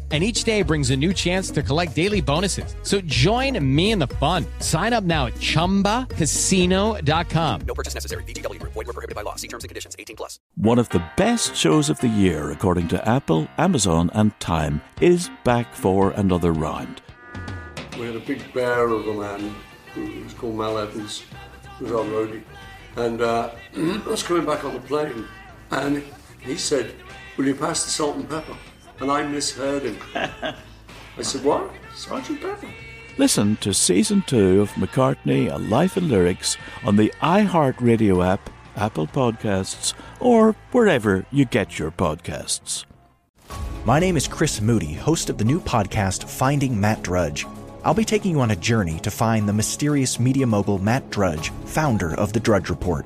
and 0.11 0.25
each 0.25 0.43
day 0.43 0.61
brings 0.61 0.91
a 0.91 0.97
new 0.97 1.13
chance 1.13 1.49
to 1.51 1.63
collect 1.63 1.95
daily 1.95 2.19
bonuses. 2.19 2.75
So 2.83 2.99
join 3.01 3.57
me 3.63 3.91
in 3.91 3.99
the 3.99 4.07
fun. 4.07 4.45
Sign 4.59 4.91
up 4.91 5.05
now 5.05 5.27
at 5.27 5.35
ChumbaCasino.com. 5.35 7.61
No 7.61 7.73
purchase 7.73 7.93
necessary. 7.93 8.25
VGW. 8.25 8.61
Void 8.61 8.75
were 8.75 8.83
prohibited 8.83 9.15
by 9.15 9.21
law. 9.21 9.35
See 9.35 9.47
terms 9.47 9.63
and 9.63 9.69
conditions. 9.69 9.95
18 9.97 10.17
plus. 10.17 10.37
One 10.55 10.79
of 10.79 10.89
the 10.89 11.01
best 11.15 11.55
shows 11.55 11.89
of 11.89 11.97
the 12.01 12.09
year, 12.09 12.51
according 12.51 12.89
to 12.89 13.07
Apple, 13.07 13.47
Amazon, 13.57 14.11
and 14.13 14.37
Time, 14.41 14.81
is 14.99 15.29
back 15.45 15.73
for 15.73 16.11
another 16.11 16.51
round. 16.51 17.01
We 17.97 18.07
had 18.07 18.17
a 18.17 18.19
big 18.19 18.53
bear 18.53 18.89
of 18.89 19.07
a 19.07 19.13
man 19.13 19.55
who 19.93 20.23
was 20.23 20.33
called 20.33 20.55
Mal 20.55 20.77
Evans, 20.77 21.23
who 21.77 21.85
was 21.85 21.93
our 21.93 22.03
roadie. 22.03 22.43
And 22.95 23.21
uh, 23.21 23.51
I 23.75 24.01
was 24.05 24.23
coming 24.23 24.45
back 24.45 24.65
on 24.65 24.73
the 24.73 24.81
plane, 24.81 25.25
and 25.71 26.03
he 26.39 26.57
said, 26.57 26.93
Will 27.37 27.45
you 27.45 27.55
pass 27.55 27.85
the 27.85 27.89
salt 27.89 28.17
and 28.17 28.29
pepper? 28.29 28.55
And 29.01 29.11
I 29.11 29.23
misheard 29.23 29.83
him. 29.83 29.97
I 30.15 31.21
said, 31.21 31.43
What? 31.43 31.71
Sergeant 31.95 32.41
Pepper? 32.41 32.67
Listen 33.17 33.57
to 33.57 33.73
season 33.73 34.23
two 34.25 34.61
of 34.61 34.71
McCartney, 34.73 35.51
A 35.51 35.57
Life 35.57 35.97
in 35.97 36.07
Lyrics 36.07 36.57
on 36.85 36.95
the 36.95 37.11
iHeartRadio 37.21 38.25
app, 38.25 38.49
Apple 38.75 39.07
Podcasts, 39.07 39.93
or 40.19 40.53
wherever 40.71 41.25
you 41.31 41.45
get 41.45 41.77
your 41.77 41.91
podcasts. 41.91 42.85
My 43.83 43.99
name 43.99 44.15
is 44.15 44.27
Chris 44.27 44.61
Moody, 44.61 44.93
host 44.93 45.29
of 45.29 45.37
the 45.37 45.43
new 45.43 45.59
podcast 45.59 46.29
Finding 46.29 46.79
Matt 46.79 47.03
Drudge. 47.03 47.45
I'll 47.83 47.95
be 47.95 48.05
taking 48.05 48.31
you 48.31 48.41
on 48.41 48.51
a 48.51 48.55
journey 48.55 48.99
to 48.99 49.11
find 49.11 49.49
the 49.49 49.53
mysterious 49.53 50.19
media 50.19 50.45
mogul 50.45 50.77
Matt 50.77 51.09
Drudge, 51.09 51.49
founder 51.65 52.13
of 52.13 52.31
The 52.31 52.39
Drudge 52.39 52.69
Report. 52.69 53.05